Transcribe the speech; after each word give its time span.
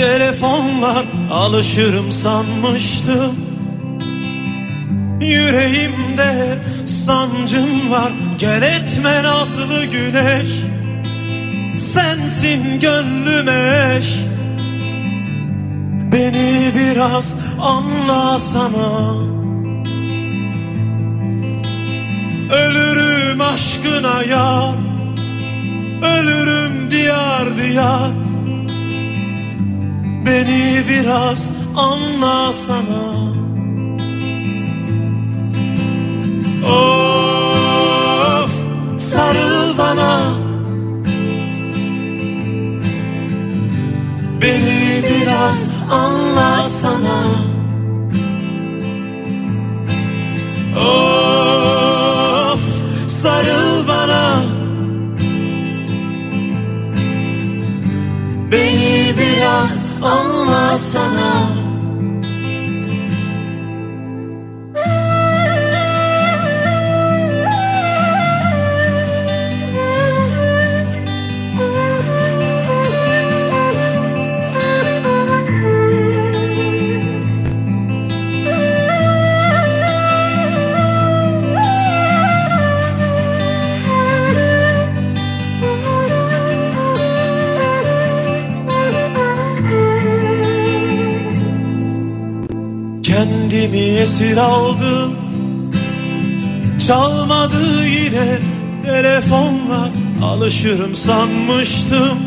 Telefonlar 0.00 1.04
Alışırım 1.32 2.12
sanmıştım. 2.12 3.36
Yüreğimde 5.20 6.58
sancım 6.86 7.90
var 7.90 8.12
Gel 8.38 8.62
etme 8.62 9.22
nazlı 9.22 9.84
güneş. 9.84 10.48
Sensin 11.76 12.80
gönlüme 12.80 13.96
eş. 13.98 14.06
Beni 16.12 16.70
biraz 16.74 17.38
anlasana 17.60 19.14
Ölürüm 22.52 23.40
aşkına 23.40 24.22
ya 24.30 24.74
Ölürüm 26.02 26.90
diyar 26.90 27.56
diyar 27.56 28.19
Beni 30.30 30.88
biraz 30.88 31.52
anlasana 31.76 33.32
Of 36.64 38.50
sarıl 38.98 39.78
bana. 39.78 40.34
Beni 44.42 45.02
biraz 45.04 45.82
anlasana 45.90 47.22
Of 50.76 52.60
sarıl 53.08 53.88
bana 53.88 54.59
Beni 58.52 59.14
biraz 59.18 59.98
anlasana 60.02 61.59
esir 94.00 94.36
aldım. 94.36 95.14
Çalmadı 96.86 97.86
yine 97.86 98.38
telefonla 98.84 99.88
Alışırım 100.22 100.96
sanmıştım. 100.96 102.18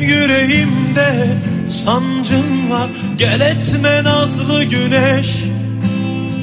Yüreğimde 0.00 1.26
sancın 1.68 2.70
var 2.70 2.88
Gel 3.18 3.40
etme 3.40 4.04
nazlı 4.04 4.64
güneş. 4.64 5.44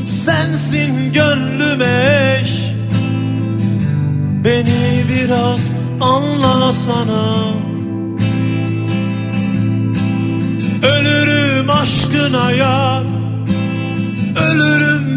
Sensin 0.08 1.13
gönlüme 1.13 2.40
eş. 2.42 2.52
Beni 4.44 5.03
biraz 5.09 5.72
anlasana 6.02 7.53
Ölürüm 10.84 11.69
aşkına 11.69 12.52
yar 12.52 13.03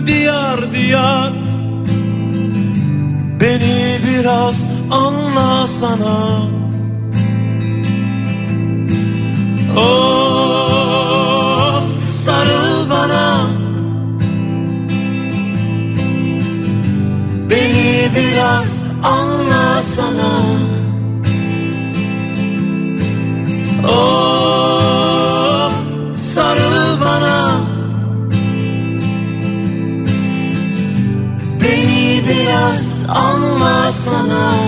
diyar 0.07 0.73
diyar. 0.73 1.33
Beni 3.41 3.99
biraz 4.07 4.67
anlasana 4.91 6.49
Of 9.77 10.15
sarıl 12.11 12.91
bana. 12.91 13.47
Beni 17.51 18.11
biraz 18.17 18.91
anlasana 19.03 20.43
Of 23.89 24.26
Beni 34.07 34.13
biraz 34.13 34.27
anlasana 34.27 34.66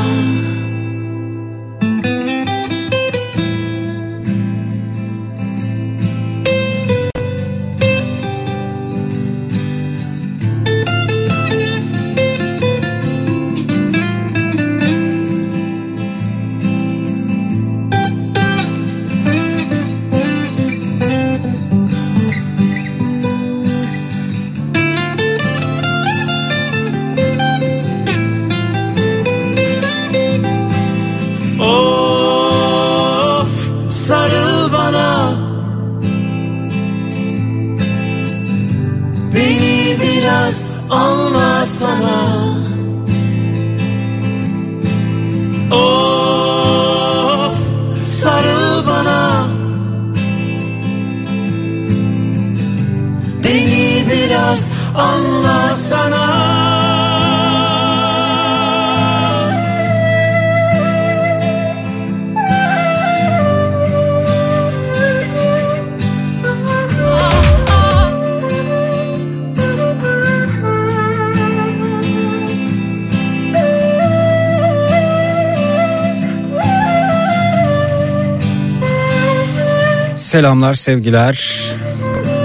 Selamlar 80.28 80.74
sevgiler. 80.74 81.62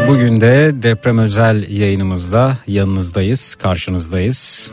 Bugün 0.08 0.42
de 0.42 0.72
deprem 0.74 1.18
özel 1.18 1.70
yayınımızda 1.70 2.58
yanınızdayız, 2.68 3.56
karşınızdayız. 3.56 4.72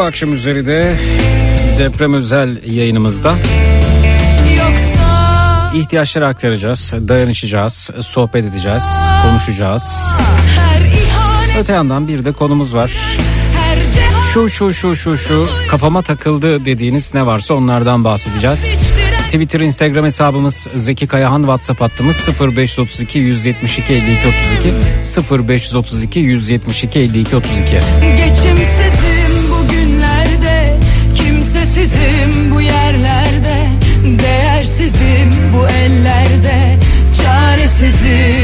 Akşam 0.00 0.32
üzeri 0.32 0.66
de 0.66 0.96
deprem 1.78 2.14
özel 2.14 2.64
yayınımızda 2.66 3.34
Yoksa... 4.58 5.70
ihtiyaçları 5.74 6.26
aktaracağız, 6.26 6.92
dayanışacağız, 7.08 7.90
sohbet 8.00 8.44
edeceğiz, 8.44 8.84
konuşacağız. 9.22 10.06
Öte 11.58 11.72
yandan 11.72 12.08
bir 12.08 12.24
de 12.24 12.32
konumuz 12.32 12.74
var. 12.74 12.90
Şu 14.32 14.48
şu 14.48 14.74
şu 14.74 14.96
şu 14.96 15.18
şu 15.18 15.48
kafama 15.70 16.02
takıldı 16.02 16.64
dediğiniz 16.64 17.14
ne 17.14 17.26
varsa 17.26 17.54
onlardan 17.54 18.04
bahsedeceğiz. 18.04 18.76
Twitter, 19.30 19.60
Instagram 19.60 20.04
hesabımız 20.04 20.68
Zeki 20.74 21.06
Kayahan, 21.06 21.40
WhatsApp 21.40 21.80
hattımız 21.80 22.28
0532 22.40 23.18
172 23.18 23.92
52 23.92 24.28
32 25.22 25.48
0532 25.48 26.20
172 26.20 26.98
52 26.98 27.36
32. 27.36 27.78
Geçimsiz 28.16 29.00
Değersizim 31.80 32.50
bu 32.54 32.60
yerlerde 32.60 33.66
Değersizim 34.04 35.30
bu 35.54 35.68
ellerde 35.68 36.76
Çaresizim 37.22 38.39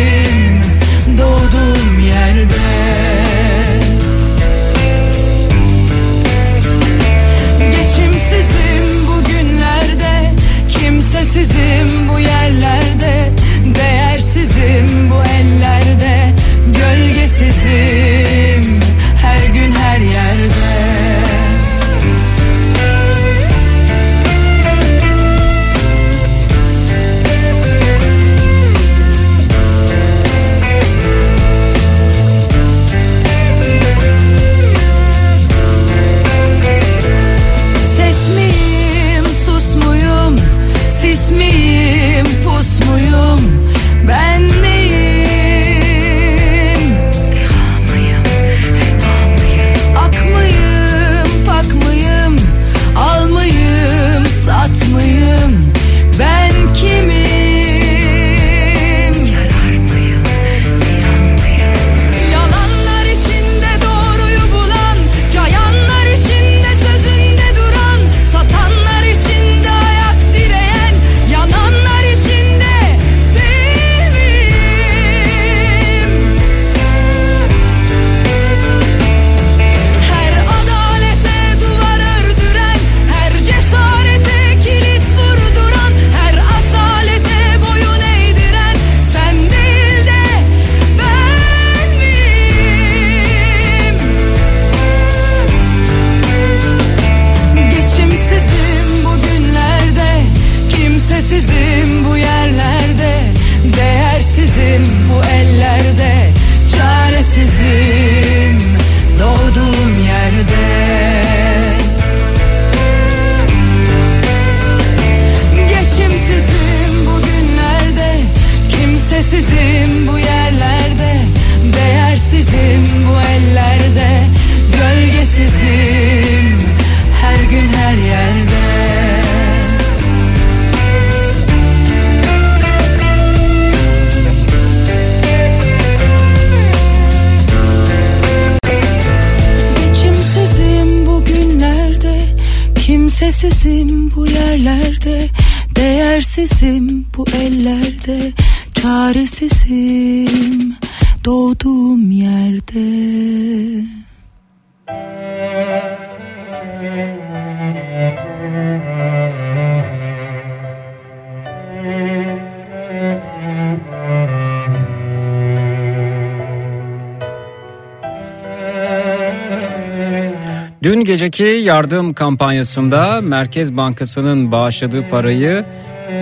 Dün 170.87 171.05
geceki 171.05 171.45
yardım 171.45 172.15
kampanyasında 172.15 173.21
Merkez 173.21 173.77
Bankası'nın 173.77 174.53
bağışladığı 174.53 175.09
parayı 175.11 175.65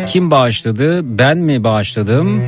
kim 0.09 0.30
bağışladı? 0.30 1.00
Ben 1.18 1.38
mi 1.38 1.64
bağışladım? 1.64 2.42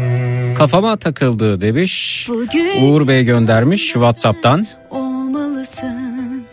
Kafama 0.58 0.96
takıldı 0.96 1.60
demiş. 1.60 2.26
Bugün 2.28 2.82
Uğur 2.82 3.08
Bey 3.08 3.24
göndermiş 3.24 3.82
WhatsApp'tan. 3.92 4.66
olmalısın. 4.90 6.46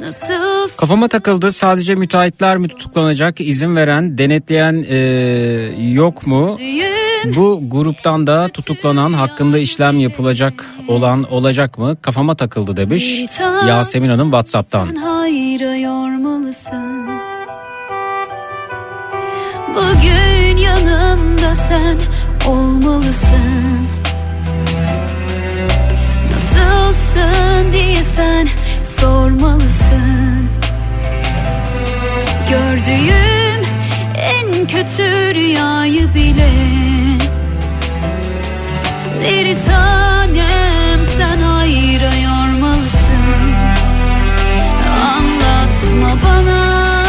Nasıl 0.00 0.76
Kafama 0.76 1.08
takıldı 1.08 1.52
sadece 1.52 1.94
müteahhitler 1.94 2.56
mi 2.56 2.68
tutuklanacak 2.68 3.40
izin 3.40 3.76
veren 3.76 4.18
denetleyen 4.18 4.74
eee, 4.74 5.92
yok 5.92 6.26
mu? 6.26 6.56
düğün 6.58 7.01
Bu 7.24 7.62
gruptan 7.70 8.26
da 8.26 8.48
tutuklanan 8.48 9.12
hakkında 9.12 9.58
işlem 9.58 9.98
yapılacak 9.98 10.66
olan 10.88 11.32
olacak 11.32 11.78
mı? 11.78 11.96
Kafama 12.02 12.34
takıldı 12.36 12.76
demiş 12.76 13.24
Yasemin 13.68 14.08
Hanım 14.08 14.30
WhatsApp'tan. 14.30 14.88
Bugün 19.68 20.56
yanımda 20.56 21.54
sen 21.54 21.96
olmalısın. 22.48 23.86
Nasılsın 26.32 27.72
diye 27.72 28.02
sen 28.02 28.48
sormalısın. 28.82 30.48
Gördüğüm 32.50 33.66
en 34.16 34.66
kötü 34.66 35.34
rüyayı 35.34 36.14
bile 36.14 36.81
Bir 39.22 39.46
tanem 39.64 41.04
sen 41.18 41.40
hayra 41.40 42.14
yormalısın. 42.14 43.52
Anlatma 45.16 46.18
bana 46.24 47.04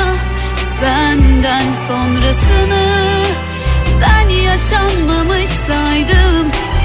benden 0.82 1.74
sonrasını. 1.88 2.86
Ben 4.01 4.29
yaşanmamış 4.29 5.50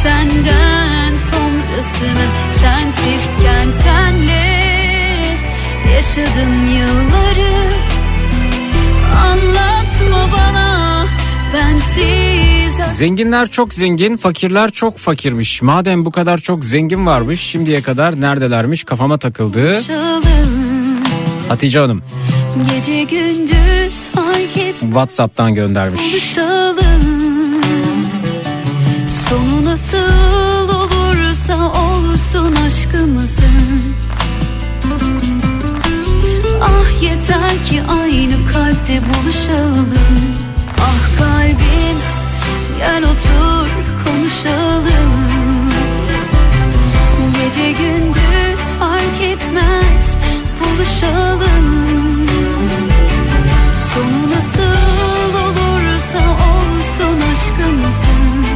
senden 0.02 1.16
sonrasını. 1.30 2.26
Sensizken 2.50 3.70
senle 3.85 4.49
yaşadım 5.94 6.66
yılları. 6.66 7.73
Anlatma 9.16 10.32
bana 10.32 11.06
bensiz 11.54 12.48
Zenginler 12.92 13.50
çok 13.50 13.75
zengin, 13.75 14.16
fakirler 14.16 14.71
çok 14.71 14.99
fakirmiş. 14.99 15.62
Madem 15.62 16.04
bu 16.04 16.11
kadar 16.11 16.38
çok 16.38 16.64
zengin 16.64 17.07
varmış, 17.07 17.40
şimdiye 17.40 17.83
kadar 17.83 18.21
neredelermiş 18.21 18.85
kafama 18.85 19.18
takıldı. 19.18 19.80
Hatice 21.49 21.78
Hanım 21.78 22.02
Gece 22.75 23.02
gündüz 23.02 24.07
fark 24.14 24.57
et 24.57 24.80
WhatsApp'tan 24.80 25.54
göndermiş. 25.54 26.00
buluşalım 26.00 26.78
Sonu 29.28 29.64
nasıl 29.64 30.68
olursa 30.68 31.57
olsun 31.57 32.54
aşkımızın 32.66 33.95
Ah 36.62 37.02
yeter 37.02 37.64
ki 37.68 37.83
aynı 37.88 38.35
kalpte 38.52 39.00
buluşalım 39.09 39.88
Ah 40.80 41.18
kalbim 41.18 41.77
gel 42.78 43.02
otur 43.02 43.68
konuşalım. 44.04 45.12
Gece 47.37 47.73
gündüz 47.73 48.61
fark 48.78 49.20
etmez 49.23 50.16
buluşalım. 50.61 52.26
Sonu 53.94 54.37
nasıl 54.37 55.35
olursa 55.44 56.18
olsun 56.18 57.20
aşkımızın. 57.32 58.47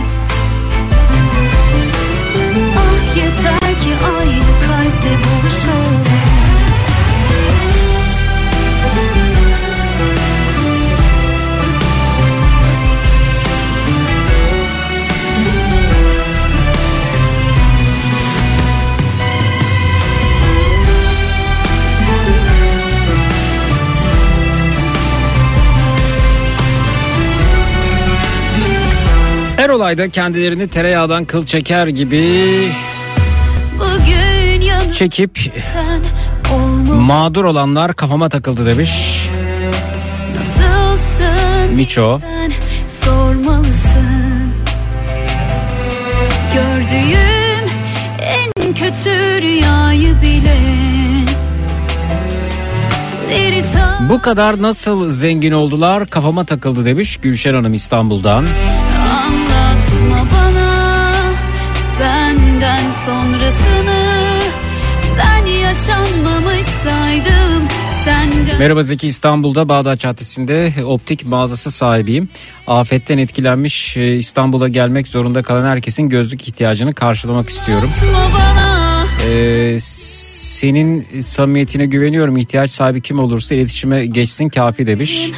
Ah 2.76 3.16
yeter 3.16 3.80
ki 3.82 3.94
aynı 4.04 4.42
kalpte 4.66 5.10
buluşalım 5.10 6.31
Her 29.62 29.68
olayda 29.68 30.08
kendilerini 30.08 30.68
tereyağdan 30.68 31.24
kıl 31.24 31.46
çeker 31.46 31.86
gibi 31.86 32.48
çekip 34.92 35.38
mağdur 37.00 37.44
olanlar 37.44 37.94
kafama 37.94 38.28
takıldı 38.28 38.66
demiş. 38.66 38.90
Nasılsın 40.36 41.74
Miço. 41.74 42.20
sormalısın 42.86 44.52
Gördüğüm 46.54 47.68
en 48.20 48.74
kötü 48.74 49.42
rüyayı 49.42 50.22
bile 50.22 50.56
Bu 54.10 54.22
kadar 54.22 54.62
nasıl 54.62 55.08
zengin 55.08 55.52
oldular 55.52 56.06
kafama 56.06 56.44
takıldı 56.44 56.84
demiş 56.84 57.16
Gülşen 57.16 57.54
Hanım 57.54 57.74
İstanbul'dan. 57.74 58.44
Anlatma 60.02 60.26
bana 60.36 61.14
benden 62.00 62.90
sonrasını 62.90 64.02
Ben 65.18 65.46
yaşanmamış 65.46 66.66
saydım 66.66 67.68
senden 68.04 68.58
Merhaba 68.58 68.82
Zeki 68.82 69.06
İstanbul'da 69.06 69.68
Bağdat 69.68 70.00
Caddesi'nde 70.00 70.72
optik 70.84 71.26
mağazası 71.26 71.70
sahibiyim. 71.70 72.28
Afetten 72.66 73.18
etkilenmiş 73.18 73.96
e, 73.96 74.16
İstanbul'a 74.16 74.68
gelmek 74.68 75.08
zorunda 75.08 75.42
kalan 75.42 75.66
herkesin 75.66 76.08
gözlük 76.08 76.48
ihtiyacını 76.48 76.94
karşılamak 76.94 77.48
istiyorum. 77.48 77.90
Ee, 79.28 79.78
senin 79.80 81.20
samimiyetine 81.20 81.86
güveniyorum. 81.86 82.36
İhtiyaç 82.36 82.70
sahibi 82.70 83.00
kim 83.00 83.18
olursa 83.18 83.54
iletişime 83.54 84.06
geçsin 84.06 84.48
kafi 84.48 84.86
demiş. 84.86 85.30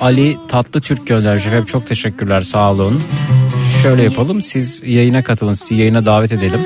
Ali 0.00 0.36
Tatlı 0.48 0.80
Türk 0.80 1.06
göndermiş 1.06 1.46
efendim. 1.46 1.64
Çok 1.64 1.86
teşekkürler 1.86 2.40
sağ 2.40 2.72
olun. 2.72 3.02
Şöyle 3.82 4.02
yapalım 4.02 4.42
siz 4.42 4.82
yayına 4.86 5.24
katılın 5.24 5.54
sizi 5.54 5.74
yayına 5.74 6.06
davet 6.06 6.32
edelim. 6.32 6.60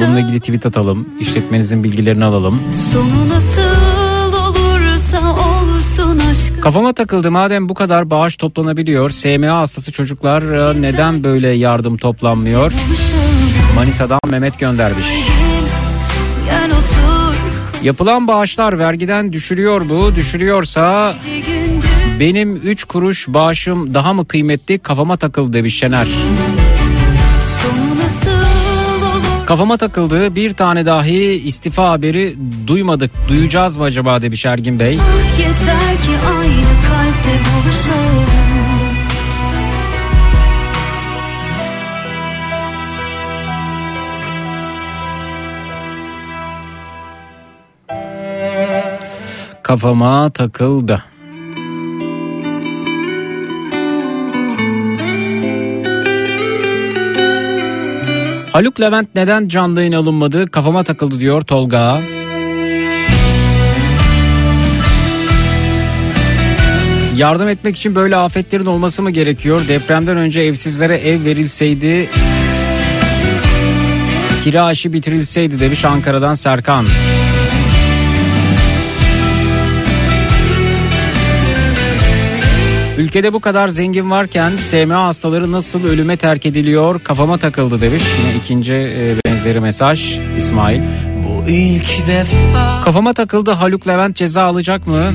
Bununla 0.00 0.20
ilgili 0.20 0.40
tweet 0.40 0.66
atalım. 0.66 1.08
işletmenizin 1.20 1.84
bilgilerini 1.84 2.24
alalım. 2.24 2.62
Sonu 2.92 3.28
nasıl 3.28 4.32
olursa 4.32 5.20
olsun 5.32 6.18
aşkım 6.30 6.60
Kafama 6.60 6.92
takıldı 6.92 7.30
madem 7.30 7.68
bu 7.68 7.74
kadar 7.74 8.10
bağış 8.10 8.36
toplanabiliyor. 8.36 9.10
SMA 9.10 9.58
hastası 9.58 9.92
çocuklar 9.92 10.42
e, 10.42 10.82
neden 10.82 11.24
böyle 11.24 11.48
yardım 11.48 11.96
toplanmıyor? 11.96 12.72
Manisa'dan 13.74 14.20
Mehmet 14.26 14.58
göndermiş. 14.58 15.06
Yapılan 17.82 18.28
bağışlar 18.28 18.78
vergiden 18.78 19.32
düşürüyor 19.32 19.88
bu. 19.88 20.16
Düşürüyorsa 20.16 21.14
benim 22.20 22.56
3 22.56 22.84
kuruş 22.84 23.28
bağışım 23.28 23.94
daha 23.94 24.12
mı 24.12 24.28
kıymetli 24.28 24.78
kafama 24.78 25.16
takıldı 25.16 25.52
demiş 25.52 25.78
Şener. 25.78 26.06
Kafama 29.46 29.76
takıldı 29.76 30.34
bir 30.34 30.54
tane 30.54 30.86
dahi 30.86 31.22
istifa 31.22 31.90
haberi 31.90 32.36
duymadık. 32.66 33.10
Duyacağız 33.28 33.76
mı 33.76 33.84
acaba 33.84 34.22
demiş 34.22 34.46
Ergin 34.46 34.78
Bey. 34.80 34.92
Yeter 34.92 35.96
ki 36.04 36.12
aynı 36.28 36.66
kalpte 36.88 37.30
buluşalım 37.30 38.26
Kafama 49.62 50.30
takıldı. 50.30 51.04
Haluk 58.56 58.80
Levent 58.80 59.08
neden 59.14 59.48
canlı 59.48 59.80
yayın 59.80 59.92
alınmadı 59.92 60.46
kafama 60.46 60.84
takıldı 60.84 61.20
diyor 61.20 61.40
Tolga. 61.40 62.02
Yardım 67.16 67.48
etmek 67.48 67.76
için 67.76 67.94
böyle 67.94 68.16
afetlerin 68.16 68.66
olması 68.66 69.02
mı 69.02 69.10
gerekiyor? 69.10 69.60
Depremden 69.68 70.16
önce 70.16 70.40
evsizlere 70.40 70.96
ev 70.96 71.24
verilseydi 71.24 72.08
kira 74.44 74.64
aşı 74.64 74.92
bitirilseydi 74.92 75.60
demiş 75.60 75.84
Ankara'dan 75.84 76.34
Serkan. 76.34 76.84
Müzik 76.84 77.25
Ülkede 82.98 83.32
bu 83.32 83.40
kadar 83.40 83.68
zengin 83.68 84.10
varken 84.10 84.56
SMA 84.56 85.04
hastaları 85.04 85.52
nasıl 85.52 85.84
ölüme 85.84 86.16
terk 86.16 86.46
ediliyor 86.46 87.00
kafama 87.04 87.38
takıldı 87.38 87.80
demiş. 87.80 88.02
Yine 88.20 88.36
ikinci 88.44 88.72
e, 88.72 89.14
benzeri 89.26 89.60
mesaj 89.60 90.18
İsmail. 90.38 90.80
Bu 91.24 91.50
ilk 91.50 92.06
defa 92.06 92.82
Kafama 92.84 93.12
takıldı 93.12 93.50
Haluk 93.50 93.88
Levent 93.88 94.16
ceza 94.16 94.42
alacak 94.42 94.86
mı? 94.86 95.12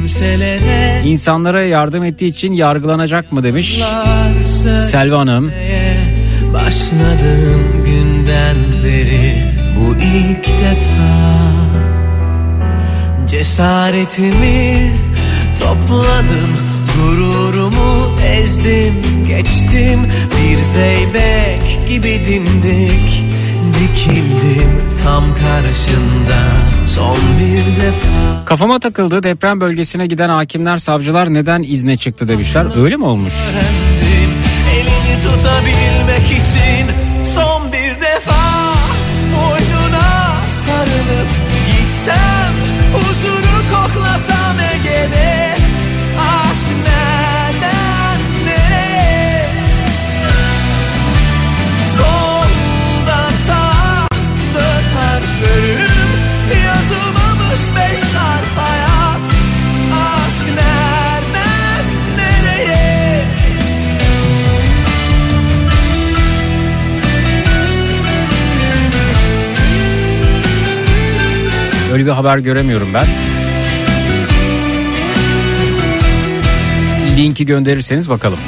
İnsanlara 1.06 1.64
yardım 1.64 2.04
ettiği 2.04 2.26
için 2.26 2.54
yargılanacak 2.54 3.32
mı 3.32 3.44
demiş. 3.44 3.82
Lar 3.82 4.42
Selvi 4.92 5.16
Hanım. 5.16 5.52
Başladığım 6.54 7.86
günden 7.86 8.58
beri 8.84 9.54
Bu 9.76 9.96
ilk 9.96 10.48
defa 10.48 11.42
Cesaretimi 13.28 14.92
topladım 15.60 16.52
Gururumu 16.98 17.31
ezdim 18.44 18.94
geçtim 19.28 20.00
Bir 20.38 20.58
zeybek 20.58 21.90
gibi 21.90 22.26
dimdik 22.26 23.24
Dikildim 23.80 24.82
tam 25.04 25.24
karşında 25.36 26.40
Son 26.86 27.18
bir 27.40 27.82
defa 27.82 28.46
Kafama 28.46 28.80
takıldı 28.80 29.24
deprem 29.24 29.62
bölgesine 29.62 30.08
giden 30.08 30.30
hakimler 30.30 30.78
savcılar 30.78 31.34
neden 31.34 31.64
izne 31.64 31.98
çıktı 31.98 32.30
demişler. 32.30 32.66
Öyle 32.84 32.96
mi 32.98 33.06
olmuş? 33.06 33.34
öğrendim 33.34 34.32
Elini 34.76 35.22
tutabilmek 35.24 36.32
için 36.32 36.88
son 37.36 37.72
bir 37.72 38.02
defa 38.02 38.42
Boynuna 39.36 40.34
sarılıp 40.66 41.28
gitsem 41.68 42.54
Huzuru 42.94 43.62
koklasam 43.74 44.56
Ege'de 44.74 45.31
Yazılmamış 57.72 58.02
beş 58.02 58.14
harf 58.14 58.58
hayat 58.58 59.22
Aşk 59.94 60.46
nereden 60.48 61.86
nereye 62.18 63.24
Öyle 71.94 72.06
bir 72.06 72.12
haber 72.12 72.38
göremiyorum 72.38 72.88
ben. 72.94 73.06
Linki 77.18 77.46
gönderirseniz 77.46 78.10
bakalım. 78.10 78.40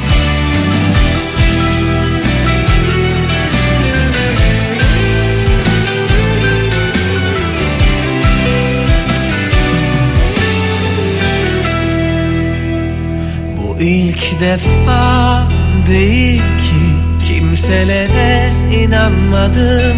İlk 13.84 14.40
defa 14.40 15.48
değil 15.88 16.42
ki 16.42 16.84
kimselere 17.28 18.52
inanmadım. 18.72 19.98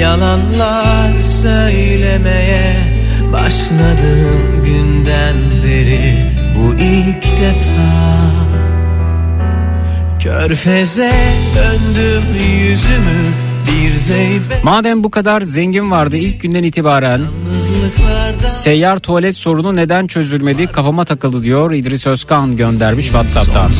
Yalanlar 0.00 1.20
söylemeye 1.20 2.76
başladığım 3.32 4.64
günden 4.64 5.36
beri 5.64 6.30
Bu 6.56 6.74
ilk 6.74 7.24
defa. 7.24 7.94
Körfeze 10.18 11.12
döndüm 11.56 12.22
yüzümü 12.58 13.43
Madem 14.62 15.04
bu 15.04 15.10
kadar 15.10 15.40
zengin 15.40 15.90
vardı 15.90 16.16
ilk 16.16 16.40
günden 16.40 16.62
itibaren 16.62 17.20
seyyar 18.48 18.98
tuvalet 18.98 19.36
sorunu 19.36 19.76
neden 19.76 20.06
çözülmedi 20.06 20.66
kafama 20.66 21.04
takıldı 21.04 21.42
diyor 21.42 21.72
İdris 21.72 22.06
Özkan 22.06 22.56
göndermiş 22.56 23.04
Whatsapp'tan. 23.04 23.70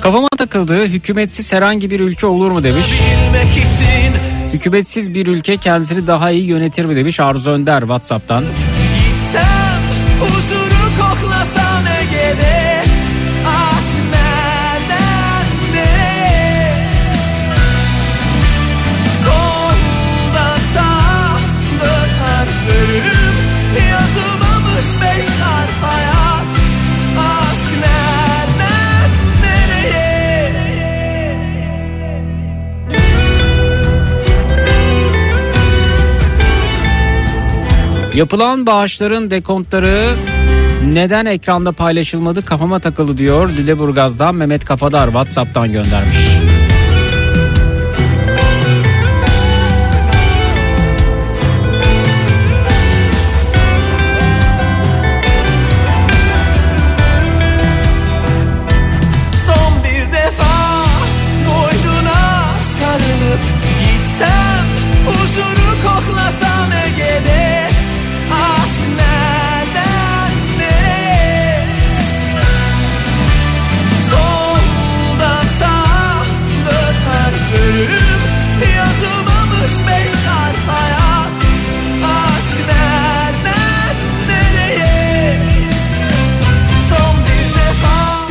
Kafama 0.00 0.28
takıldı 0.38 0.86
hükümetsiz 0.86 1.52
herhangi 1.52 1.90
bir 1.90 2.00
ülke 2.00 2.26
olur 2.26 2.50
mu 2.50 2.64
demiş. 2.64 2.86
Hükümetsiz 4.52 5.14
bir 5.14 5.26
ülke 5.26 5.56
kendisini 5.56 6.06
daha 6.06 6.30
iyi 6.30 6.44
yönetir 6.44 6.84
mi 6.84 6.96
demiş 6.96 7.20
Arzu 7.20 7.50
Önder 7.50 7.80
Whatsapp'tan. 7.80 8.44
Yapılan 38.16 38.66
bağışların 38.66 39.30
dekontları 39.30 40.14
neden 40.92 41.26
ekranda 41.26 41.72
paylaşılmadı 41.72 42.44
kafama 42.44 42.78
takıldı 42.78 43.18
diyor 43.18 43.48
Lüleburgaz'dan 43.48 44.34
Mehmet 44.34 44.64
Kafadar 44.64 45.06
Whatsapp'tan 45.06 45.72
göndermiş. 45.72 46.35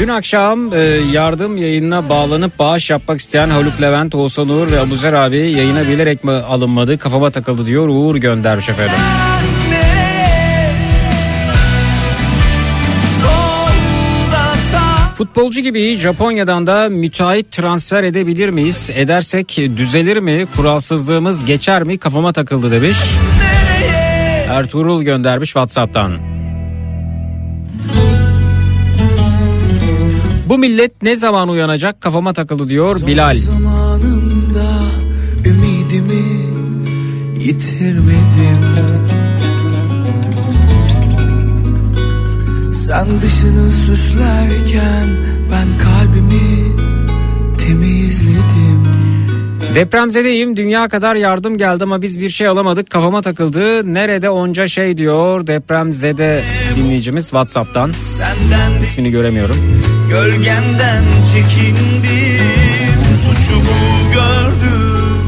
Dün 0.06 0.10
akşam 0.10 0.74
e, 0.74 0.78
yardım 1.14 1.58
yayınına 1.58 2.10
bağlanıp 2.10 2.60
bağış 2.60 2.90
yapmak 2.90 3.20
isteyen 3.20 3.50
Haluk 3.50 3.82
Levent, 3.82 4.16
Oğuzhan 4.16 4.50
Uğur 4.50 4.72
ve 4.72 4.80
Abuzer 4.80 5.14
abi 5.14 5.38
yayına 5.38 5.88
bilerek 5.88 6.24
mi 6.24 6.32
alınmadı 6.32 6.98
kafama 6.98 7.30
takıldı 7.30 7.66
diyor 7.66 7.88
Uğur 7.88 8.16
göndermiş 8.16 8.70
efendim. 8.70 8.96
Futbolcu 15.18 15.62
gibi 15.62 15.96
Japonya'dan 15.96 16.68
da 16.68 16.90
müteahhit 16.90 17.52
transfer 17.52 18.04
edebilir 18.04 18.50
miyiz? 18.50 18.90
Edersek 18.94 19.58
düzelir 19.78 20.18
mi? 20.18 20.48
Kuralsızlığımız 20.56 21.46
geçer 21.46 21.84
mi? 21.84 21.98
Kafama 21.98 22.34
takıldı 22.34 22.72
demiş. 22.72 22.98
Ertuğrul 24.50 25.04
göndermiş 25.04 25.50
Whatsapp'tan. 25.50 26.35
Bu 30.46 30.58
millet 30.58 31.02
ne 31.02 31.16
zaman 31.16 31.50
uyanacak? 31.50 32.02
Kafama 32.02 32.34
takıldı 32.34 32.70
diyor 32.70 33.08
Bilal. 33.08 33.38
Zamanımda 33.38 34.72
ümidimi 35.46 36.26
yitirmedim. 37.40 38.66
Sen 42.74 43.22
dışını 43.22 43.72
süslerken 43.72 45.08
ben 45.52 45.68
kalbimi 45.78 46.76
temizledim 47.58 48.85
Depremzedeyim 49.76 50.58
dünya 50.58 50.90
kadar 50.90 51.16
yardım 51.16 51.58
geldi 51.58 51.84
ama 51.84 52.02
biz 52.02 52.20
bir 52.20 52.30
şey 52.30 52.48
alamadık 52.48 52.90
kafama 52.90 53.22
takıldı. 53.22 53.94
Nerede 53.94 54.30
onca 54.30 54.68
şey 54.68 54.98
diyor 54.98 55.48
depremzede 55.48 56.42
dinleyicimiz 56.76 57.26
Whatsapp'tan. 57.26 57.92
Senden 58.02 58.82
ismini 58.84 59.12
göremiyorum. 59.12 59.58
Gölgenden 60.10 61.04
çekindim 61.34 63.02
Suçumu 63.26 64.14
gördüm 64.14 65.26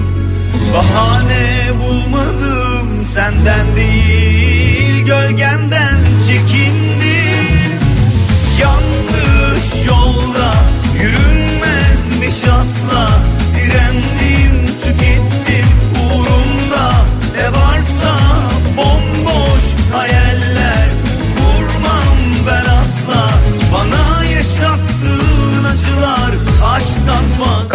Bahane 0.73 1.79
bulmadım 1.79 3.01
Senden 3.01 3.75
değil 3.75 4.16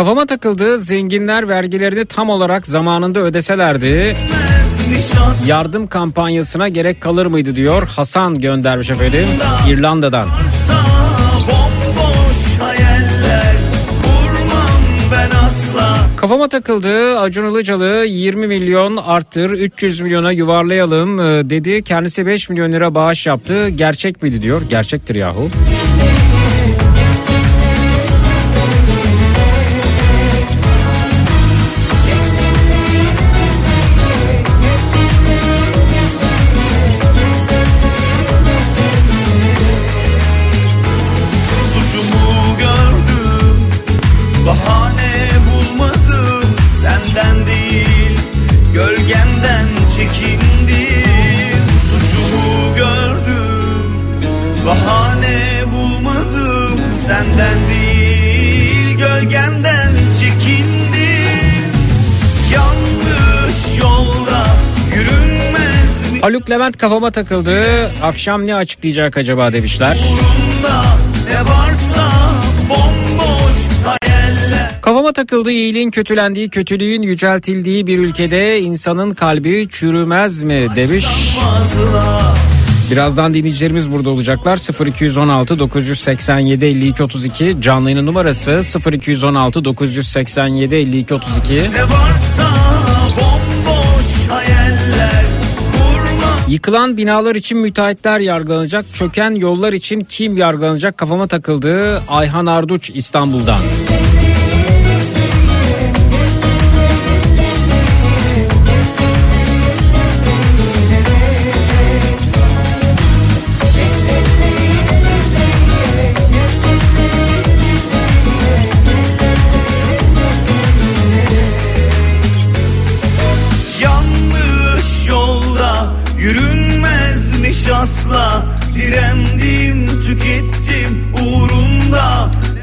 Kafama 0.02 0.26
takıldı 0.26 0.80
zenginler 0.80 1.48
vergilerini 1.48 2.04
tam 2.04 2.30
olarak 2.30 2.66
zamanında 2.66 3.20
ödeselerdi. 3.20 4.16
Yardım 5.46 5.86
kampanyasına 5.86 6.68
gerek 6.68 7.00
kalır 7.00 7.26
mıydı 7.26 7.56
diyor 7.56 7.88
Hasan 7.88 8.40
göndermiş 8.40 8.90
efendim 8.90 9.28
İrlanda'dan. 9.68 10.28
Kafama 16.16 16.48
takıldı 16.48 17.18
Acun 17.18 17.50
Ilıcalı 17.50 18.04
20 18.06 18.46
milyon 18.46 18.96
arttır 18.96 19.50
300 19.50 20.00
milyona 20.00 20.32
yuvarlayalım 20.32 21.20
e, 21.20 21.50
dedi. 21.50 21.82
Kendisi 21.82 22.26
5 22.26 22.48
milyon 22.48 22.72
lira 22.72 22.94
bağış 22.94 23.26
yaptı. 23.26 23.68
Gerçek 23.68 24.22
miydi 24.22 24.42
diyor. 24.42 24.62
Gerçektir 24.70 25.14
yahu. 25.14 25.50
Suçumu 25.50 26.21
Haluk 66.22 66.50
Levent 66.50 66.78
kafama 66.78 67.10
takıldı. 67.10 67.64
Akşam 68.02 68.46
ne 68.46 68.54
açıklayacak 68.54 69.16
acaba 69.16 69.52
demişler. 69.52 69.98
Kafama 74.82 75.12
takıldı 75.12 75.50
iyiliğin 75.50 75.90
kötülendiği, 75.90 76.50
kötülüğün 76.50 77.02
yüceltildiği 77.02 77.86
bir 77.86 77.98
ülkede 77.98 78.60
insanın 78.60 79.10
kalbi 79.10 79.68
çürümez 79.70 80.42
mi 80.42 80.66
demiş. 80.76 81.06
Birazdan 82.90 83.34
dinleyicilerimiz 83.34 83.92
burada 83.92 84.10
olacaklar. 84.10 84.86
0216 84.86 85.58
987 85.58 86.64
52 86.64 87.02
32 87.02 87.56
canlı 87.60 88.06
numarası 88.06 88.62
0216 88.92 89.64
987 89.64 90.74
52 90.74 91.14
32. 91.14 91.54
Ne 91.54 91.82
varsa 91.82 92.48
bomboş 93.16 93.52
kurma 94.32 94.81
Yıkılan 96.52 96.96
binalar 96.96 97.34
için 97.34 97.58
müteahhitler 97.58 98.20
yargılanacak. 98.20 98.84
Çöken 98.94 99.30
yollar 99.30 99.72
için 99.72 100.00
kim 100.00 100.36
yargılanacak 100.36 100.98
kafama 100.98 101.26
takıldı. 101.26 102.02
Ayhan 102.08 102.46
Arduç 102.46 102.90
İstanbul'dan. 102.94 103.58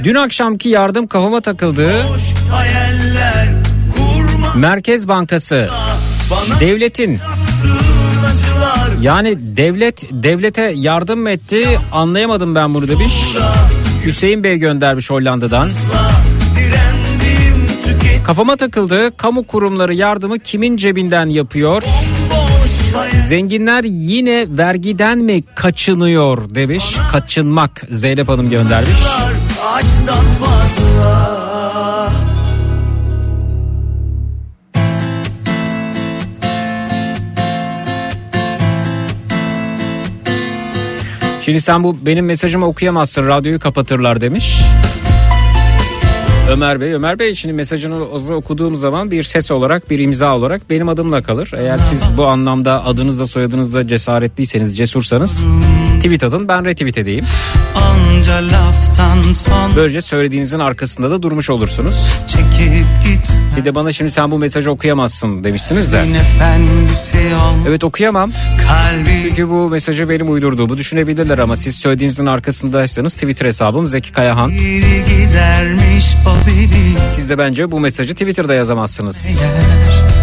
Dün 0.10 0.16
akşamki 0.16 0.70
yardım 0.70 1.08
kafama 1.08 1.42
takıldı. 1.42 1.92
Merkez 4.56 5.08
Bankası 5.08 5.70
devletin 6.60 7.20
yani 9.02 9.58
devlet 9.58 10.02
devlete 10.12 10.62
yardım 10.76 11.20
mı 11.20 11.30
etti 11.30 11.66
anlayamadım 11.92 12.56
ben 12.56 12.74
bunu 12.74 12.88
demiş. 12.88 13.14
Hüseyin 14.06 14.44
Bey 14.44 14.58
göndermiş 14.58 15.10
Hollanda'dan. 15.10 15.68
Kafama 18.26 18.56
takıldı. 18.56 19.18
Kamu 19.18 19.44
kurumları 19.44 19.94
yardımı 19.94 20.40
kimin 20.40 20.78
cebinden 20.78 21.30
yapıyor? 21.30 21.84
Zenginler 23.28 23.84
yine 23.84 24.46
vergiden 24.50 25.18
mi 25.18 25.44
kaçınıyor 25.56 26.56
demiş. 26.56 26.96
Kaçınmak 27.12 27.84
Zeynep 27.90 28.30
Hanım 28.30 28.50
göndermiş. 28.50 28.98
Aşktan 29.76 30.16
fazla 30.16 32.12
Şimdi 41.42 41.62
sen 41.62 41.84
bu 41.84 42.06
benim 42.06 42.26
mesajımı 42.26 42.66
okuyamazsın 42.66 43.28
radyoyu 43.28 43.60
kapatırlar 43.60 44.22
demiş. 44.22 44.62
Ömer 46.52 46.82
Bey, 46.82 46.94
Ömer 46.94 47.20
Bey 47.20 47.36
şimdi 47.36 47.54
mesajınızı 47.54 48.36
okuduğum 48.36 48.76
zaman 48.76 49.12
bir 49.12 49.24
ses 49.24 49.52
olarak 49.52 49.90
bir 49.90 50.00
imza 50.00 50.36
olarak 50.36 50.70
benim 50.70 50.90
adımla 50.90 51.24
kalır. 51.24 51.52
Eğer 51.58 51.78
siz 51.78 52.18
bu 52.18 52.26
anlamda 52.26 52.86
adınızla 52.86 53.28
soyadınızla 53.28 53.88
cesaretliyseniz 53.88 54.78
cesursanız 54.78 55.46
tweet 56.02 56.24
atın 56.24 56.48
ben 56.48 56.66
retweet 56.66 56.98
edeyim. 56.98 57.26
Anca 57.82 58.48
laftan 58.48 59.34
son 59.34 59.76
Böylece 59.76 60.02
söylediğinizin 60.02 60.60
arkasında 60.60 61.12
da 61.12 61.22
durmuş 61.22 61.50
olursunuz. 61.50 61.96
çekip 62.28 62.86
git 63.06 63.32
Bir 63.58 63.66
de 63.66 63.76
bana 63.76 63.92
şimdi 63.92 64.12
sen 64.12 64.32
bu 64.32 64.40
mesajı 64.40 64.72
okuyamazsın 64.72 65.44
demişsiniz 65.44 65.94
de. 65.94 66.06
Evet 67.68 67.84
okuyamam. 67.84 68.32
kalbi 68.68 69.26
Çünkü 69.30 69.50
bu 69.50 69.70
mesajı 69.70 70.10
benim 70.10 70.32
uydurduğumu 70.32 70.78
düşünebilirler 70.78 71.38
ama 71.38 71.56
siz 71.56 71.76
söylediğinizin 71.76 72.26
arkasındaysanız 72.26 73.14
Twitter 73.14 73.46
hesabım 73.46 73.88
Zeki 73.88 74.12
Kayahan. 74.12 74.52
Siz 77.08 77.30
de 77.30 77.38
bence 77.38 77.72
bu 77.72 77.80
mesajı 77.80 78.14
Twitter'da 78.14 78.54
yazamazsınız. 78.54 79.26
Aşk 79.26 80.19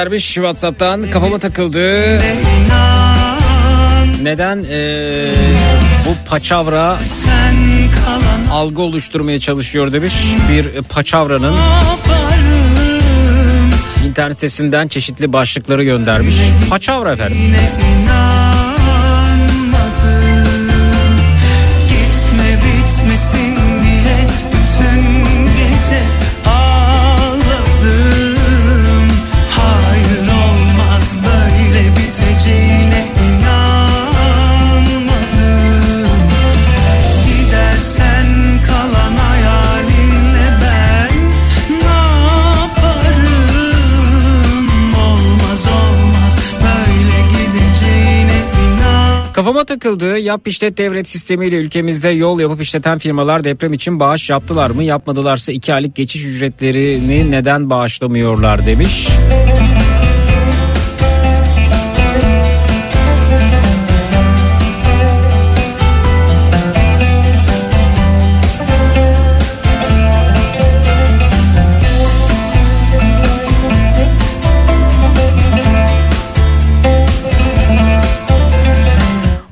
göndermiş 0.00 0.34
Whatsapp'tan 0.34 1.10
kafama 1.10 1.38
takıldı. 1.38 2.20
Neden 4.22 4.64
ee, 4.70 5.32
bu 6.06 6.28
paçavra 6.28 6.98
algı 8.50 8.82
oluşturmaya 8.82 9.40
çalışıyor 9.40 9.92
demiş. 9.92 10.14
Bir 10.48 10.82
paçavranın 10.82 11.56
internet 14.06 14.36
sitesinden 14.36 14.88
çeşitli 14.88 15.32
başlıkları 15.32 15.84
göndermiş. 15.84 16.36
Paçavra 16.70 17.12
efendim. 17.12 17.38
Yap 50.30 50.48
işlet 50.48 50.78
devlet 50.78 51.08
sistemiyle 51.08 51.56
ülkemizde 51.56 52.08
yol 52.08 52.40
yapıp 52.40 52.62
işleten 52.62 52.98
firmalar 52.98 53.44
deprem 53.44 53.72
için 53.72 54.00
bağış 54.00 54.30
yaptılar 54.30 54.70
mı? 54.70 54.84
Yapmadılarsa 54.84 55.52
iki 55.52 55.74
aylık 55.74 55.94
geçiş 55.94 56.24
ücretlerini 56.24 57.30
neden 57.30 57.70
bağışlamıyorlar 57.70 58.66
demiş. 58.66 59.08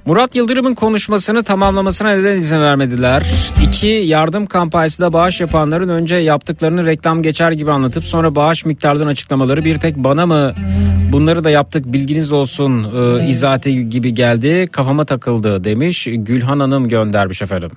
Murat 0.09 0.35
Yıldırım'ın 0.35 0.75
konuşmasını 0.75 1.43
tamamlamasına 1.43 2.11
neden 2.11 2.37
izin 2.37 2.61
vermediler? 2.61 3.27
İki, 3.65 3.87
yardım 3.87 4.47
kampanyasında 4.47 5.13
bağış 5.13 5.41
yapanların 5.41 5.89
önce 5.89 6.17
yaptıklarını 6.17 6.87
reklam 6.87 7.23
geçer 7.23 7.53
gibi 7.53 7.71
anlatıp 7.73 8.05
sonra 8.05 8.35
bağış 8.35 8.65
miktarlarını 8.65 9.11
açıklamaları 9.11 9.65
bir 9.65 9.79
tek 9.79 9.97
bana 9.97 10.27
mı 10.27 10.55
bunları 11.13 11.45
da 11.45 11.51
yaptık 11.51 11.93
bilginiz 11.93 12.33
olsun 12.33 12.87
e, 12.95 13.29
izahatı 13.29 13.71
gibi 13.71 14.15
geldi 14.15 14.69
kafama 14.73 15.05
takıldı 15.05 15.65
demiş 15.65 16.09
Gülhan 16.11 16.61
Hanım 16.61 16.89
göndermiş 16.89 17.43
efendim. 17.43 17.71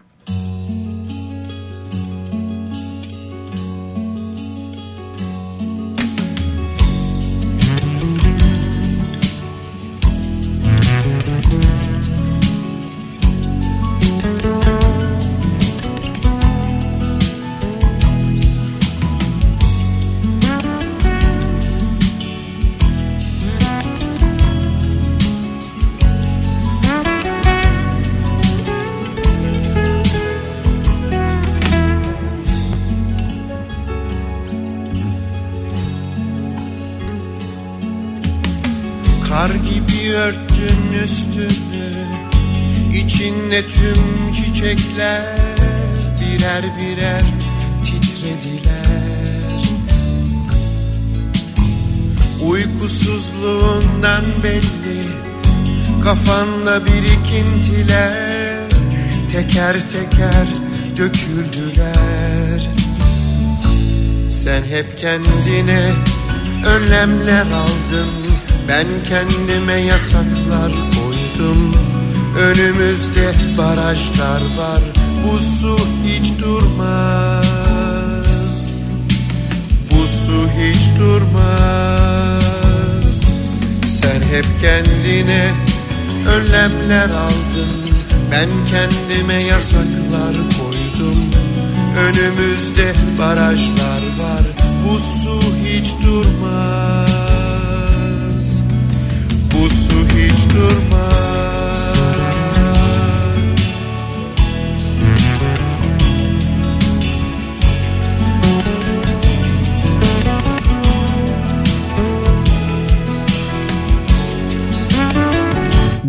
Hep 64.81 64.97
kendine 64.97 65.91
önlemler 66.65 67.45
aldın 67.45 68.09
Ben 68.67 68.87
kendime 69.09 69.73
yasaklar 69.73 70.71
koydum. 70.71 71.71
Önümüzde 72.39 73.31
barajlar 73.57 74.41
var. 74.57 74.81
Bu 75.23 75.37
su 75.39 75.77
hiç 76.05 76.39
durmaz. 76.39 77.45
Bu 79.91 80.07
su 80.07 80.47
hiç 80.59 80.99
durmaz. 80.99 82.41
Sen 83.85 84.21
hep 84.21 84.45
kendine 84.61 85.51
önlemler 86.27 87.09
aldın. 87.09 87.71
Ben 88.31 88.49
kendime 88.71 89.43
yasaklar 89.43 90.33
koydum. 90.33 91.19
Önümüzde 91.97 92.93
barajlar 93.19 94.01
var 94.19 94.50
Bu 94.85 94.99
su 94.99 95.39
hiç 95.65 95.93
durmaz. 96.03 97.11
Bu 99.53 99.69
su 99.69 99.93
hiç 99.93 100.53
durmaz. 100.53 101.21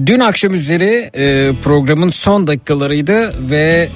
Dün 0.06 0.20
akşam 0.20 0.54
üzeri 0.54 1.11
e, 1.14 1.52
programın 1.64 2.11
son 2.11 2.46
dakikalarıydı 2.46 3.50
ve 3.50 3.88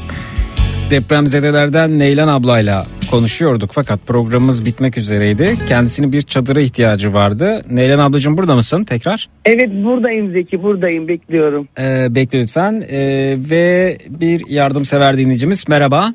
depremzedelerden 0.90 1.98
Neylan 1.98 2.28
ablayla 2.28 2.86
konuşuyorduk 3.10 3.70
fakat 3.72 4.06
programımız 4.06 4.66
bitmek 4.66 4.98
üzereydi. 4.98 5.54
Kendisinin 5.68 6.12
bir 6.12 6.22
çadıra 6.22 6.60
ihtiyacı 6.60 7.14
vardı. 7.14 7.62
Neylan 7.70 7.98
ablacığım 7.98 8.38
burada 8.38 8.54
mısın 8.54 8.84
tekrar? 8.84 9.28
Evet 9.44 9.70
buradayım 9.84 10.28
Zeki 10.28 10.62
buradayım 10.62 11.08
bekliyorum. 11.08 11.68
Ee, 11.78 12.06
bekle 12.14 12.38
lütfen. 12.38 12.84
Ee, 12.88 12.98
ve 13.50 13.96
bir 14.08 14.42
yardımsever 14.48 15.18
dinleyicimiz 15.18 15.68
merhaba. 15.68 16.14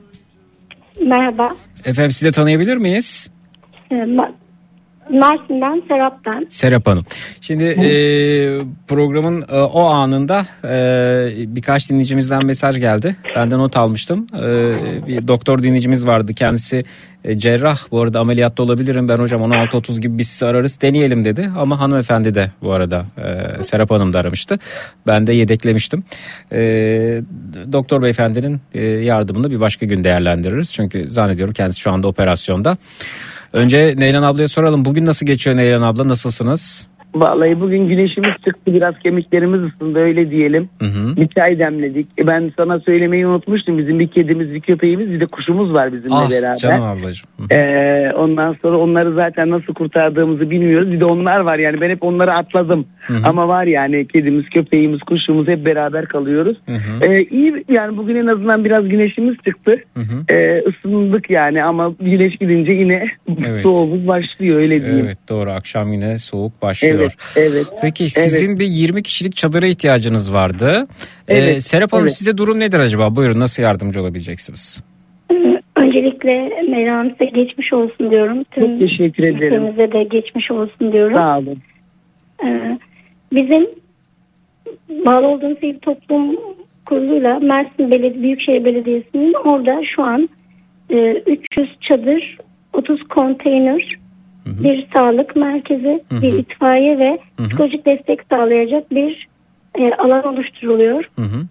Merhaba. 1.02 1.56
Efendim 1.86 2.12
sizi 2.12 2.26
de 2.26 2.32
tanıyabilir 2.32 2.78
miyiz? 2.78 3.32
Mersin'den 5.10 5.84
Serap 5.88 6.26
ben. 6.26 6.48
Serap 6.50 6.88
Hanım. 6.88 7.06
Şimdi 7.42 7.64
e, 7.64 7.88
programın 8.88 9.46
e, 9.50 9.62
o 9.62 9.82
anında 9.82 10.46
e, 10.64 11.56
birkaç 11.56 11.90
dinleyicimizden 11.90 12.46
mesaj 12.46 12.80
geldi. 12.80 13.16
Ben 13.36 13.52
de 13.52 13.58
not 13.58 13.78
almıştım. 13.78 14.28
E, 14.34 14.42
bir 15.08 15.28
doktor 15.28 15.64
dinleyicimiz 15.64 16.08
vardı. 16.08 16.34
Kendisi 16.34 16.84
e, 17.24 17.38
cerrah. 17.40 17.80
Bu 17.92 18.02
arada 18.02 18.20
ameliyatta 18.20 18.64
olabilirim. 18.64 19.08
Ben 19.08 19.18
hocam 19.18 19.42
16.30 19.42 20.00
gibi 20.00 20.18
biz 20.18 20.28
sizi 20.28 20.46
ararız 20.46 20.82
deneyelim 20.82 21.26
dedi. 21.26 21.52
Ama 21.58 21.80
hanımefendi 21.80 22.36
de 22.36 22.52
bu 22.62 22.72
arada 22.74 23.06
e, 23.18 23.64
Serap 23.64 23.92
Hanım 23.92 24.14
da 24.14 24.20
aramıştı. 24.20 24.60
Ben 25.08 25.28
de 25.28 25.34
yedeklemiştim. 25.34 26.04
E, 26.52 26.60
doktor 27.72 28.02
beyefendinin 28.02 28.62
e, 28.74 28.82
yardımını 28.86 29.52
bir 29.52 29.60
başka 29.60 29.86
gün 29.86 30.04
değerlendiririz. 30.04 30.74
Çünkü 30.74 31.10
zannediyorum 31.10 31.54
kendisi 31.54 31.80
şu 31.80 31.92
anda 31.92 32.08
operasyonda. 32.08 32.78
Önce 33.54 33.94
Neylan 33.98 34.24
ablaya 34.24 34.48
soralım. 34.48 34.86
Bugün 34.86 35.06
nasıl 35.06 35.26
geçiyor 35.26 35.58
Neylan 35.58 35.82
abla? 35.82 36.08
Nasılsınız? 36.08 36.88
Vallahi 37.16 37.60
bugün 37.60 37.88
güneşimiz 37.88 38.30
çıktı 38.46 38.74
biraz 38.74 39.00
kemiklerimiz 39.00 39.62
ısındı 39.64 40.00
öyle 40.00 40.32
diyelim. 40.32 40.70
Hı 40.80 40.86
hı. 40.86 41.16
Bir 41.16 41.28
çay 41.28 41.60
demledik. 41.60 42.06
E, 42.20 42.28
Ben 42.28 42.52
sana 42.58 42.80
söylemeyi 42.80 43.28
unutmuştum. 43.28 43.78
Bizim 43.78 44.00
bir 44.00 44.08
kedimiz, 44.08 44.54
bir 44.54 44.62
köpeğimiz, 44.62 45.12
bir 45.12 45.20
de 45.20 45.26
kuşumuz 45.26 45.74
var 45.74 45.92
bizimle 45.92 46.14
Ah 46.16 46.32
beraber. 46.32 46.56
canım 46.56 46.84
ablacığım. 46.84 47.30
Hı. 47.40 47.54
Ee, 47.56 48.12
ondan 48.16 48.56
sonra 48.62 48.78
onları 48.78 49.14
zaten 49.14 49.50
nasıl 49.50 49.74
kurtardığımızı 49.74 50.50
bilmiyoruz. 50.50 50.92
Bir 50.92 51.00
de 51.00 51.06
onlar 51.06 51.40
var 51.40 51.60
yani 51.60 51.82
ben 51.82 51.90
hep 51.90 52.04
onları 52.04 52.34
atladım. 52.34 52.86
Ama 53.24 53.48
var 53.48 53.66
yani 53.66 54.08
kedimiz, 54.08 54.50
köpeğimiz, 54.50 55.00
kuşumuz 55.00 55.48
hep 55.48 55.66
beraber 55.66 56.06
kalıyoruz. 56.06 56.58
Hı 56.66 56.72
hı. 56.76 57.12
Ee, 57.12 57.24
iyi 57.24 57.64
yani 57.70 57.98
bugün 57.98 58.16
en 58.16 58.28
azından 58.28 58.66
biraz 58.66 58.90
güneşimiz 58.90 59.36
çıktı. 59.46 59.76
Hı 59.98 60.00
hı. 60.02 60.36
Ee, 60.36 60.62
ısındık 60.70 61.30
yani 61.30 61.64
ama 61.64 61.94
güneş 62.02 62.36
gidince 62.38 62.72
yine 62.72 63.04
Evet. 63.48 63.62
soğuğumuz 63.64 64.08
başlıyor 64.08 64.60
öyle 64.60 64.82
diyeyim. 64.82 65.06
Evet 65.06 65.18
doğru 65.30 65.52
akşam 65.52 65.94
yine 65.94 66.20
soğuk 66.20 66.62
başlıyor. 66.62 66.94
Evet, 66.96 67.01
evet. 67.36 67.66
Peki 67.82 68.10
sizin 68.10 68.60
bir 68.60 68.66
20 68.66 69.04
kişilik 69.04 69.36
çadıra 69.36 69.68
ihtiyacınız 69.68 70.34
vardı. 70.34 70.88
Ee, 71.28 71.38
Evet, 71.38 71.64
Serap 71.64 71.94
Hanım 71.94 72.04
evet. 72.04 72.14
sizde 72.18 72.38
durum 72.38 72.60
nedir 72.60 72.80
acaba? 72.80 73.16
Buyurun 73.16 73.40
nasıl 73.40 73.64
yardımcı 73.64 74.02
olabileceksiniz? 74.02 74.84
Ee, 75.32 75.36
Öncelikle 75.76 76.32
Meryem 76.70 77.12
size 77.12 77.26
geçmiş 77.26 77.74
olsun 77.74 78.12
diyorum. 78.12 78.44
Tüm 78.44 78.64
Çok 78.64 78.80
teşekkür 78.80 79.24
ederim. 79.24 79.64
ülkemize 79.64 79.92
de 79.92 80.04
geçmiş 80.04 80.52
olsun 80.52 80.92
diyorum. 80.94 81.18
Sağ 81.18 81.38
olun. 81.38 81.58
Ee, 82.46 82.78
bizim 83.34 83.68
bağlı 85.06 85.28
olduğumuz 85.28 85.62
bir 85.62 85.80
toplum 85.80 86.36
kuruluyla 86.86 87.40
Mersin 87.40 87.92
Belediye 87.92 88.24
Büyükşehir 88.24 88.66
Belediyesi'nin 88.66 89.34
orada 89.34 89.82
şu 89.96 90.04
an 90.04 90.30
e, 90.90 91.12
300 91.12 91.70
çadır, 91.82 92.38
30 92.74 93.04
konteyner, 93.04 93.96
bir 94.46 94.88
sağlık 94.98 95.36
merkezi, 95.36 96.04
bir 96.12 96.34
itfaiye 96.34 97.00
ve 97.00 97.20
psikolojik 97.38 97.86
destek 97.86 98.20
sağlayacak 98.30 98.92
bir 98.92 99.28
e, 99.76 99.94
alan 99.94 100.28
oluşturuluyor. 100.28 101.10
Hı 101.16 101.22
hı. 101.22 101.46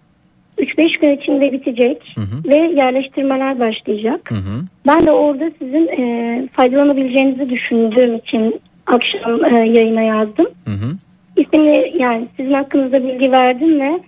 3-5 0.57 0.99
gün 1.01 1.17
içinde 1.17 1.51
bitecek 1.51 2.15
ve 2.45 2.55
yerleştirmeler 2.55 3.59
başlayacak. 3.59 4.31
Hı 4.31 4.35
hı. 4.35 4.63
Ben 4.87 5.05
de 5.05 5.11
orada 5.11 5.51
sizin 5.59 5.87
e, 5.87 6.47
faydalanabileceğinizi 6.47 7.49
düşündüğüm 7.49 8.15
için 8.15 8.61
akşam 8.87 9.45
e, 9.45 9.55
yayına 9.55 10.01
yazdım. 10.01 10.47
Hı 10.65 10.71
hı. 10.71 10.95
İsimli 11.37 11.93
yani 11.99 12.27
sizin 12.37 12.53
hakkınızda 12.53 13.03
bilgi 13.03 13.31
verdim 13.31 13.79
ve 13.79 13.99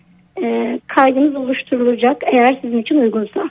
e, 0.44 0.80
kaydınız 0.88 1.36
oluşturulacak 1.36 2.22
eğer 2.26 2.58
sizin 2.62 2.82
için 2.82 2.98
uygunsa. 2.98 3.50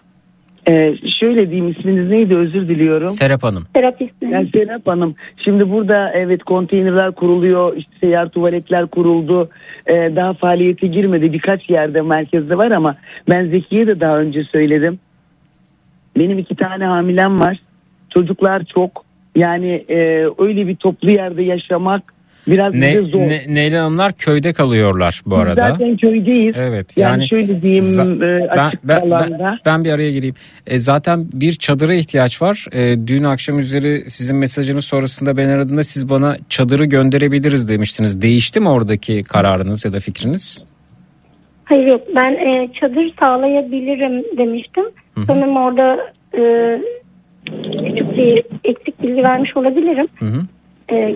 Ee, 0.69 0.95
şöyle 1.21 1.51
diyeyim 1.51 1.71
isminiz 1.71 2.09
neydi 2.09 2.37
özür 2.37 2.69
diliyorum. 2.69 3.09
Serap 3.09 3.43
Hanım. 3.43 3.65
Terapistim. 3.75 4.33
Yani 4.33 4.51
Serap 4.55 4.87
Hanım 4.87 5.15
şimdi 5.45 5.71
burada 5.71 6.13
evet 6.15 6.45
konteynerler 6.45 7.13
kuruluyor 7.13 7.77
işte 7.77 7.91
seyyar 8.01 8.29
tuvaletler 8.29 8.87
kuruldu 8.87 9.49
Ee, 9.87 9.93
daha 10.17 10.33
faaliyete 10.33 10.87
girmedi 10.87 11.33
birkaç 11.33 11.71
yerde 11.71 12.03
merkezde 12.03 12.59
var 12.59 12.71
ama 12.71 12.97
ben 13.31 13.47
Zeki'ye 13.47 13.87
de 13.87 14.01
daha 14.01 14.19
önce 14.19 14.45
söyledim 14.45 14.99
benim 16.19 16.39
iki 16.39 16.57
tane 16.57 16.85
hamilem 16.85 17.41
var 17.41 17.57
çocuklar 18.11 18.65
çok 18.65 19.05
yani 19.37 19.71
e, 19.89 20.29
öyle 20.39 20.67
bir 20.67 20.77
toplu 20.77 21.11
yerde 21.11 21.43
yaşamak 21.43 22.15
biraz 22.47 22.73
bize 22.73 22.87
Ne, 22.95 23.01
zor. 23.03 23.21
ne, 23.21 23.41
Neylan 23.49 23.79
Hanımlar 23.79 24.13
köyde 24.13 24.53
kalıyorlar 24.53 25.23
bu 25.27 25.31
Biz 25.31 25.39
arada. 25.47 25.69
Zaten 25.73 25.97
köydeyiz. 25.97 26.55
Evet, 26.59 26.97
Yani, 26.97 27.11
yani 27.13 27.29
şöyle 27.29 27.63
diyeyim 27.63 27.85
Za- 27.85 28.43
e, 28.45 28.49
açık 28.49 28.85
ben, 28.85 29.01
ben, 29.03 29.11
alanda. 29.11 29.39
ben, 29.39 29.59
ben 29.67 29.85
bir 29.85 29.91
araya 29.93 30.13
gireyim. 30.13 30.35
E, 30.67 30.79
zaten 30.79 31.27
bir 31.33 31.53
çadıra 31.53 31.95
ihtiyaç 31.95 32.43
var. 32.43 32.67
E, 32.73 33.07
dün 33.07 33.25
akşam 33.25 33.59
üzeri 33.59 34.11
sizin 34.11 34.37
mesajınız 34.37 34.85
sonrasında 34.85 35.37
ben 35.37 35.49
aradığımda 35.49 35.85
siz 35.85 36.11
bana 36.11 36.37
çadırı 36.49 36.85
gönderebiliriz 36.85 37.69
demiştiniz. 37.69 38.23
Değişti 38.23 38.61
mi 38.61 38.69
oradaki 38.69 39.23
kararınız 39.23 39.85
ya 39.85 39.93
da 39.93 40.01
fikriniz? 40.01 40.65
Hayır 41.65 41.87
yok 41.87 42.01
ben 42.17 42.33
e, 42.33 42.69
çadır 42.81 43.15
sağlayabilirim 43.21 44.39
demiştim. 44.39 44.85
Sanırım 45.27 45.57
orada 45.57 45.99
e, 46.39 46.43
küçük 47.47 48.17
bir 48.17 48.43
eksik 48.65 49.03
bilgi 49.03 49.23
vermiş 49.23 49.57
olabilirim. 49.57 50.07
Hı 50.19 50.25
hı. 50.25 50.41
E, 50.93 51.15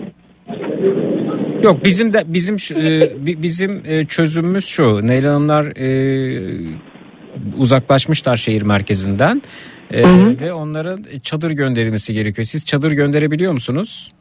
Yok 1.63 1.85
bizim 1.85 2.13
de 2.13 2.23
bizim 2.27 2.55
e, 2.55 3.01
bi- 3.25 3.43
bizim 3.43 3.81
e, 3.85 4.05
çözümümüz 4.05 4.65
şu. 4.65 5.07
Neylan 5.07 5.29
Hanımlar 5.33 5.65
e, 5.65 5.89
uzaklaşmışlar 7.57 8.35
şehir 8.35 8.61
merkezinden. 8.61 9.41
E, 9.91 10.03
ve 10.41 10.53
onların 10.53 11.05
çadır 11.23 11.51
gönderilmesi 11.51 12.13
gerekiyor. 12.13 12.45
Siz 12.45 12.65
çadır 12.65 12.91
gönderebiliyor 12.91 13.53
musunuz? 13.53 14.11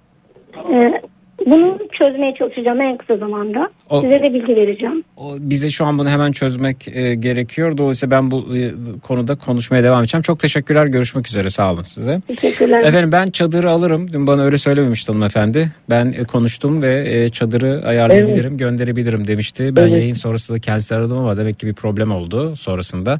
Bunu 1.46 1.78
çözmeye 1.92 2.35
çalışacağım 2.38 2.80
en 2.80 2.96
kısa 2.96 3.16
zamanda. 3.16 3.70
O- 3.90 4.00
Size 4.02 4.14
de 4.14 4.35
bilgi 4.35 4.56
vereceğim. 4.56 5.04
O, 5.16 5.35
bize 5.40 5.68
şu 5.68 5.85
an 5.85 5.98
bunu 5.98 6.09
hemen 6.09 6.32
çözmek 6.32 6.88
e, 6.88 7.14
gerekiyor. 7.14 7.78
Dolayısıyla 7.78 8.16
ben 8.16 8.30
bu 8.30 8.56
e, 8.56 8.70
konuda 9.02 9.35
konuşmaya 9.35 9.82
devam 9.82 10.00
edeceğim. 10.00 10.22
Çok 10.22 10.40
teşekkürler. 10.40 10.87
Görüşmek 10.87 11.28
üzere. 11.28 11.50
Sağ 11.50 11.72
olun 11.72 11.82
size. 11.82 12.20
Teşekkürler. 12.26 12.80
Efendim 12.85 13.12
ben 13.12 13.30
çadırı 13.30 13.70
alırım. 13.70 14.12
Dün 14.12 14.26
bana 14.26 14.42
öyle 14.42 14.59
söylememişti 14.59 15.12
hanımefendi. 15.12 15.70
Ben 15.90 16.12
e, 16.12 16.24
konuştum 16.24 16.82
ve 16.82 17.04
e, 17.24 17.28
çadırı 17.28 17.82
ayarlayabilirim, 17.87 18.56
gönderebilirim 18.56 19.26
demişti. 19.26 19.76
Ben 19.76 19.82
Evet. 19.82 19.92
yayın 19.92 20.14
sonrasında 20.14 20.59
kendisi 20.59 20.94
aradım 20.94 21.18
ama 21.18 21.37
demek 21.37 21.59
ki 21.59 21.66
bir 21.66 21.74
problem 21.74 22.11
oldu 22.12 22.56
sonrasında. 22.56 23.14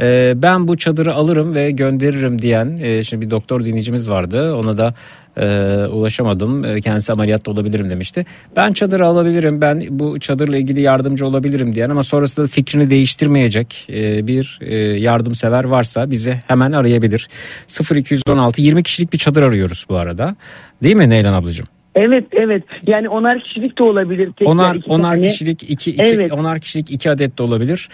E, 0.00 0.32
ben 0.36 0.68
bu 0.68 0.76
çadırı 0.76 1.14
alırım 1.14 1.54
ve 1.54 1.70
gönderirim 1.70 2.42
diyen 2.42 2.78
e, 2.82 3.02
şimdi 3.02 3.26
bir 3.26 3.30
doktor 3.30 3.64
dinleyicimiz 3.64 4.10
vardı. 4.10 4.54
Ona 4.54 4.78
da 4.78 4.94
e, 5.38 5.86
ulaşamadım. 5.86 6.64
E, 6.64 6.80
kendisi 6.80 7.12
ameliyatta 7.12 7.50
olabilirim 7.50 7.90
demişti. 7.90 8.26
Ben 8.56 8.72
çadırı 8.72 9.06
alabilirim. 9.06 9.60
Ben 9.60 9.86
bu 9.90 10.20
çadırla 10.20 10.56
ilgili 10.56 10.80
yardımcı 10.80 11.26
olabilirim 11.26 11.74
diyen 11.74 11.90
ama 11.90 12.02
sonrasında 12.02 12.46
fikrini 12.46 12.90
değiştirmeyecek 12.90 13.86
e, 13.90 14.26
bir 14.26 14.58
e, 14.62 14.76
yardımsever 14.76 15.64
varsa 15.64 16.10
bizi 16.10 16.42
hemen 16.46 16.72
arayabilir. 16.72 17.28
0216 17.94 18.62
20 18.62 18.82
kişilik 18.82 19.12
bir 19.12 19.18
çadır 19.18 19.42
arıyoruz 19.42 19.86
bu 19.88 19.96
arada. 19.96 20.36
Değil 20.82 20.96
mi 20.96 21.10
Neylan 21.10 21.32
ablacığım? 21.32 21.77
Evet 21.98 22.24
evet 22.32 22.62
yani 22.86 23.08
onar 23.08 23.40
kişilik 23.40 23.78
de 23.78 23.82
olabilir. 23.82 24.30
Tekrar 24.38 24.52
Onar 24.52 24.74
iki 24.74 24.90
onar 24.90 25.14
tane. 25.14 25.28
kişilik 25.28 25.62
iki, 25.62 25.90
iki 25.90 26.02
Evet. 26.14 26.32
onar 26.32 26.60
kişilik 26.60 26.90
iki 26.90 27.10
adet 27.10 27.38
de 27.38 27.42
olabilir. 27.42 27.88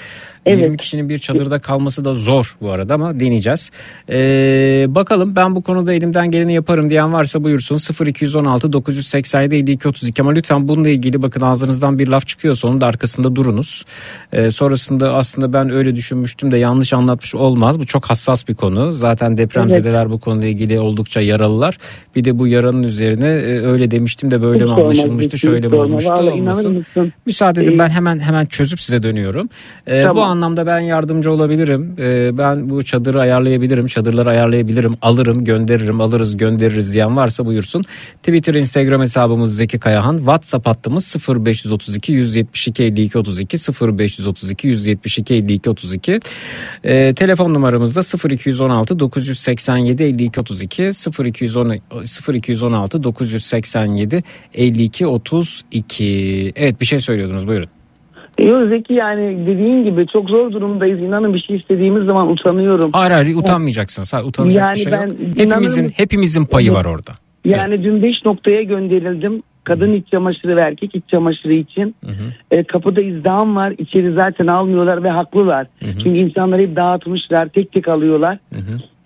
Evet. 0.47 0.63
20 0.65 0.77
kişinin 0.77 1.09
bir 1.09 1.19
çadırda 1.19 1.59
kalması 1.59 2.05
da 2.05 2.15
zor 2.15 2.57
bu 2.61 2.71
arada 2.71 2.95
ama 2.95 3.21
deneyeceğiz. 3.21 3.71
Ee, 4.11 4.87
bakalım 4.89 5.37
ben 5.37 5.57
bu 5.57 5.63
konuda 5.63 5.93
elimden 5.93 6.31
geleni 6.31 6.55
yaparım 6.55 6.91
diyen 6.91 7.13
varsa 7.13 7.45
buyursun 7.45 7.79
0216 8.07 8.73
987 8.73 9.55
52 9.55 9.89
32 9.89 10.23
ama 10.23 10.31
lütfen 10.33 10.69
bununla 10.69 10.89
ilgili 10.89 11.23
bakın 11.23 11.41
ağzınızdan 11.41 11.99
bir 11.99 12.09
laf 12.09 12.27
çıkıyorsa 12.27 12.69
onun 12.69 12.81
da 12.81 12.87
arkasında 12.87 13.37
durunuz. 13.37 13.85
Ee, 14.33 14.51
sonrasında 14.51 15.15
aslında 15.15 15.53
ben 15.53 15.71
öyle 15.71 15.97
düşünmüştüm 15.97 16.53
de 16.53 16.59
yanlış 16.59 16.93
anlatmış 16.93 17.35
olmaz. 17.35 17.79
Bu 17.81 17.87
çok 17.87 18.05
hassas 18.05 18.49
bir 18.49 18.55
konu. 18.55 18.93
Zaten 18.93 19.37
depremzedeler 19.39 20.11
bu 20.11 20.21
konuyla 20.21 20.49
ilgili 20.49 20.81
oldukça 20.81 21.21
yaralılar. 21.21 21.79
Bir 22.17 22.25
de 22.25 22.39
bu 22.39 22.47
yaranın 22.47 22.83
üzerine 22.83 23.27
e, 23.29 23.61
öyle 23.61 23.91
demiştim 23.95 24.31
de 24.31 24.43
böyle 24.43 24.65
Hiç 24.65 24.71
mi 24.71 24.75
anlaşılmıştı 24.75 25.39
şöyle 25.39 25.69
mi 25.69 25.75
olmuştu 25.75 26.13
olmasın. 26.13 26.87
Müsaade 27.27 27.63
edin 27.63 27.75
Ee, 27.75 27.79
ben 27.79 27.89
hemen 27.91 28.19
hemen 28.19 28.47
çözüp 28.47 28.81
size 28.81 29.03
dönüyorum. 29.03 29.49
Ee, 29.87 30.03
Tamam. 30.03 30.17
Bu 30.17 30.23
anlamda 30.23 30.67
ben 30.67 30.79
yardımcı 30.79 31.33
olabilirim. 31.33 31.97
Ee, 31.99 32.39
ben 32.39 32.71
bu 32.71 32.83
çadırı 32.83 33.21
ayarlayabilirim, 33.21 33.87
çadırları 33.87 34.31
ayarlayabilirim, 34.31 34.95
alırım, 35.03 35.45
gönderirim, 35.45 36.01
alırız, 36.01 36.37
göndeririz 36.37 36.93
diyen 36.93 37.17
varsa 37.17 37.47
buyursun. 37.47 37.83
Twitter, 38.23 38.55
Instagram 38.55 39.01
hesabımız 39.01 39.57
Zeki 39.57 39.79
Kayahan. 39.79 40.17
WhatsApp 40.17 40.67
hattımız 40.67 41.17
0532 41.29 42.13
172 42.13 42.83
52 42.83 43.19
32 43.19 43.59
0532 43.99 44.69
172 44.69 45.35
52 45.35 45.71
32. 45.71 46.21
Ee, 46.85 47.15
telefon 47.15 47.55
numaramız 47.55 47.97
da 47.97 48.29
0216 48.31 48.99
987 48.99 50.03
52 50.03 50.41
32 50.41 50.83
0210 51.25 51.81
0216 52.35 53.03
987 53.03 53.74
52 54.55 55.07
32. 55.07 56.53
Evet 56.57 56.81
bir 56.81 56.87
şey 56.87 56.99
söylüyordunuz 56.99 57.49
buyurun. 57.49 57.69
Yok 58.39 58.69
Zeki 58.69 58.95
yani 58.95 59.47
dediğin 59.47 59.85
gibi 59.85 60.07
çok 60.13 60.29
zor 60.29 60.53
durumdayız. 60.53 61.03
İnanın 61.03 61.35
bir 61.35 61.41
şey 61.41 61.57
istediğimiz 61.57 62.07
zaman 62.07 62.29
utanıyorum. 62.29 62.91
Hayır 62.93 63.13
hayır 63.13 63.37
utanmayacaksınız. 63.37 64.13
Hayır, 64.13 64.25
utanacak 64.25 64.63
Yani 64.63 64.75
bir 64.75 64.81
şey 64.81 64.93
ben 64.93 65.07
yok. 65.07 65.17
Hepimizin 65.37 65.85
mısın? 65.85 65.95
hepimizin 65.97 66.45
payı 66.45 66.73
var 66.73 66.85
orada. 66.85 67.13
Yani 67.45 67.83
dün 67.83 68.03
5 68.03 68.15
noktaya 68.25 68.63
gönderildim. 68.63 69.43
Kadın 69.65 69.93
iç 69.93 70.09
çamaşırı 70.11 70.57
ve 70.57 70.61
erkek 70.61 70.95
iç 70.95 71.05
çamaşırı 71.09 71.53
için. 71.55 71.95
E, 72.51 72.65
kapıda 72.65 73.01
izdiham 73.01 73.57
var. 73.57 73.75
İçeri 73.79 74.13
zaten 74.13 74.47
almıyorlar 74.47 75.05
ve 75.05 75.11
haklılar. 75.11 75.67
Çünkü 75.81 76.09
insanlar 76.19 76.61
hep 76.61 76.77
dağıtmışlar. 76.77 77.49
Tek 77.49 77.73
tek 77.73 77.89
alıyorlar. 77.89 78.39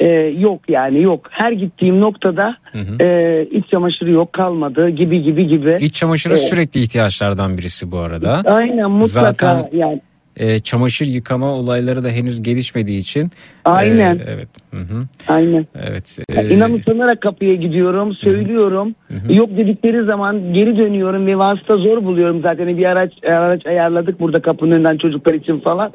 E, 0.00 0.08
yok 0.38 0.60
yani 0.68 1.02
yok. 1.02 1.26
Her 1.30 1.52
gittiğim 1.52 2.00
noktada 2.00 2.56
e, 3.00 3.46
iç 3.50 3.64
çamaşırı 3.70 4.10
yok 4.10 4.32
kalmadı 4.32 4.88
gibi 4.88 5.22
gibi 5.22 5.46
gibi. 5.46 5.78
İç 5.80 5.94
çamaşırı 5.94 6.32
Evet. 6.34 6.42
sürekli 6.48 6.80
ihtiyaçlardan 6.80 7.58
birisi 7.58 7.92
bu 7.92 7.98
arada. 7.98 8.42
Aynen 8.46 8.90
mutlaka 8.90 9.54
Zaten- 9.54 9.68
yani. 9.78 10.00
E, 10.38 10.58
çamaşır 10.58 11.06
yıkama 11.06 11.52
olayları 11.54 12.04
da 12.04 12.08
henüz 12.08 12.42
gelişmediği 12.42 12.98
için. 12.98 13.30
Aynen. 13.64 14.16
E, 14.18 14.22
evet. 14.26 14.48
Hı 14.70 14.76
hı. 14.80 15.04
Aynen. 15.28 15.66
Evet. 15.88 16.18
E, 16.36 16.48
İnan 16.54 16.72
utanarak 16.72 17.20
kapıya 17.20 17.54
gidiyorum, 17.54 18.14
söylüyorum. 18.14 18.94
Yok 19.28 19.50
dedikleri 19.56 20.04
zaman 20.04 20.52
geri 20.52 20.76
dönüyorum 20.78 21.26
ve 21.26 21.38
vasıta 21.38 21.76
zor 21.76 22.04
buluyorum 22.04 22.40
zaten. 22.42 22.78
Bir 22.78 22.84
araç 22.84 23.12
araç 23.24 23.66
ayarladık 23.66 24.20
burada 24.20 24.42
kapının 24.42 24.72
önünden 24.72 24.96
çocuklar 24.96 25.34
için 25.34 25.54
falan. 25.54 25.92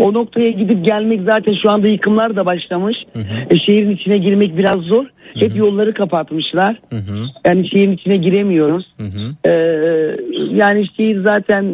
O 0.00 0.12
noktaya 0.14 0.50
gidip 0.50 0.84
gelmek 0.86 1.20
zaten 1.32 1.54
şu 1.62 1.70
anda 1.70 1.88
yıkımlar 1.88 2.36
da 2.36 2.46
başlamış. 2.46 2.96
E, 3.50 3.58
şehrin 3.66 3.90
içine 3.90 4.18
girmek 4.18 4.56
biraz 4.58 4.76
zor. 4.76 5.04
Hep 5.34 5.56
yolları 5.56 5.94
kapatmışlar. 5.94 6.76
hı 6.90 6.96
hı, 6.96 7.24
Yani 7.46 7.68
şehrin 7.70 7.92
içine 7.92 8.16
giremiyoruz. 8.16 8.86
Ee, 9.46 9.50
yani 10.54 10.86
şehir 10.96 11.24
zaten 11.26 11.64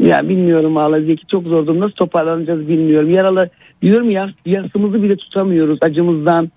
ya 0.00 0.28
bilmiyorum 0.28 0.76
valla 0.76 1.00
Zeki 1.00 1.26
çok 1.26 1.44
zor. 1.44 1.80
Nasıl 1.80 1.94
toparlanacağız 1.94 2.68
bilmiyorum. 2.68 3.10
Yaralı 3.10 3.50
diyorum 3.82 4.10
ya 4.10 4.24
yasımızı 4.46 5.02
bile 5.02 5.16
tutamıyoruz 5.16 5.78
acımızdan. 5.80 6.50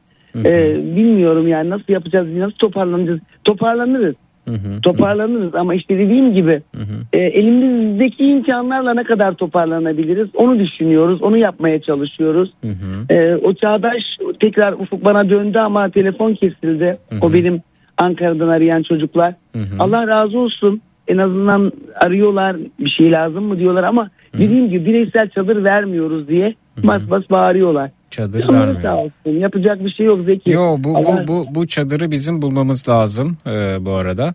Ee, 0.45 0.75
bilmiyorum 0.95 1.47
yani 1.47 1.69
nasıl 1.69 1.93
yapacağız 1.93 2.27
nasıl 2.35 2.55
toparlanacağız. 2.55 3.19
Toparlanırız. 3.43 4.15
Hı 4.47 4.53
hı. 4.53 4.81
Toparlanırız 4.81 5.55
ama 5.55 5.75
işte 5.75 5.97
dediğim 5.97 6.33
gibi 6.33 6.61
Hı 6.75 6.81
hı. 6.81 6.95
e, 7.13 7.21
elimizdeki 7.21 8.25
imkanlarla 8.25 8.93
ne 8.93 9.03
kadar 9.03 9.33
toparlanabiliriz 9.33 10.27
onu 10.35 10.59
düşünüyoruz. 10.59 11.21
Onu 11.21 11.37
yapmaya 11.37 11.81
çalışıyoruz. 11.81 12.53
Hı 12.61 12.67
hı. 12.67 13.13
Ee, 13.13 13.35
o 13.35 13.53
Çağdaş 13.53 14.03
tekrar 14.39 14.73
Ufuk 14.73 15.05
bana 15.05 15.29
döndü 15.29 15.57
ama 15.57 15.89
telefon 15.89 16.33
kesildi. 16.33 16.91
O 17.21 17.33
benim 17.33 17.61
Ankara'dan 17.97 18.47
arayan 18.47 18.83
çocuklar. 18.83 19.33
Hı 19.53 19.59
hı. 19.59 19.75
Allah 19.79 20.07
razı 20.07 20.39
olsun. 20.39 20.81
En 21.11 21.17
azından 21.17 21.71
arıyorlar 21.95 22.55
bir 22.79 22.89
şey 22.89 23.11
lazım 23.11 23.43
mı 23.43 23.59
diyorlar 23.59 23.83
ama 23.83 24.09
dediğim 24.37 24.69
gibi 24.69 24.85
bireysel 24.85 25.29
çadır 25.29 25.63
vermiyoruz 25.69 26.27
diye 26.27 26.55
bas 26.83 27.01
bas 27.09 27.23
bağırıyorlar. 27.31 27.91
Çadır 28.09 28.41
Canları 28.41 28.59
vermiyor. 28.61 28.81
sağ 28.81 28.97
olsun. 28.97 29.39
Yapacak 29.39 29.85
bir 29.85 29.89
şey 29.91 30.05
yok 30.05 30.19
Zeki. 30.25 30.49
Yo 30.51 30.75
bu 30.79 30.97
Allah- 30.97 31.25
bu 31.27 31.33
bu 31.33 31.55
bu 31.55 31.67
çadırı 31.67 32.11
bizim 32.11 32.41
bulmamız 32.41 32.89
lazım 32.89 33.37
e, 33.47 33.85
bu 33.85 33.91
arada. 33.91 34.33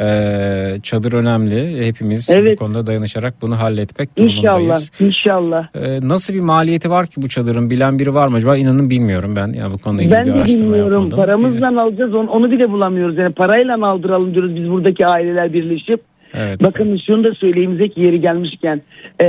E, 0.00 0.80
çadır 0.82 1.12
önemli. 1.12 1.86
Hepimiz 1.86 2.30
Evet. 2.30 2.60
bu 2.60 2.64
konuda 2.64 2.86
dayanışarak 2.86 3.34
bunu 3.42 3.58
halletmek 3.58 4.08
İnşallah, 4.16 4.54
durumundayız. 4.54 4.90
inşallah. 5.00 5.68
E, 5.74 6.08
nasıl 6.08 6.34
bir 6.34 6.40
maliyeti 6.40 6.90
var 6.90 7.06
ki 7.06 7.12
bu 7.22 7.28
çadırın 7.28 7.70
bilen 7.70 7.98
biri 7.98 8.14
var 8.14 8.28
mı 8.28 8.36
acaba? 8.36 8.56
İnanın 8.56 8.90
bilmiyorum 8.90 9.36
ben. 9.36 9.52
Yani 9.52 9.72
bu 9.74 9.78
konuyla 9.78 10.04
ilgili 10.04 10.14
Ben 10.16 10.26
bir 10.26 10.32
araştırma 10.40 10.64
bilmiyorum. 10.64 10.92
yapmadım. 10.92 11.16
Paramızla 11.16 11.82
alacağız 11.82 12.14
onu, 12.14 12.30
onu 12.30 12.50
bile 12.50 12.70
bulamıyoruz. 12.70 13.18
Yani 13.18 13.32
parayla 13.34 13.86
aldıralım 13.86 14.34
diyoruz 14.34 14.56
biz 14.56 14.70
buradaki 14.70 15.06
aileler 15.06 15.52
birleşip. 15.52 16.00
Evet. 16.34 16.62
Bakın 16.62 17.00
şunu 17.06 17.24
da 17.24 17.34
söyleyeyim 17.34 17.76
Zeki 17.76 18.00
yeri 18.00 18.20
gelmişken 18.20 18.82
e, 19.22 19.26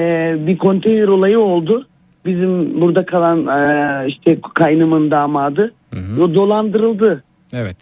bir 0.47 0.57
konteyner 0.57 1.07
olayı 1.07 1.39
oldu. 1.39 1.87
Bizim 2.25 2.81
burada 2.81 3.05
kalan 3.05 3.47
e, 3.47 4.07
işte 4.07 4.37
kaynımın 4.53 5.11
damadı 5.11 5.73
o 6.21 6.33
dolandırıldı. 6.33 7.23
Evet. 7.55 7.77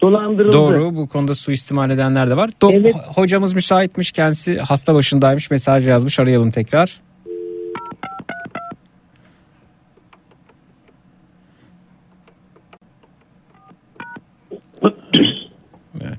Dolandırıldı. 0.00 0.52
Doğru 0.56 0.94
bu 0.96 1.08
konuda 1.08 1.34
suistimal 1.34 1.90
edenler 1.90 2.30
de 2.30 2.36
var. 2.36 2.48
Do- 2.62 2.72
Evet. 2.80 2.94
ho- 2.94 3.14
Hocamız 3.14 3.54
müsaitmiş 3.54 4.12
kendisi 4.12 4.58
hasta 4.58 4.94
başındaymış 4.94 5.50
mesaj 5.50 5.88
yazmış 5.88 6.20
arayalım 6.20 6.50
tekrar. 6.50 7.00
Evet. 16.00 16.18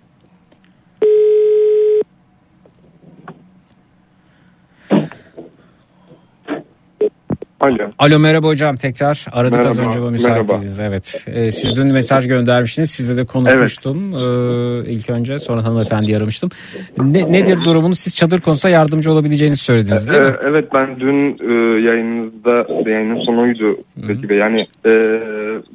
Alo. 7.65 7.91
Alo 7.99 8.19
merhaba 8.19 8.47
hocam 8.47 8.75
tekrar 8.75 9.25
aradık 9.31 9.65
az 9.65 9.77
Merhaba, 9.77 9.95
önce 9.95 10.01
bu 10.07 10.11
müsaitliğiniz 10.11 10.79
evet. 10.79 11.25
Ee, 11.27 11.51
siz 11.51 11.75
dün 11.75 11.87
mesaj 11.87 12.27
göndermiştiniz 12.27 12.91
sizle 12.91 13.17
de 13.17 13.25
konuşmuştum 13.25 13.97
ee, 14.13 14.91
ilk 14.91 15.09
önce 15.09 15.39
sonra 15.39 15.63
hanımefendi 15.63 16.17
aramıştım. 16.17 16.49
Ne, 16.97 17.31
nedir 17.31 17.57
durumunuz 17.65 17.99
siz 17.99 18.15
çadır 18.15 18.41
konusunda 18.41 18.73
yardımcı 18.73 19.11
olabileceğinizi 19.11 19.63
söylediniz 19.63 20.09
değil 20.09 20.21
mi? 20.21 20.27
Ee, 20.27 20.47
evet 20.49 20.65
ben 20.75 20.99
dün 20.99 21.37
e, 21.39 21.81
yayınınızda 21.81 22.89
yayının 22.89 23.25
sonuydu 23.25 23.77
Zeki 24.07 24.29
Bey. 24.29 24.37
Yani 24.37 24.67
e, 24.85 24.89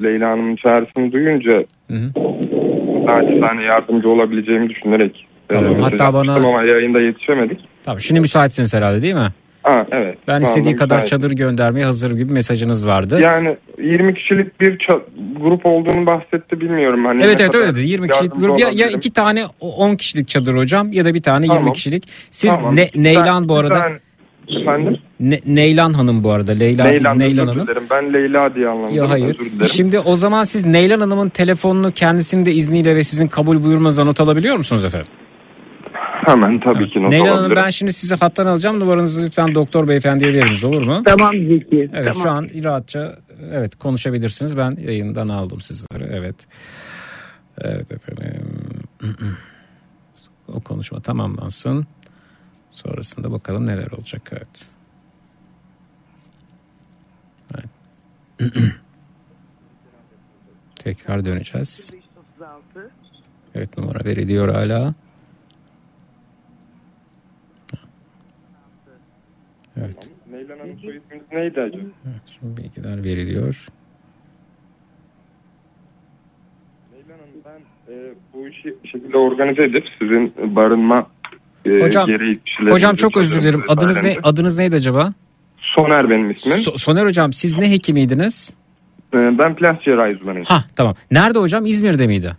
Leyla 0.03 0.31
Hanım'ın 0.31 0.57
çağrısını 0.57 1.13
duyunca 1.13 1.65
naçizane 3.07 3.63
yardımcı 3.63 4.09
olabileceğimi 4.09 4.69
düşünerek 4.69 5.27
e, 5.51 5.53
Tamam, 5.55 5.75
hatta 5.81 6.15
bana- 6.15 6.35
ama 6.35 6.63
yayında 6.63 7.01
yetişemedik. 7.01 7.61
Tamam 7.85 8.01
şimdi 8.01 8.21
müsaitsiniz 8.21 8.75
herhalde 8.75 9.03
değil 9.03 9.15
mi? 9.15 9.29
Ha 9.63 9.87
evet. 9.93 10.19
Ben 10.29 10.41
istediği 10.41 10.77
kadar 10.77 10.95
müsait. 10.97 11.11
çadır 11.11 11.31
göndermeye 11.31 11.85
hazır 11.85 12.11
gibi 12.17 12.33
mesajınız 12.33 12.87
vardı. 12.87 13.19
Yani 13.23 13.57
20 13.79 14.15
kişilik 14.15 14.61
bir 14.61 14.79
grup 15.41 15.67
olduğunu 15.67 16.07
bahsetti 16.07 16.61
bilmiyorum. 16.61 17.05
Hani 17.05 17.23
Evet 17.25 17.41
evet 17.41 17.55
öyle 17.55 17.73
dedi. 17.75 17.81
20 17.89 18.09
kişilik 18.09 18.35
grup 18.35 18.59
ya, 18.61 18.69
ya 18.75 18.87
iki 18.87 19.13
tane 19.13 19.47
o- 19.61 19.73
10 19.77 19.97
kişilik 19.97 20.29
çadır 20.29 20.55
hocam 20.55 20.93
ya 20.93 21.05
da 21.05 21.15
bir 21.15 21.23
tane 21.23 21.45
20 21.47 21.57
Tamam. 21.59 21.73
kişilik. 21.73 22.05
Siz 22.31 22.57
Tamam. 22.57 22.77
Ne- 22.77 22.89
Ben- 22.95 23.03
Neylan 23.05 23.49
bu 23.49 23.55
bir 23.55 23.61
arada. 23.61 23.79
tane- 23.81 23.99
Efendim? 24.63 24.97
Ne- 25.21 25.41
Neylan 25.47 25.93
Hanım 25.93 26.25
bu 26.25 26.31
arada. 26.31 26.53
Leyla 26.53 26.85
değil, 26.85 26.95
Neylan, 26.97 27.19
Neylan 27.19 27.47
Hanım. 27.47 27.67
dilerim. 27.67 27.83
Ben 27.91 28.13
Leyla 28.13 28.55
diye 28.55 28.69
anladım. 28.69 28.95
Ya 28.95 29.11
hayır. 29.11 29.27
Özür 29.41 29.51
dilerim. 29.51 29.65
Şimdi 29.73 29.99
o 29.99 30.17
zaman 30.17 30.45
siz 30.45 30.67
Neylan 30.67 31.01
Hanım'ın 31.01 31.29
telefonunu 31.29 31.93
kendisinin 31.93 32.47
de 32.47 32.53
izniyle 32.53 32.97
ve 32.97 33.05
sizin 33.05 33.27
kabul 33.27 33.63
buyurmanıza 33.65 34.05
not 34.05 34.21
alabiliyor 34.21 34.57
musunuz 34.57 34.85
efendim? 34.85 35.07
Hemen 36.27 36.61
tabii 36.61 36.91
ki 36.91 37.03
not 37.03 37.11
Neylan 37.11 37.37
Hanım 37.37 37.53
ben 37.57 37.71
şimdi 37.71 37.93
sizi 37.93 38.15
hattan 38.15 38.47
alacağım. 38.47 38.81
Numaranızı 38.81 39.27
lütfen 39.27 39.55
doktor 39.55 39.89
beyefendiye 39.89 40.33
veriniz 40.33 40.65
olur 40.65 40.83
mu? 40.83 41.03
Tamam 41.07 41.33
Zeki. 41.33 41.91
Evet 41.95 42.13
tamam. 42.13 42.23
şu 42.23 42.31
an 42.31 42.65
rahatça 42.65 43.19
evet 43.53 43.77
konuşabilirsiniz. 43.77 44.57
Ben 44.57 44.77
yayından 44.81 45.29
aldım 45.29 45.61
sizleri. 45.61 46.05
Evet. 46.13 46.37
Evet 47.59 47.93
efendim. 47.93 48.47
O 50.55 50.61
konuşma 50.61 51.01
tamamlansın. 51.01 51.87
Sonrasında 52.71 53.33
bakalım 53.33 53.67
neler 53.67 53.91
olacak. 53.91 54.23
Evet. 54.33 54.67
evet. 57.55 58.55
Tekrar 60.77 61.25
döneceğiz. 61.25 61.95
Evet 63.55 63.79
numara 63.79 64.05
veriliyor 64.05 64.55
hala. 64.55 64.95
Evet. 69.77 69.97
Neylan 70.33 70.59
Hanım 70.59 70.79
soy 70.83 70.97
isminiz 70.97 71.23
neydi 71.33 71.61
acaba? 71.61 71.83
evet 72.07 72.23
şimdi 72.41 72.57
bilgiler 72.57 73.05
veriliyor. 73.05 73.67
Neylan 76.93 77.19
Hanım 77.19 77.41
ben 77.45 77.93
e, 77.95 78.15
bu 78.35 78.49
işi 78.49 78.75
şekilde 78.93 79.17
organize 79.17 79.65
edip 79.65 79.85
sizin 79.99 80.57
barınma 80.57 81.07
e, 81.65 81.71
Hocam- 81.71 82.07
gereği 82.07 82.35
Hocam 82.73 82.95
çok 82.95 83.17
özür 83.17 83.43
dilerim. 83.43 83.63
Adınız 83.69 84.03
ne? 84.03 84.17
Adınız 84.23 84.59
neydi 84.59 84.77
acaba? 84.77 85.13
Soner 85.77 86.11
benim 86.11 86.31
ismim. 86.31 86.57
So- 86.57 86.79
Soner 86.79 87.07
hocam 87.07 87.33
siz 87.33 87.59
ne 87.59 87.71
hekimiydiniz? 87.71 88.55
E, 89.15 89.17
ben 89.17 89.55
plastik 89.57 89.85
cerrahi 89.85 90.15
uzmanıyım. 90.15 90.45
Ha 90.49 90.65
tamam. 90.77 90.95
Nerede 91.11 91.39
hocam? 91.39 91.67
İzmir'de 91.67 92.07
miydi? 92.07 92.37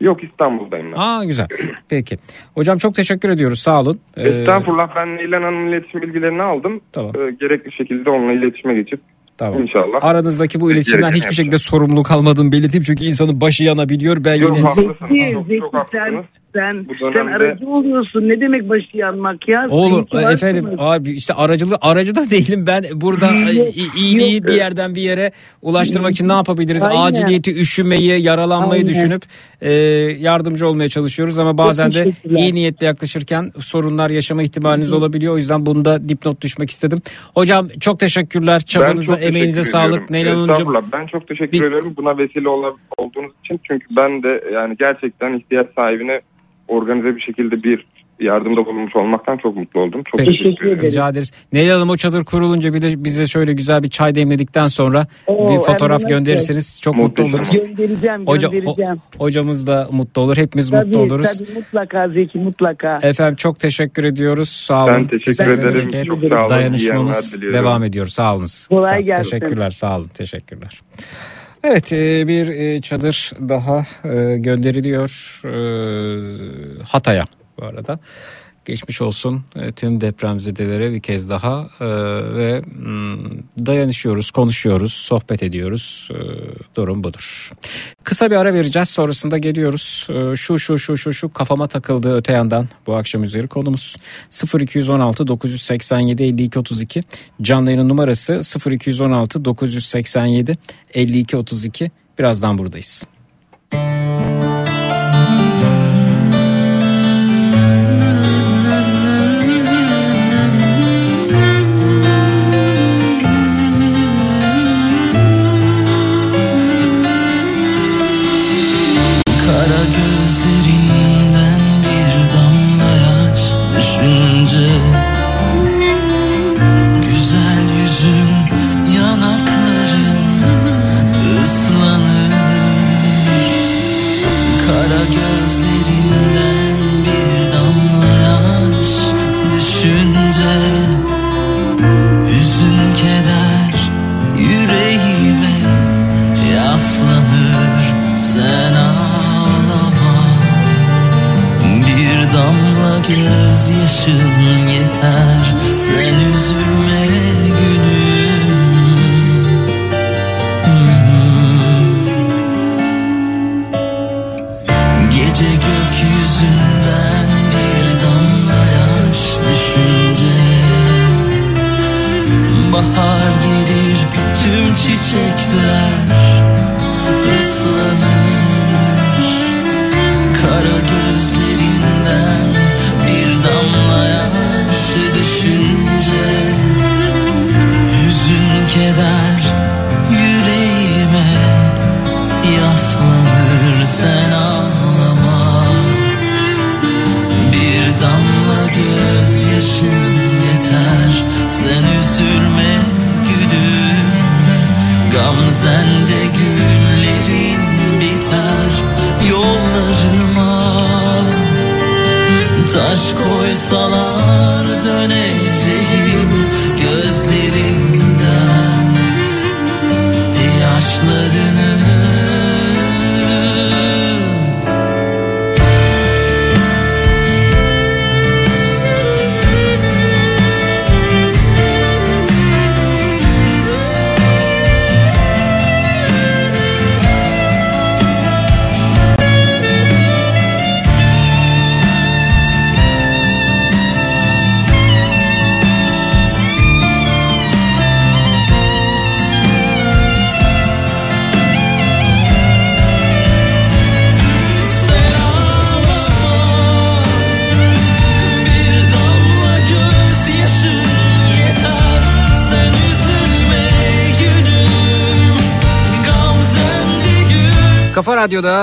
Yok 0.00 0.24
İstanbul'dayım 0.24 0.92
ben. 0.92 0.96
Aa 0.96 1.24
güzel. 1.24 1.46
Peki. 1.88 2.16
Hocam 2.54 2.78
çok 2.78 2.94
teşekkür 2.94 3.30
ediyoruz. 3.30 3.58
Sağ 3.58 3.80
olun. 3.80 4.00
Ee, 4.16 4.28
Estağfurullah 4.28 4.96
ben 4.96 5.16
Neylan 5.16 5.42
Hanım'ın 5.42 5.66
iletişim 5.72 6.02
bilgilerini 6.02 6.42
aldım. 6.42 6.80
Tamam. 6.92 7.10
E, 7.16 7.30
gerekli 7.30 7.72
şekilde 7.72 8.10
onunla 8.10 8.32
iletişime 8.32 8.74
geçip 8.74 9.00
tamam. 9.38 9.62
inşallah. 9.62 9.98
Aranızdaki 10.04 10.60
bu 10.60 10.72
iletişimden 10.72 11.00
Gerekeni 11.00 11.18
hiçbir 11.24 11.34
şekilde 11.34 11.58
sorumluluk 11.58 12.10
almadığımı 12.10 12.52
belirteyim. 12.52 12.82
Çünkü 12.82 13.04
insanın 13.04 13.40
başı 13.40 13.64
yanabiliyor. 13.64 14.16
Ben 14.24 14.34
Yok, 14.34 14.56
yine... 14.56 14.66
haklısınız. 14.66 15.10
Zeki, 15.10 15.32
Çok, 15.32 15.46
Zeki 15.46 15.60
çok 15.60 15.72
sen, 15.72 15.78
haklısınız. 15.98 16.24
Sen, 16.56 16.88
Bu 16.88 16.92
sen 17.00 17.14
dönemde- 17.14 17.46
aracı 17.46 17.66
oluyorsun. 17.68 18.20
Ne 18.28 18.40
demek 18.40 18.68
başı 18.68 18.96
yanmak 18.96 19.48
ya? 19.48 19.66
Olur 19.70 20.06
efendim 20.32 20.66
abi 20.78 21.10
işte 21.10 21.34
aracılığı 21.34 21.76
aracı 21.80 22.14
da 22.14 22.30
değilim 22.30 22.64
ben 22.66 22.84
burada 22.94 23.30
iyiliği 23.96 24.44
bir 24.44 24.52
yerden 24.54 24.94
bir 24.94 25.02
yere 25.02 25.30
ulaştırmak 25.62 26.10
için 26.10 26.28
ne 26.28 26.32
yapabiliriz? 26.32 26.82
Aynen. 26.82 27.00
Aciliyeti, 27.02 27.60
üşümeyi, 27.60 28.22
yaralanmayı 28.22 28.82
Aynen. 28.82 28.86
düşünüp 28.94 29.22
e, 29.60 29.72
yardımcı 30.20 30.68
olmaya 30.68 30.88
çalışıyoruz 30.88 31.38
ama 31.38 31.58
bazen 31.58 31.94
de 31.94 32.04
iyi 32.36 32.54
niyetle 32.54 32.86
yaklaşırken 32.86 33.52
sorunlar 33.58 34.10
yaşama 34.10 34.42
ihtimaliniz 34.42 34.92
olabiliyor. 34.92 35.34
O 35.34 35.38
yüzden 35.38 35.66
bunda 35.66 36.08
dipnot 36.08 36.40
düşmek 36.40 36.70
istedim. 36.70 36.98
Hocam 37.34 37.68
çok 37.80 38.00
teşekkürler. 38.00 38.60
Çabanıza, 38.60 39.14
çok 39.16 39.24
emeğinize 39.24 39.60
teşekkür 39.60 39.78
sağlık. 39.78 40.10
Neylan 40.10 40.34
Hanımcığım. 40.34 40.74
Ben 40.92 41.06
çok 41.06 41.28
teşekkür 41.28 41.52
Bir- 41.52 41.66
ediyorum 41.66 41.94
buna 41.96 42.18
vesile 42.18 42.48
olduğunuz 42.48 43.32
için. 43.44 43.60
Çünkü 43.68 43.86
ben 44.00 44.22
de 44.22 44.44
yani 44.54 44.76
gerçekten 44.78 45.38
ihtiyaç 45.38 45.66
sahibine 45.76 46.20
organize 46.68 47.16
bir 47.16 47.20
şekilde 47.20 47.62
bir 47.62 47.86
yardımda 48.20 48.66
bulunmuş 48.66 48.96
olmaktan 48.96 49.36
çok 49.42 49.56
mutlu 49.56 49.80
oldum. 49.80 50.02
Çok 50.10 50.18
Peki. 50.18 50.30
teşekkür 50.30 50.66
ederim. 50.66 50.78
ederim. 50.78 50.90
Rica 50.90 51.08
ederiz. 51.08 51.32
Nehir 51.52 51.70
Hanım 51.70 51.90
o 51.90 51.96
çadır 51.96 52.24
kurulunca 52.24 52.74
bir 52.74 52.82
de 52.82 53.04
bize 53.04 53.26
şöyle 53.26 53.52
güzel 53.52 53.82
bir 53.82 53.90
çay 53.90 54.14
demledikten 54.14 54.66
sonra 54.66 55.06
Oo, 55.26 55.48
bir 55.52 55.56
fotoğraf 55.56 56.00
hemen 56.00 56.08
gönderirseniz 56.08 56.80
çok 56.82 56.94
mutlu 56.96 57.22
Muhteşem. 57.24 57.34
oluruz. 57.60 57.76
Göndereceğim 57.76 58.26
Hoca, 58.26 58.48
göndereceğim. 58.48 58.92
ho- 58.94 59.18
hocamız 59.18 59.66
da 59.66 59.88
mutlu 59.92 60.22
olur. 60.22 60.36
Hepimiz 60.36 60.70
tabii, 60.70 60.86
mutlu 60.86 61.00
oluruz. 61.00 61.38
Tabii 61.38 61.58
mutlaka 61.58 62.08
Zeki 62.08 62.38
mutlaka. 62.38 62.98
Efendim 63.02 63.36
çok 63.36 63.60
teşekkür 63.60 64.04
ediyoruz. 64.04 64.48
Sağ 64.48 64.84
olun. 64.84 64.94
Ben 64.94 65.06
teşekkür 65.08 65.24
Kesinize 65.24 65.52
ederim. 65.62 65.74
bereket. 65.74 66.06
Çok 66.06 66.18
sağ 66.32 66.40
olun. 66.40 66.48
Dayanışmamız 66.48 67.42
devam 67.42 67.84
ediyor. 67.84 68.06
Sağ 68.06 68.36
olun. 68.36 68.46
Kolay 68.68 68.90
Sağ- 68.92 69.00
gelsin. 69.00 69.30
Teşekkürler. 69.30 69.70
Sağ 69.70 69.98
olun. 69.98 70.08
Teşekkürler. 70.14 70.80
Evet 71.68 71.92
e, 71.92 72.28
bir 72.28 72.48
e, 72.48 72.80
çadır 72.80 73.32
daha 73.48 73.78
e, 74.04 74.38
gönderiliyor 74.38 75.40
Hatay'a 76.82 77.24
bu 77.58 77.64
arada. 77.64 77.98
Geçmiş 78.66 79.02
olsun 79.02 79.44
e, 79.56 79.72
tüm 79.72 80.00
depremzedelere 80.00 80.92
bir 80.92 81.00
kez 81.00 81.30
daha 81.30 81.70
e, 81.80 81.86
ve 82.34 82.60
mm, 82.60 83.66
dayanışıyoruz, 83.66 84.30
konuşuyoruz, 84.30 84.92
sohbet 84.92 85.42
ediyoruz. 85.42 86.08
E, 86.10 86.16
durum 86.76 87.04
budur. 87.04 87.50
Kısa 88.04 88.30
bir 88.30 88.36
ara 88.36 88.52
vereceğiz 88.52 88.88
sonrasında 88.88 89.38
geliyoruz. 89.38 90.06
Şu 90.36 90.58
şu 90.58 90.78
şu 90.78 90.96
şu 90.96 91.12
şu 91.12 91.32
kafama 91.32 91.68
takıldı 91.68 92.16
öte 92.16 92.32
yandan 92.32 92.68
bu 92.86 92.96
akşam 92.96 93.22
üzeri 93.22 93.46
konumuz 93.46 93.96
0216 94.60 95.26
987 95.26 96.22
52 96.22 96.58
32 96.58 97.04
canlı 97.42 97.70
yayının 97.70 97.88
numarası 97.88 98.40
0216 98.70 99.44
987 99.44 100.58
52 100.94 101.36
32 101.36 101.90
birazdan 102.18 102.58
buradayız. 102.58 103.04
Kara 103.70 104.85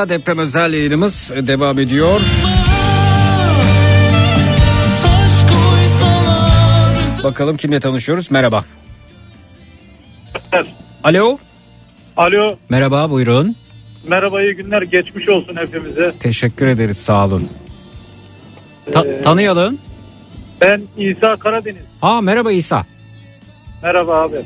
Radyo'da 0.03 0.19
deprem 0.19 0.37
özel 0.39 0.73
yayınımız 0.73 1.31
devam 1.35 1.79
ediyor. 1.79 2.19
Bakalım 7.23 7.57
kimle 7.57 7.79
tanışıyoruz? 7.79 8.31
Merhaba. 8.31 8.65
Alo. 11.03 11.37
Alo, 12.17 12.55
Merhaba 12.69 13.09
buyurun. 13.09 13.55
merhaba 14.07 14.41
iyi 14.41 14.55
günler. 14.55 14.81
Geçmiş 14.81 15.29
olsun 15.29 15.55
hepimize. 15.55 16.13
Teşekkür 16.19 16.67
ederiz 16.67 16.97
sağ 16.97 17.25
olun. 17.25 17.49
Ta- 18.93 19.05
Ee, 19.05 19.21
tanıyalım. 19.21 19.77
Ben 20.61 20.81
İsa 20.97 21.35
Karadeniz. 21.35 21.83
Ha 22.01 22.21
merhaba 22.21 22.51
İsa. 22.51 22.85
Merhaba 23.83 24.21
abi. 24.21 24.41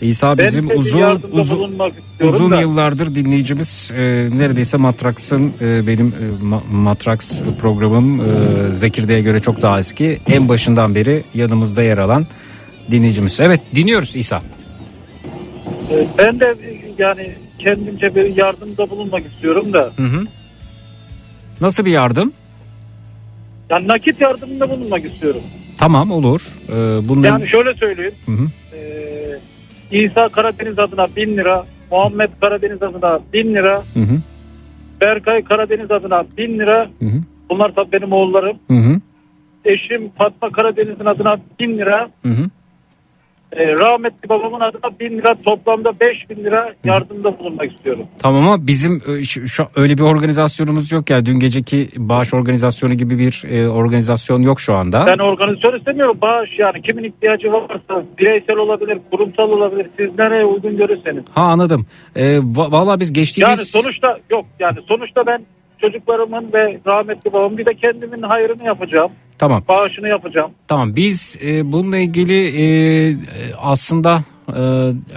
İsa 0.00 0.38
Ben 0.38 0.46
bizim 0.46 0.70
bir 0.70 0.74
uzun 0.74 1.22
uzun 1.32 1.78
uzun 2.22 2.50
da. 2.50 2.60
yıllardır 2.60 3.14
dinleyicimiz 3.14 3.90
e, 3.96 4.00
neredeyse 4.38 4.76
Matraks'ın 4.76 5.52
e, 5.60 5.86
benim 5.86 6.06
e, 6.06 6.44
Ma- 6.44 6.70
Matraks 6.72 7.40
programım 7.60 8.20
e, 8.20 8.24
Zekirde'ye 8.74 9.20
göre 9.20 9.40
çok 9.40 9.62
daha 9.62 9.78
eski. 9.78 10.18
En 10.26 10.48
başından 10.48 10.94
beri 10.94 11.24
yanımızda 11.34 11.82
yer 11.82 11.98
alan 11.98 12.26
dinleyicimiz. 12.90 13.40
Evet 13.40 13.60
dinliyoruz 13.74 14.16
İsa. 14.16 14.42
Ee, 15.90 16.06
Ben 16.18 16.40
de 16.40 16.54
yani 16.98 17.34
kendimce 17.58 18.14
bir 18.14 18.36
yardımda 18.36 18.90
bulunmak 18.90 19.26
istiyorum 19.26 19.72
da. 19.72 19.90
Hı 19.96 20.02
hı. 20.02 20.24
Nasıl 21.60 21.84
bir 21.84 21.90
yardım? 21.90 22.32
Yani 23.70 23.88
nakit 23.88 24.20
yardımında 24.20 24.70
bulunmak 24.70 25.04
istiyorum. 25.04 25.40
Tamam 25.78 26.10
olur. 26.10 26.40
E, 26.68 27.08
bunların 27.08 27.38
Yani 27.38 27.48
şöyle 27.48 27.74
söyleyeyim. 27.74 28.14
Hı 28.26 28.32
hı. 28.32 28.46
Ee, 28.76 29.38
İsa 29.90 30.28
Karadeniz 30.28 30.78
adına 30.78 31.06
1000 31.16 31.36
lira. 31.36 31.64
Muhammed 31.90 32.30
Karadeniz 32.40 32.82
adına 32.82 33.20
1000 33.32 33.54
lira. 33.54 33.76
Hı 33.76 34.00
hı. 34.00 34.18
Berkay 35.00 35.44
Karadeniz 35.44 35.90
adına 35.90 36.24
1000 36.38 36.58
lira. 36.58 36.90
Hı 36.98 37.06
hı. 37.06 37.20
Bunlar 37.50 37.72
tabii 37.76 37.92
benim 37.92 38.12
oğullarım. 38.12 38.58
Hı 38.68 38.74
hı. 38.74 39.00
Eşim 39.64 40.10
Fatma 40.18 40.52
Karadeniz'in 40.52 41.04
adına 41.04 41.36
1000 41.60 41.78
lira. 41.78 42.10
Hı 42.22 42.28
hı. 42.28 42.50
E, 43.52 43.66
rahmetli 43.72 44.28
babamın 44.28 44.60
adına 44.60 44.98
1000 45.00 45.18
lira 45.18 45.34
toplamda 45.44 45.92
5000 46.00 46.44
lira 46.44 46.74
yardımda 46.84 47.38
bulunmak 47.38 47.72
istiyorum. 47.72 48.06
Tamam 48.18 48.48
ama 48.48 48.66
bizim 48.66 49.02
e, 49.18 49.22
şu, 49.22 49.46
şu- 49.46 49.66
öyle 49.76 49.98
bir 49.98 50.02
organizasyonumuz 50.02 50.92
yok 50.92 51.10
ya. 51.10 51.26
Dün 51.26 51.38
geceki 51.40 51.88
bağış 51.96 52.34
organizasyonu 52.34 52.94
gibi 52.94 53.18
bir 53.18 53.42
e, 53.50 53.68
organizasyon 53.68 54.42
yok 54.42 54.60
şu 54.60 54.74
anda. 54.74 55.06
Ben 55.06 55.18
organizasyon 55.18 55.78
istemiyorum. 55.78 56.18
Bağış 56.22 56.50
yani 56.58 56.82
kimin 56.82 57.04
ihtiyacı 57.04 57.52
varsa 57.52 58.04
bireysel 58.18 58.56
olabilir, 58.56 58.98
kurumsal 59.10 59.50
olabilir. 59.50 59.86
Siz 59.96 60.18
nereye 60.18 60.44
uygun 60.44 60.76
görürseniz. 60.76 61.24
Ha 61.34 61.42
anladım. 61.42 61.86
E, 62.16 62.22
va- 62.36 62.72
Valla 62.72 63.00
biz 63.00 63.12
geçtiğimiz... 63.12 63.58
Yani 63.58 63.66
sonuçta 63.66 64.18
yok 64.30 64.44
yani 64.60 64.78
sonuçta 64.88 65.26
ben 65.26 65.42
çocuklarımın 65.90 66.52
ve 66.52 66.80
rahmetli 66.86 67.32
babamın 67.32 67.58
bir 67.58 67.66
de 67.66 67.74
kendimin 67.74 68.22
hayrını 68.22 68.64
yapacağım. 68.64 69.10
Tamam. 69.38 69.62
Bağışını 69.68 70.08
yapacağım. 70.08 70.50
Tamam 70.68 70.96
biz 70.96 71.38
e, 71.46 71.72
bununla 71.72 71.96
ilgili 71.98 72.46
e, 72.48 72.64
e, 73.10 73.16
aslında 73.62 74.22
e, 74.48 74.60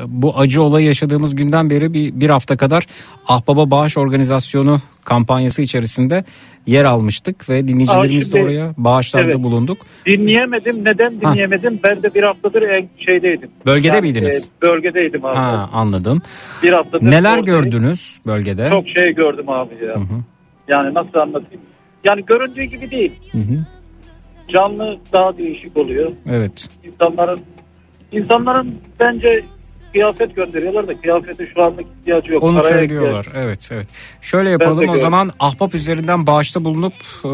bu 0.07 0.37
acı 0.37 0.61
olayı 0.63 0.85
yaşadığımız 0.87 1.35
günden 1.35 1.69
beri 1.69 1.93
bir, 1.93 2.19
bir 2.19 2.29
hafta 2.29 2.57
kadar 2.57 2.85
Ahbaba 3.27 3.71
Bağış 3.71 3.97
Organizasyonu 3.97 4.77
kampanyası 5.03 5.61
içerisinde 5.61 6.23
yer 6.67 6.85
almıştık 6.85 7.49
ve 7.49 7.67
dinleyicilerimiz 7.67 8.33
de 8.33 8.37
şimdi- 8.37 8.43
oraya 8.43 8.73
bağışlarda 8.77 9.25
Evet. 9.25 9.43
bulunduk. 9.43 9.77
Dinleyemedim. 10.05 10.85
Neden 10.85 11.19
Ha. 11.23 11.31
dinleyemedim? 11.31 11.79
Ben 11.83 12.03
de 12.03 12.13
bir 12.13 12.23
haftadır 12.23 12.63
şeydeydim. 13.07 13.49
Bölgede 13.65 14.01
miydiniz? 14.01 14.49
e, 14.63 14.67
bölgedeydim 14.67 15.25
abi. 15.25 15.35
Ha 15.37 15.69
anladım. 15.73 16.21
Bir 16.63 16.73
haftadır 16.73 17.05
Neler 17.11 17.39
gördünüz 17.39 18.19
bölgede? 18.25 18.69
Çok 18.69 18.87
şey 18.87 19.13
gördüm 19.15 19.49
abi 19.49 19.73
ya. 19.85 19.95
Yani 20.69 20.93
nasıl 20.93 21.19
anlatayım? 21.19 21.61
Yani 22.03 22.25
göründüğü 22.25 22.63
gibi 22.63 22.91
değil. 22.91 23.11
Hı 23.31 23.37
hı. 23.37 23.65
Canlı 24.55 24.99
daha 25.13 25.37
değişik 25.37 25.77
oluyor. 25.77 26.11
Evet. 26.29 26.69
İnsanların 26.83 27.39
insanların 28.11 28.75
bence 28.99 29.43
kıyafet 29.93 30.35
gönderiyorlar 30.35 30.87
da 30.87 31.01
kıyafete 31.01 31.45
şu 31.47 31.63
anlık 31.63 31.85
ihtiyacı 32.01 32.33
yok. 32.33 32.43
Onu 32.43 32.57
Paraya 32.57 32.69
söylüyorlar. 32.69 33.23
ihtiyaç- 33.25 33.43
Evet, 33.45 33.69
evet. 33.71 33.87
Şöyle 34.21 34.49
yapalım 34.49 34.89
o 34.89 34.97
zaman 34.97 35.31
Ahbap 35.39 35.75
üzerinden 35.75 36.27
bağışta 36.27 36.63
bulunup 36.65 36.93
e, 37.25 37.29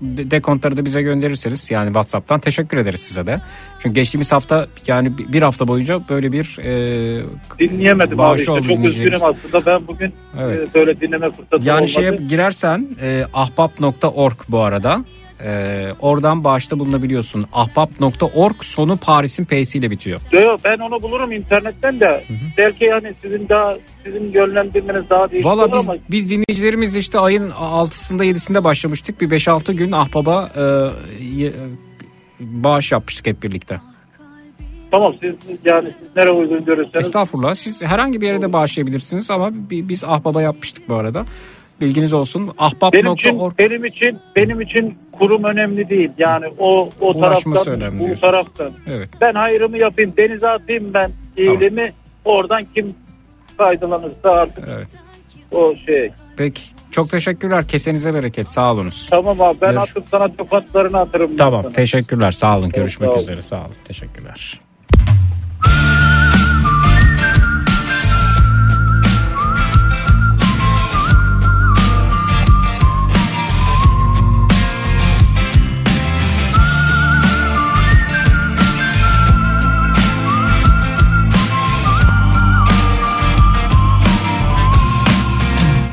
de- 0.00 0.30
dekontları 0.30 0.76
da 0.76 0.84
bize 0.84 1.02
gönderirseniz 1.02 1.70
yani 1.70 1.86
WhatsApp'tan 1.86 2.40
teşekkür 2.40 2.78
ederiz 2.78 3.00
size 3.00 3.26
de. 3.26 3.40
Çünkü 3.82 3.94
geçtiğimiz 3.94 4.32
hafta 4.32 4.66
yani 4.86 5.18
bir- 5.18 5.42
hafta 5.42 5.68
boyunca 5.68 6.00
böyle 6.08 6.32
bir 6.32 6.56
e, 6.58 7.24
Dinleyemedim 7.58 8.12
abi 8.12 8.18
bağış 8.18 8.40
işte. 8.40 8.52
oldu 8.52 8.68
Çok 8.68 8.84
üzgünüm 8.84 9.20
aslında. 9.24 9.66
Ben 9.66 9.86
bugün 9.86 10.12
Evet. 10.40 10.68
e, 10.70 10.74
böyle 10.78 11.00
dinleme 11.00 11.30
fırsatı 11.30 11.56
Yani 11.62 11.74
olmadı. 11.76 11.88
şeye 11.88 12.10
girersen 12.16 12.88
e, 13.02 13.24
ahbap.org 13.34 14.36
bu 14.48 14.58
arada. 14.60 15.04
E, 15.46 15.92
oradan 16.00 16.44
bağışta 16.44 16.78
bulunabiliyorsun. 16.78 17.44
Ahbap.org 17.52 18.54
sonu 18.62 18.96
Paris'in 18.96 19.44
P'si 19.44 19.78
ile 19.78 19.90
bitiyor. 19.90 20.20
Yo, 20.32 20.40
yo, 20.40 20.58
ben 20.64 20.78
onu 20.78 21.02
bulurum 21.02 21.32
internetten 21.32 22.00
de. 22.00 22.24
Belki 22.58 22.84
yani 22.84 23.14
sizin 23.22 23.48
daha 23.48 23.74
sizin 24.04 24.32
yönlendirmeniz 24.32 25.10
daha 25.10 25.30
değişik 25.30 25.46
Valla 25.46 25.72
biz, 25.72 25.88
ama 25.88 25.98
biz 26.10 26.30
dinleyicilerimiz 26.30 26.96
işte 26.96 27.18
ayın 27.18 27.50
6'sında 27.50 28.24
7'sinde 28.24 28.64
başlamıştık. 28.64 29.20
Bir 29.20 29.30
5-6 29.30 29.72
gün 29.72 29.92
Ahbap'a 29.92 30.50
e, 30.56 31.52
bağış 32.40 32.92
yapmıştık 32.92 33.26
hep 33.26 33.42
birlikte. 33.42 33.80
tamam 34.90 35.14
siz 35.20 35.34
yani 35.64 35.88
siz 36.00 36.16
nereye 36.16 36.32
uygun 36.32 36.64
görürseniz 36.64 37.06
Estağfurullah. 37.06 37.54
Siz 37.54 37.82
herhangi 37.82 38.20
bir 38.20 38.26
yere 38.26 38.42
de 38.42 38.52
bağışlayabilirsiniz 38.52 39.30
ama 39.30 39.50
bi- 39.70 39.88
biz 39.88 40.04
Ahbap'a 40.04 40.42
yapmıştık 40.42 40.88
bu 40.88 40.94
arada. 40.94 41.24
Bilginiz 41.80 42.12
olsun. 42.12 42.50
benim 42.92 43.14
için 43.14 43.40
benim 43.58 43.84
için 43.84 44.18
benim 44.36 44.60
için 44.60 44.98
kurum 45.12 45.44
önemli 45.44 45.88
değil. 45.90 46.10
Yani 46.18 46.46
o 46.58 46.88
o 47.00 47.12
Ulaşması 47.14 47.64
taraftan 47.64 47.94
bu 47.94 47.98
diyorsunuz. 47.98 48.20
taraftan. 48.20 48.70
Evet. 48.86 49.08
Ben 49.20 49.32
hayrımı 49.34 49.78
yapayım, 49.78 50.12
denize 50.16 50.48
atayım 50.48 50.94
ben 50.94 51.12
iyiliğimi. 51.36 51.92
Oradan 52.24 52.62
kim 52.74 52.94
faydalanırsa 53.56 54.30
artık 54.30 54.64
Evet. 54.76 54.88
o 55.50 55.74
şey. 55.86 56.10
Peki. 56.36 56.62
Çok 56.90 57.10
teşekkürler. 57.10 57.68
Kesenize 57.68 58.14
bereket. 58.14 58.48
Sağ 58.48 58.72
olunuz. 58.72 59.06
Tamam 59.10 59.40
abi 59.40 59.58
ben 59.62 59.72
Görüş- 59.74 59.90
atıp 59.90 60.04
sana 60.10 60.28
tokatlarını 60.36 60.98
atırım. 60.98 61.30
ben 61.30 61.36
Tamam. 61.36 61.62
sana. 61.62 61.72
Teşekkürler. 61.72 62.30
Sağ 62.32 62.58
olun. 62.58 62.68
Görüşmek 62.68 63.08
sağ 63.10 63.14
olun. 63.14 63.22
üzere. 63.22 63.42
Sağ 63.42 63.60
olun. 63.60 63.74
Teşekkürler. 63.84 64.60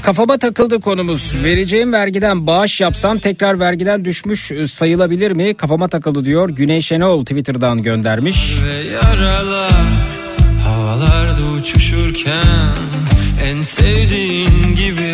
Kafama 0.08 0.38
takıldı 0.38 0.82
konumuz. 0.82 1.36
Vereceğim 1.44 1.94
vergiden 1.94 2.48
bağış 2.48 2.82
yapsan 2.82 3.20
tekrar 3.20 3.60
vergiden 3.60 4.06
düşmüş 4.06 4.52
e, 4.52 4.68
sayılabilir 4.68 5.32
mi? 5.32 5.54
Kafama 5.54 5.88
takıldı 5.88 6.26
diyor. 6.26 6.50
Güney 6.50 6.82
Şenol 6.82 7.22
Twitter'dan 7.22 7.84
göndermiş. 7.84 8.58
Ve 8.64 8.90
yaralar 8.90 9.72
havalarda 10.64 11.42
uçuşurken 11.60 12.74
En 13.46 13.62
sevdiğin 13.62 14.76
gibi 14.76 15.14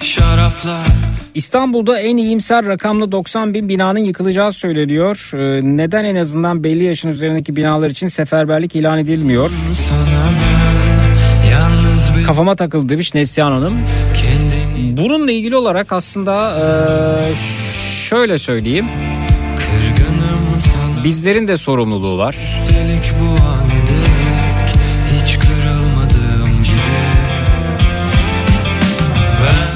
şaraplar 0.00 0.86
İstanbul'da 1.34 2.00
en 2.00 2.16
iyimser 2.16 2.66
rakamlı 2.66 3.12
90 3.12 3.54
bin 3.54 3.68
binanın 3.68 3.98
yıkılacağı 3.98 4.52
söyleniyor. 4.52 5.30
Ee, 5.34 5.60
Neden 5.76 6.04
en 6.04 6.16
azından 6.16 6.64
belli 6.64 6.84
yaşın 6.84 7.08
üzerindeki 7.08 7.56
binalar 7.56 7.90
için 7.90 8.06
seferberlik 8.06 8.76
ilan 8.76 8.98
edilmiyor? 8.98 9.50
Sana 9.72 10.06
ben 10.06 10.61
Kafama 12.26 12.56
takıldı 12.56 12.88
demiş 12.88 13.14
Neslihan 13.14 13.52
Hanım. 13.52 13.78
Bununla 14.92 15.32
ilgili 15.32 15.56
olarak 15.56 15.92
aslında 15.92 16.58
e, 16.60 17.34
şöyle 18.08 18.38
söyleyeyim. 18.38 18.86
Bizlerin 21.04 21.48
de 21.48 21.56
sorumluluğu 21.56 22.18
var. 22.18 22.36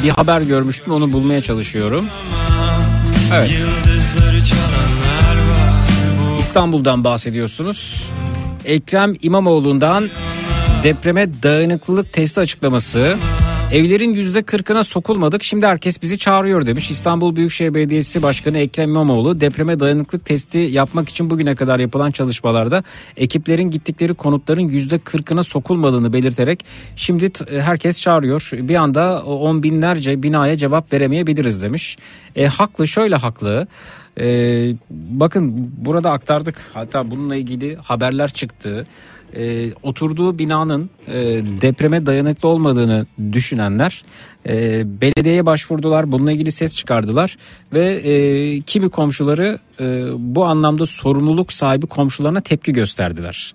Bir 0.02 0.08
haber 0.10 0.40
görmüştüm 0.40 0.92
onu 0.92 1.12
bulmaya 1.12 1.40
çalışıyorum. 1.40 2.06
Evet. 3.34 3.50
İstanbul'dan 6.38 7.04
bahsediyorsunuz. 7.04 8.10
Ekrem 8.64 9.14
İmamoğlu'ndan 9.22 10.08
depreme 10.86 11.42
dayanıklılık 11.42 12.12
testi 12.12 12.40
açıklaması. 12.40 13.16
Evlerin 13.72 14.14
yüzde 14.14 14.42
kırkına 14.42 14.84
sokulmadık 14.84 15.42
şimdi 15.42 15.66
herkes 15.66 16.02
bizi 16.02 16.18
çağırıyor 16.18 16.66
demiş. 16.66 16.90
İstanbul 16.90 17.36
Büyükşehir 17.36 17.74
Belediyesi 17.74 18.22
Başkanı 18.22 18.58
Ekrem 18.58 18.90
İmamoğlu 18.90 19.40
depreme 19.40 19.80
dayanıklılık 19.80 20.24
testi 20.24 20.58
yapmak 20.58 21.08
için 21.08 21.30
bugüne 21.30 21.54
kadar 21.54 21.80
yapılan 21.80 22.10
çalışmalarda 22.10 22.82
ekiplerin 23.16 23.70
gittikleri 23.70 24.14
konutların 24.14 24.68
yüzde 24.68 24.98
kırkına 24.98 25.42
sokulmadığını 25.42 26.12
belirterek 26.12 26.64
şimdi 26.96 27.30
herkes 27.48 28.00
çağırıyor. 28.00 28.50
Bir 28.52 28.74
anda 28.74 29.22
on 29.22 29.62
binlerce 29.62 30.22
binaya 30.22 30.56
cevap 30.56 30.92
veremeyebiliriz 30.92 31.62
demiş. 31.62 31.98
E, 32.36 32.46
haklı 32.46 32.88
şöyle 32.88 33.16
haklı. 33.16 33.66
Ee, 34.20 34.74
bakın 34.90 35.72
burada 35.78 36.10
aktardık 36.10 36.54
hatta 36.74 37.10
bununla 37.10 37.36
ilgili 37.36 37.76
haberler 37.76 38.28
çıktı. 38.28 38.86
Ee, 39.34 39.72
oturduğu 39.82 40.38
binanın 40.38 40.90
e, 41.06 41.14
depreme 41.60 42.06
dayanıklı 42.06 42.48
olmadığını 42.48 43.06
düşünenler 43.32 44.04
e, 44.48 44.84
belediyeye 45.00 45.46
başvurdular. 45.46 46.12
Bununla 46.12 46.32
ilgili 46.32 46.52
ses 46.52 46.76
çıkardılar 46.76 47.36
ve 47.72 47.84
e, 47.94 48.60
kimi 48.60 48.88
komşuları 48.88 49.58
e, 49.80 49.84
bu 50.18 50.44
anlamda 50.44 50.86
sorumluluk 50.86 51.52
sahibi 51.52 51.86
komşularına 51.86 52.40
tepki 52.40 52.72
gösterdiler. 52.72 53.54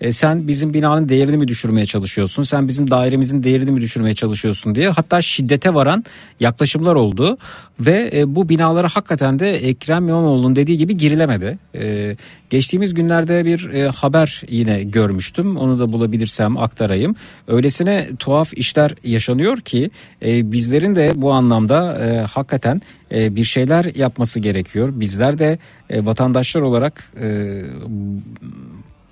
E, 0.00 0.12
sen 0.12 0.48
bizim 0.48 0.74
binanın 0.74 1.08
değerini 1.08 1.36
mi 1.36 1.48
düşürmeye 1.48 1.86
çalışıyorsun? 1.86 2.42
Sen 2.42 2.68
bizim 2.68 2.90
dairemizin 2.90 3.42
değerini 3.42 3.70
mi 3.70 3.80
düşürmeye 3.80 4.14
çalışıyorsun 4.14 4.74
diye 4.74 4.88
hatta 4.88 5.22
şiddete 5.22 5.74
varan 5.74 6.04
yaklaşımlar 6.40 6.94
oldu 6.94 7.38
ve 7.80 8.10
e, 8.14 8.34
bu 8.34 8.48
binalara 8.48 8.88
hakikaten 8.88 9.38
de 9.38 9.50
Ekrem 9.50 10.08
İmamoğlu'nun 10.08 10.56
dediği 10.56 10.78
gibi 10.78 10.96
girilemedi. 10.96 11.58
E, 11.74 12.16
geçtiğimiz 12.50 12.94
günlerde 12.94 13.44
bir 13.44 13.70
e, 13.70 13.88
haber 13.88 14.42
yine 14.48 14.82
görmüştüm. 14.82 15.56
Onu 15.56 15.78
da 15.78 15.92
bulabilirsem 15.92 16.58
aktarayım. 16.58 17.16
Öylesine 17.48 18.08
tuhaf 18.18 18.54
işler 18.54 18.94
yaşanıyor 19.04 19.56
ki 19.56 19.90
e, 20.20 20.29
bizlerin 20.52 20.96
de 20.96 21.12
bu 21.14 21.32
anlamda 21.32 21.98
e, 21.98 22.18
hakikaten 22.20 22.80
e, 23.12 23.36
bir 23.36 23.44
şeyler 23.44 23.94
yapması 23.94 24.40
gerekiyor. 24.40 24.92
Bizler 24.92 25.38
de 25.38 25.58
e, 25.90 26.06
vatandaşlar 26.06 26.62
olarak 26.62 27.04
e, 27.20 27.60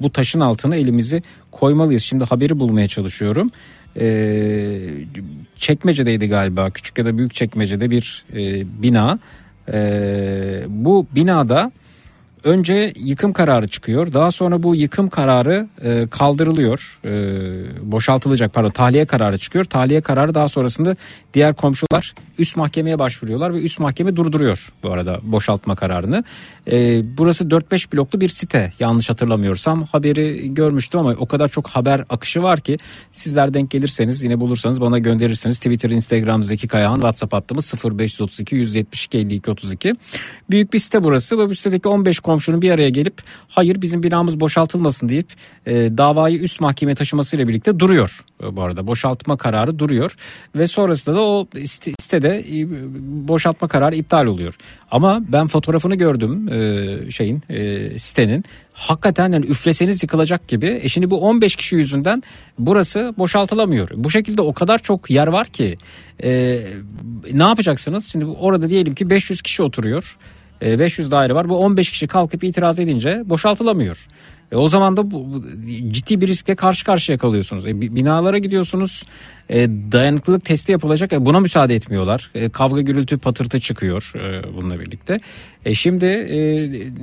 bu 0.01 0.13
taşın 0.13 0.41
altına 0.41 0.77
elimizi 0.77 1.23
koymalıyız. 1.53 2.03
Şimdi 2.03 2.25
haberi 2.25 2.59
bulmaya 2.59 2.89
çalışıyorum. 2.89 3.51
Ee, 4.01 4.81
çekmece'deydi 5.57 6.29
galiba 6.29 6.71
küçük 6.71 6.99
ya 6.99 7.05
da 7.05 7.19
büyük 7.19 7.35
çekmecede 7.35 7.91
bir 7.91 8.25
e, 8.33 8.65
bina. 8.83 9.19
Ee, 9.73 10.63
bu 10.69 11.07
binada 11.15 11.73
önce 12.45 12.93
yıkım 12.97 13.33
kararı 13.33 13.69
çıkıyor. 13.69 14.13
Daha 14.13 14.31
sonra 14.31 14.63
bu 14.63 14.77
yıkım 14.77 15.09
kararı 15.09 15.69
e, 15.83 16.07
kaldırılıyor. 16.07 17.01
E, 17.05 17.11
boşaltılacak 17.93 18.55
pardon 18.55 18.71
tahliye 18.71 19.07
kararı 19.07 19.39
çıkıyor. 19.39 19.65
Tahliye 19.65 20.01
kararı 20.01 20.35
daha 20.35 20.49
sonrasında 20.49 20.97
diğer 21.35 21.55
komşular 21.55 22.15
üst 22.39 22.57
mahkemeye 22.57 22.99
başvuruyorlar 22.99 23.55
ve 23.55 23.63
üst 23.63 23.81
mahkeme 23.81 24.17
durduruyor 24.17 24.73
bu 24.83 24.91
arada 24.91 25.21
boşaltma 25.23 25.77
kararını. 25.77 26.25
E, 26.71 27.03
burası 27.19 27.45
4-5 27.45 27.93
bloklu 27.93 28.21
bir 28.21 28.29
site 28.29 28.73
yanlış 28.79 29.11
hatırlamıyorsam 29.11 29.83
haberi 29.83 30.55
görmüştüm 30.55 31.01
ama 31.01 31.15
o 31.19 31.27
kadar 31.27 31.49
çok 31.49 31.69
haber 31.69 32.05
akışı 32.09 32.43
var 32.43 32.61
ki 32.61 32.79
sizler 33.11 33.55
denk 33.55 33.71
gelirseniz 33.71 34.23
yine 34.23 34.41
bulursanız 34.41 34.81
bana 34.81 34.99
gönderirsiniz. 34.99 35.59
Twitter, 35.59 35.91
Instagram 35.91 36.43
Zeki 36.43 36.69
Kayağan, 36.69 36.95
WhatsApp 36.95 37.33
hattımız 37.33 37.75
0532 37.85 38.57
172 38.57 39.19
52 39.19 39.51
32. 39.51 39.95
Büyük 40.51 40.73
bir 40.73 40.79
site 40.79 41.05
burası 41.05 41.39
bu 41.39 41.55
sitedeki 41.55 41.89
15 41.89 42.21
komşunun 42.29 42.63
bir 42.63 42.71
araya 42.71 42.89
gelip 42.89 43.15
hayır 43.49 43.83
bizim 43.83 44.03
binamız 44.03 44.41
boşaltılmasın 44.41 45.09
deyip 45.09 45.29
e, 45.67 45.73
davayı 45.75 46.39
üst 46.39 46.61
mahkemeye 46.61 46.95
taşımasıyla 46.95 47.49
birlikte 47.49 47.79
duruyor 47.79 48.25
e, 48.43 48.57
bu 48.57 48.63
arada. 48.63 48.87
Boşaltma 48.87 49.37
kararı 49.37 49.79
duruyor 49.79 50.17
ve 50.55 50.67
sonrasında 50.67 51.17
da 51.17 51.21
o 51.21 51.47
site- 51.55 52.03
sitede 52.03 52.29
e, 52.29 52.67
boşaltma 53.29 53.69
kararı 53.69 53.97
iptal 53.97 54.27
oluyor. 54.27 54.55
Ama 54.91 55.21
ben 55.29 55.47
fotoğrafını 55.47 55.95
gördüm 55.95 56.49
e, 56.53 57.11
şeyin 57.11 57.43
e, 57.49 57.99
sitenin. 57.99 58.45
Hakikaten 58.73 59.33
yani 59.33 59.47
üfleseniz 59.47 60.03
yıkılacak 60.03 60.49
gibi. 60.49 60.81
E 60.83 60.89
şimdi 60.89 61.11
bu 61.11 61.21
15 61.21 61.57
kişi 61.57 61.77
yüzünden 61.77 62.23
burası 62.59 63.15
boşaltılamıyor. 63.19 63.89
Bu 63.97 64.11
şekilde 64.11 64.43
o 64.43 64.53
kadar 64.53 64.79
çok 64.79 65.11
yer 65.11 65.27
var 65.27 65.47
ki 65.47 65.79
e, 66.23 66.31
ne 67.33 67.43
yapacaksınız? 67.43 68.13
Şimdi 68.13 68.25
orada 68.25 68.71
diyelim 68.71 68.95
ki 68.95 69.11
500 69.11 69.43
kişi 69.43 69.63
oturuyor. 69.63 70.17
E, 70.63 70.79
500 70.79 71.11
daire 71.11 71.35
var. 71.35 71.49
Bu 71.49 71.57
15 71.57 71.91
kişi 71.91 72.07
kalkıp 72.07 72.45
itiraz 72.45 72.79
edince 72.79 73.23
boşaltılamıyor. 73.25 74.07
E, 74.53 74.57
o 74.57 74.69
zaman 74.69 74.97
da 74.97 75.11
bu, 75.11 75.45
ciddi 75.91 76.21
bir 76.21 76.29
riskle 76.29 76.55
karşı 76.55 76.85
karşıya 76.85 77.19
kalıyorsunuz. 77.19 77.67
E, 77.67 77.81
bi- 77.81 77.95
binalara 77.95 78.39
gidiyorsunuz. 78.39 79.03
E, 79.51 79.69
dayanıklılık 79.93 80.45
testi 80.45 80.73
yapılacak. 80.73 81.13
E, 81.13 81.25
buna 81.25 81.41
müsaade 81.41 81.75
etmiyorlar. 81.75 82.31
E, 82.35 82.49
kavga 82.49 82.81
gürültü 82.81 83.19
patırtı 83.19 83.61
çıkıyor 83.61 84.13
e, 84.15 84.55
bununla 84.57 84.81
birlikte. 84.81 85.21
E, 85.65 85.75
şimdi 85.75 86.07
e, 86.07 86.39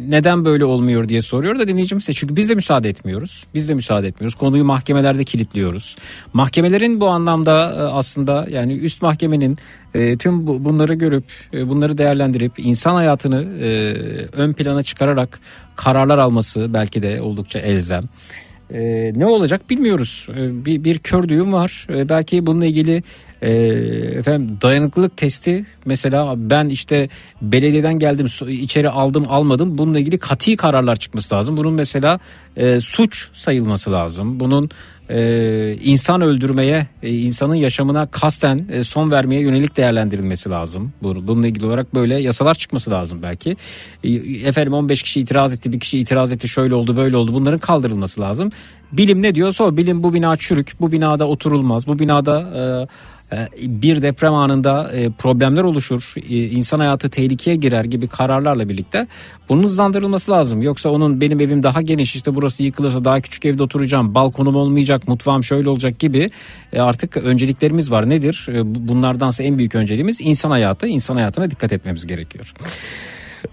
neden 0.09 0.45
böyle 0.45 0.65
olmuyor 0.65 1.09
diye 1.09 1.21
soruyor 1.21 1.59
da 1.59 1.67
dinleyicimiz 1.67 2.07
de 2.07 2.13
çünkü 2.13 2.35
biz 2.35 2.49
de 2.49 2.55
müsaade 2.55 2.89
etmiyoruz. 2.89 3.45
Biz 3.53 3.69
de 3.69 3.73
müsaade 3.73 4.07
etmiyoruz. 4.07 4.35
Konuyu 4.35 4.63
mahkemelerde 4.63 5.23
kilitliyoruz. 5.23 5.95
Mahkemelerin 6.33 7.01
bu 7.01 7.07
anlamda 7.07 7.71
e, 7.71 7.79
aslında 7.81 8.47
yani 8.49 8.73
üst 8.73 9.01
mahkemenin 9.01 9.57
e, 9.95 10.17
tüm 10.17 10.47
bu- 10.47 10.65
bunları 10.65 10.93
görüp 10.93 11.23
e, 11.53 11.69
bunları 11.69 11.97
değerlendirip 11.97 12.51
insan 12.57 12.95
hayatını 12.95 13.41
e, 13.65 13.67
ön 14.31 14.53
plana 14.53 14.83
çıkararak 14.83 15.39
kararlar 15.75 16.17
alması 16.17 16.73
belki 16.73 17.01
de 17.01 17.21
oldukça 17.21 17.59
elzem. 17.59 18.03
E, 18.73 19.11
ne 19.15 19.25
olacak 19.25 19.69
bilmiyoruz. 19.69 20.27
E, 20.37 20.65
bir, 20.65 20.83
bir 20.83 20.99
kör 20.99 21.29
düğüm 21.29 21.53
var. 21.53 21.87
E, 21.89 22.09
belki 22.09 22.45
bununla 22.45 22.65
ilgili 22.65 23.03
e, 23.41 23.51
efendim 24.19 24.57
dayanıklılık 24.61 25.17
testi 25.17 25.65
mesela 25.85 26.33
ben 26.37 26.69
işte 26.69 27.09
belediyeden 27.41 27.99
geldim 27.99 28.27
içeri 28.47 28.89
aldım 28.89 29.23
almadım 29.29 29.77
bununla 29.77 29.99
ilgili 29.99 30.17
kati 30.17 30.57
kararlar 30.57 30.95
çıkması 30.95 31.35
lazım. 31.35 31.57
Bunun 31.57 31.73
mesela 31.73 32.19
e, 32.57 32.79
suç 32.79 33.27
sayılması 33.33 33.91
lazım. 33.91 34.39
Bunun 34.39 34.69
e, 35.09 35.75
insan 35.83 36.21
öldürmeye, 36.21 36.87
e, 37.03 37.09
insanın 37.13 37.55
yaşamına 37.55 38.07
kasten 38.07 38.65
e, 38.71 38.83
son 38.83 39.11
vermeye 39.11 39.41
yönelik 39.41 39.77
değerlendirilmesi 39.77 40.49
lazım. 40.49 40.93
Bu- 41.03 41.27
Bununla 41.27 41.47
ilgili 41.47 41.65
olarak 41.65 41.95
böyle 41.95 42.15
yasalar 42.21 42.53
çıkması 42.55 42.91
lazım 42.91 43.19
belki. 43.23 43.57
E, 44.03 44.11
efendim 44.47 44.73
15 44.73 45.03
kişi 45.03 45.19
itiraz 45.19 45.53
etti, 45.53 45.71
bir 45.73 45.79
kişi 45.79 45.99
itiraz 45.99 46.31
etti, 46.31 46.47
şöyle 46.47 46.75
oldu, 46.75 46.95
böyle 46.97 47.17
oldu. 47.17 47.33
Bunların 47.33 47.59
kaldırılması 47.59 48.21
lazım. 48.21 48.51
Bilim 48.91 49.21
ne 49.21 49.35
diyorsa 49.35 49.63
o. 49.63 49.77
Bilim 49.77 50.03
bu 50.03 50.13
bina 50.13 50.37
çürük, 50.37 50.71
bu 50.81 50.91
binada 50.91 51.27
oturulmaz, 51.27 51.87
bu 51.87 51.99
binada 51.99 52.39
e, 52.41 52.87
bir 53.61 54.01
deprem 54.01 54.33
anında 54.33 54.91
e, 54.91 55.09
problemler 55.09 55.63
oluşur, 55.63 56.13
e, 56.17 56.35
insan 56.35 56.79
hayatı 56.79 57.09
tehlikeye 57.09 57.55
girer 57.55 57.83
gibi 57.85 58.07
kararlarla 58.07 58.69
birlikte 58.69 59.07
bunun 59.49 59.63
hızlandırılması 59.63 60.31
lazım. 60.31 60.61
Yoksa 60.61 60.89
onun 60.89 61.21
benim 61.21 61.39
evim 61.39 61.63
daha 61.63 61.81
geniş 61.81 62.15
işte 62.15 62.35
burası 62.35 62.63
yıkılırsa 62.63 63.05
daha 63.05 63.19
küçük 63.21 63.45
evde 63.45 63.63
oturacağım, 63.63 64.15
balkonum 64.15 64.55
olmayacak, 64.55 65.07
mutfağım 65.07 65.43
şöyle 65.43 65.69
olacak 65.69 65.99
gibi 65.99 66.31
e, 66.73 66.79
artık 66.81 67.17
önceliklerimiz 67.17 67.91
var. 67.91 68.09
Nedir? 68.09 68.47
E, 68.51 68.75
bu- 68.75 68.87
Bunlardansa 68.87 69.43
en 69.43 69.57
büyük 69.57 69.75
önceliğimiz 69.75 70.21
insan 70.21 70.51
hayatı. 70.51 70.87
İnsan 70.87 71.15
hayatına 71.15 71.51
dikkat 71.51 71.73
etmemiz 71.73 72.07
gerekiyor 72.07 72.53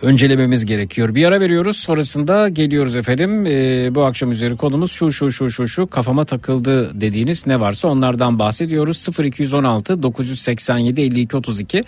öncelememiz 0.03 0.66
gerekiyor. 0.66 1.14
Bir 1.14 1.24
ara 1.24 1.40
veriyoruz 1.40 1.76
sonrasında 1.76 2.49
geliyoruz 2.49 2.97
efendim. 2.97 3.47
Ee, 3.47 3.95
bu 3.95 4.05
akşam 4.05 4.30
üzeri 4.30 4.57
konumuz 4.57 4.93
şu 4.93 5.12
şu 5.12 5.30
şu 5.30 5.51
şu 5.51 5.68
şu 5.68 5.86
kafama 5.86 6.24
takıldı 6.24 7.01
dediğiniz 7.01 7.47
ne 7.47 7.61
varsa 7.61 7.88
onlardan 7.88 8.38
bahsediyoruz. 8.38 9.09
0216 9.24 10.03
987 10.03 11.01
52 11.01 11.36
32 11.36 11.84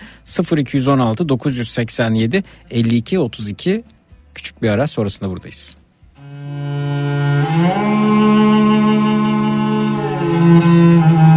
0216 0.56 1.28
987 1.28 2.44
52 2.70 3.18
32 3.18 3.84
küçük 4.34 4.62
bir 4.62 4.68
ara 4.68 4.86
sonrasında 4.86 5.30
buradayız. 5.30 5.76
Haberin, 10.54 11.33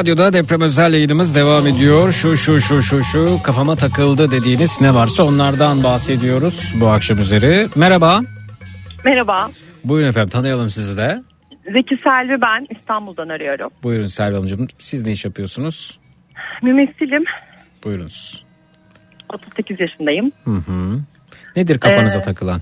Radyo'da 0.00 0.32
deprem 0.32 0.60
özel 0.60 0.94
yayınımız 0.94 1.34
devam 1.36 1.66
ediyor. 1.66 2.12
Şu 2.12 2.36
şu 2.36 2.60
şu 2.60 2.82
şu 2.82 3.02
şu 3.04 3.42
kafama 3.42 3.76
takıldı 3.76 4.30
dediğiniz 4.30 4.80
ne 4.80 4.94
varsa 4.94 5.24
onlardan 5.24 5.84
bahsediyoruz 5.84 6.74
bu 6.80 6.86
akşam 6.88 7.18
üzeri. 7.18 7.66
Merhaba. 7.76 8.20
Merhaba. 9.04 9.50
Buyurun 9.84 10.08
efendim 10.08 10.28
tanıyalım 10.28 10.70
sizi 10.70 10.96
de. 10.96 11.22
Zeki 11.76 11.96
Selvi 12.04 12.40
ben 12.40 12.76
İstanbul'dan 12.78 13.28
arıyorum. 13.28 13.70
Buyurun 13.82 14.06
Selvi 14.06 14.34
Hanımcığım 14.34 14.66
siz 14.78 15.06
ne 15.06 15.12
iş 15.12 15.24
yapıyorsunuz? 15.24 15.98
Mümessilim. 16.62 17.24
Buyurunuz. 17.84 18.44
38 19.34 19.80
yaşındayım. 19.80 20.32
Hı 20.44 20.50
hı. 20.50 21.00
Nedir 21.56 21.78
kafanıza 21.78 22.18
Ee, 22.18 22.22
takılan? 22.22 22.60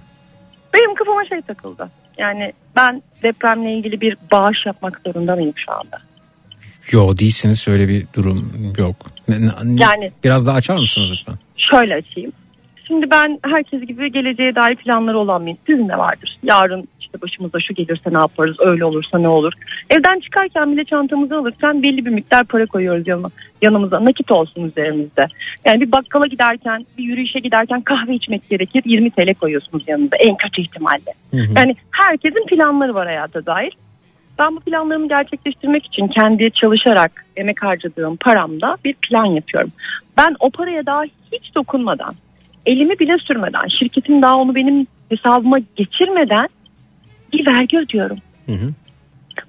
Benim 0.75 0.95
kafama 0.95 1.25
şey 1.25 1.41
takıldı. 1.41 1.91
Yani 2.19 2.53
ben 2.77 3.03
depremle 3.23 3.73
ilgili 3.73 4.01
bir 4.01 4.17
bağış 4.33 4.67
yapmak 4.67 5.01
zorunda 5.07 5.35
mıyım 5.37 5.55
şu 5.67 5.73
anda? 5.73 6.08
Yo 6.93 7.19
değilsiniz 7.19 7.69
öyle 7.69 7.89
bir 7.89 8.07
durum 8.15 8.53
yok. 8.79 8.97
Ne- 9.29 9.41
ne- 9.47 9.81
Yani- 9.83 10.13
Biraz 10.25 10.47
daha 10.47 10.57
açar 10.57 10.77
mısınız 10.77 11.13
lütfen? 11.13 11.35
Şöyle 11.57 11.95
açayım. 11.95 12.33
Şimdi 12.87 13.11
ben 13.11 13.39
herkes 13.43 13.81
gibi 13.87 14.13
geleceğe 14.13 14.55
dair 14.55 14.77
planları 14.77 15.19
olan 15.19 15.43
mıyım? 15.43 15.59
Sizin 15.67 15.89
de 15.89 15.99
vardır. 15.99 16.39
Yarın 16.43 16.89
işte 17.01 17.21
başımıza 17.23 17.59
şu 17.61 17.75
gelirse 17.75 18.11
ne 18.13 18.19
yaparız, 18.19 18.57
öyle 18.61 18.85
olursa 18.85 19.19
ne 19.19 19.29
olur. 19.29 19.53
Evden 19.91 20.21
çıkarken 20.21 20.73
bile 20.73 20.85
çantamızı 20.85 21.37
alırken 21.37 21.83
belli 21.83 22.05
bir 22.07 22.11
miktar 22.11 22.45
para 22.45 22.67
koyuyoruz 22.67 23.09
yanıma, 23.09 23.31
yanımıza. 23.63 24.05
Nakit 24.05 24.31
olsun 24.31 24.65
üzerimizde. 24.65 25.27
Yani 25.67 25.81
bir 25.81 25.93
bakkala 25.93 26.27
giderken, 26.27 26.87
bir 26.99 27.05
yürüyüşe 27.05 27.39
giderken 27.41 27.81
kahve 27.81 28.15
içmek 28.15 28.49
gerekir. 28.51 28.83
20 28.87 29.11
TL 29.11 29.35
koyuyorsunuz 29.35 29.85
yanınıza 29.87 30.17
en 30.17 30.37
kötü 30.37 30.63
ihtimalle. 30.63 31.13
Yani 31.57 31.77
herkesin 31.91 32.47
planları 32.47 32.95
var 32.95 33.07
hayata 33.07 33.47
dair. 33.47 33.73
Ben 34.39 34.57
bu 34.57 34.61
planlarımı 34.61 35.09
gerçekleştirmek 35.09 35.87
için 35.87 36.09
kendi 36.09 36.51
çalışarak 36.51 37.27
emek 37.37 37.63
harcadığım 37.63 38.17
paramda 38.17 38.77
bir 38.85 38.95
plan 38.95 39.25
yapıyorum. 39.25 39.73
Ben 40.19 40.37
o 40.41 40.51
paraya 40.51 40.87
daha 40.87 41.03
hiç 41.33 41.55
dokunmadan, 41.55 42.15
elimi 42.67 42.99
bile 42.99 43.19
sürmeden, 43.19 43.69
şirketin 43.79 44.23
daha 44.23 44.37
onu 44.37 44.55
benim 44.55 44.87
hesabıma 45.09 45.59
geçirmeden 45.77 46.49
bir 47.33 47.47
vergi 47.47 47.79
ödüyorum. 47.79 48.19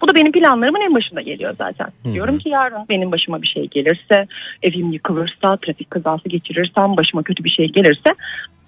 Bu 0.01 0.07
da 0.07 0.15
benim 0.15 0.31
planlarımın 0.31 0.81
en 0.81 0.93
başında 0.93 1.21
geliyor 1.21 1.55
zaten. 1.57 1.87
Diyorum 2.13 2.37
ki 2.39 2.49
yarın 2.49 2.85
benim 2.89 3.11
başıma 3.11 3.41
bir 3.41 3.47
şey 3.47 3.67
gelirse, 3.67 4.27
evim 4.63 4.91
yıkılırsa, 4.91 5.57
trafik 5.57 5.91
kazası 5.91 6.29
geçirirsem, 6.29 6.97
başıma 6.97 7.23
kötü 7.23 7.43
bir 7.43 7.49
şey 7.49 7.67
gelirse 7.67 8.09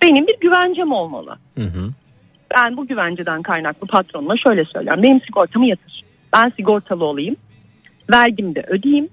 benim 0.04 0.28
bir 0.28 0.40
güvencem 0.42 0.92
olmalı. 0.92 1.36
Ben 2.56 2.78
bu 2.78 2.88
güvenceden 2.88 3.42
kaynaklı 3.42 3.88
patronuma 3.88 4.38
şöyle 4.38 4.66
söylüyorum. 4.66 5.04
Benim 5.04 5.22
sigortamı 5.22 5.68
yatır. 5.68 6.04
Ben 6.34 6.52
sigortalı 6.58 7.06
olayım. 7.06 7.36
Vergimi 8.12 8.56
de 8.56 8.64
ödeyeyim. 8.68 9.10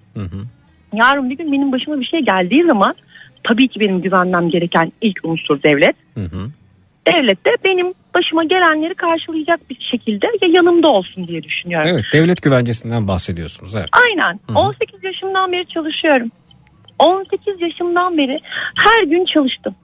Yarın 0.92 1.30
bir 1.30 1.36
gün 1.36 1.52
benim 1.52 1.72
başıma 1.72 2.00
bir 2.00 2.04
şey 2.04 2.20
geldiği 2.20 2.68
zaman 2.70 2.94
tabii 3.44 3.68
ki 3.68 3.80
benim 3.80 4.02
güvenmem 4.02 4.50
gereken 4.50 4.92
ilk 5.00 5.20
unsur 5.24 5.62
devlet. 5.62 5.96
Devlet 7.06 7.46
de 7.46 7.50
benim 7.64 7.94
başıma 8.14 8.44
gelenleri 8.44 8.94
karşılayacak 8.94 9.70
bir 9.70 9.78
şekilde 9.90 10.26
ya 10.26 10.48
yanımda 10.54 10.90
olsun 10.90 11.26
diye 11.26 11.42
düşünüyorum. 11.42 11.88
Evet 11.92 12.04
devlet 12.12 12.42
güvencesinden 12.42 13.08
bahsediyorsunuz. 13.08 13.76
Evet. 13.76 13.88
Aynen. 13.92 14.40
18 14.54 15.04
yaşımdan 15.04 15.52
beri 15.52 15.66
çalışıyorum. 15.66 16.30
18 16.98 17.60
yaşımdan 17.60 18.18
beri 18.18 18.40
her 18.84 19.02
gün 19.02 19.24
çalıştım. 19.34 19.74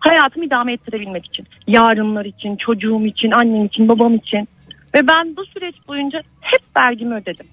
Hayatımı 0.00 0.44
idame 0.46 0.72
ettirebilmek 0.72 1.26
için. 1.26 1.46
Yarınlar 1.66 2.24
için, 2.24 2.56
çocuğum 2.56 3.06
için, 3.06 3.30
annem 3.30 3.64
için, 3.64 3.88
babam 3.88 4.14
için. 4.14 4.48
Ve 4.94 5.08
ben 5.08 5.36
bu 5.36 5.44
süreç 5.44 5.74
boyunca 5.88 6.22
hep 6.40 6.62
vergimi 6.76 7.14
ödedim. 7.14 7.46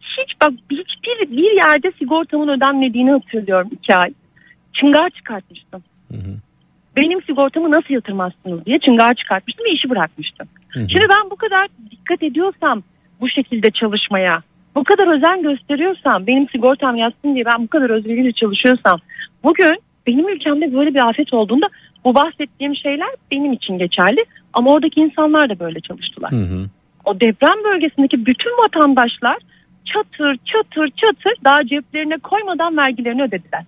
Hiç 0.00 0.40
bak 0.40 0.52
hiçbir 0.70 1.36
bir 1.36 1.62
yerde 1.62 1.92
sigortamın 1.98 2.48
ödenmediğini 2.48 3.10
hatırlıyorum 3.10 3.68
iki 3.72 3.96
ay. 3.96 4.12
Çıngar 4.72 5.10
çıkartmıştım. 5.10 5.82
Benim 6.96 7.22
sigortamı 7.22 7.70
nasıl 7.70 7.94
yatırmazsınız 7.94 8.66
diye 8.66 8.78
çıngar 8.78 9.14
çıkartmıştım 9.14 9.66
ve 9.66 9.70
işi 9.70 9.90
bırakmıştım. 9.90 10.48
Şimdi 10.74 11.06
ben 11.10 11.30
bu 11.30 11.36
kadar 11.36 11.68
dikkat 11.90 12.22
ediyorsam 12.22 12.82
bu 13.20 13.28
şekilde 13.28 13.70
çalışmaya, 13.70 14.42
bu 14.74 14.84
kadar 14.84 15.16
özen 15.16 15.42
gösteriyorsam, 15.42 16.26
benim 16.26 16.48
sigortam 16.48 16.96
yatsın 16.96 17.34
diye 17.34 17.44
ben 17.44 17.62
bu 17.62 17.68
kadar 17.68 17.90
özveriyle 17.90 18.32
çalışıyorsam, 18.32 19.00
bugün 19.44 19.82
benim 20.06 20.28
ülkemde 20.28 20.74
böyle 20.74 20.94
bir 20.94 21.08
afet 21.08 21.34
olduğunda 21.34 21.66
bu 22.04 22.14
bahsettiğim 22.14 22.76
şeyler 22.76 23.08
benim 23.30 23.52
için 23.52 23.78
geçerli 23.78 24.24
ama 24.56 24.70
oradaki 24.72 25.00
insanlar 25.00 25.48
da 25.50 25.58
böyle 25.58 25.80
çalıştılar. 25.80 26.30
O 27.04 27.20
deprem 27.20 27.64
bölgesindeki 27.64 28.26
bütün 28.26 28.50
vatandaşlar 28.64 29.36
çatır 29.84 30.36
çatır 30.44 30.88
çatır 30.90 31.34
daha 31.44 31.66
ceplerine 31.66 32.16
koymadan 32.18 32.76
vergilerini 32.76 33.22
ödediler. 33.22 33.64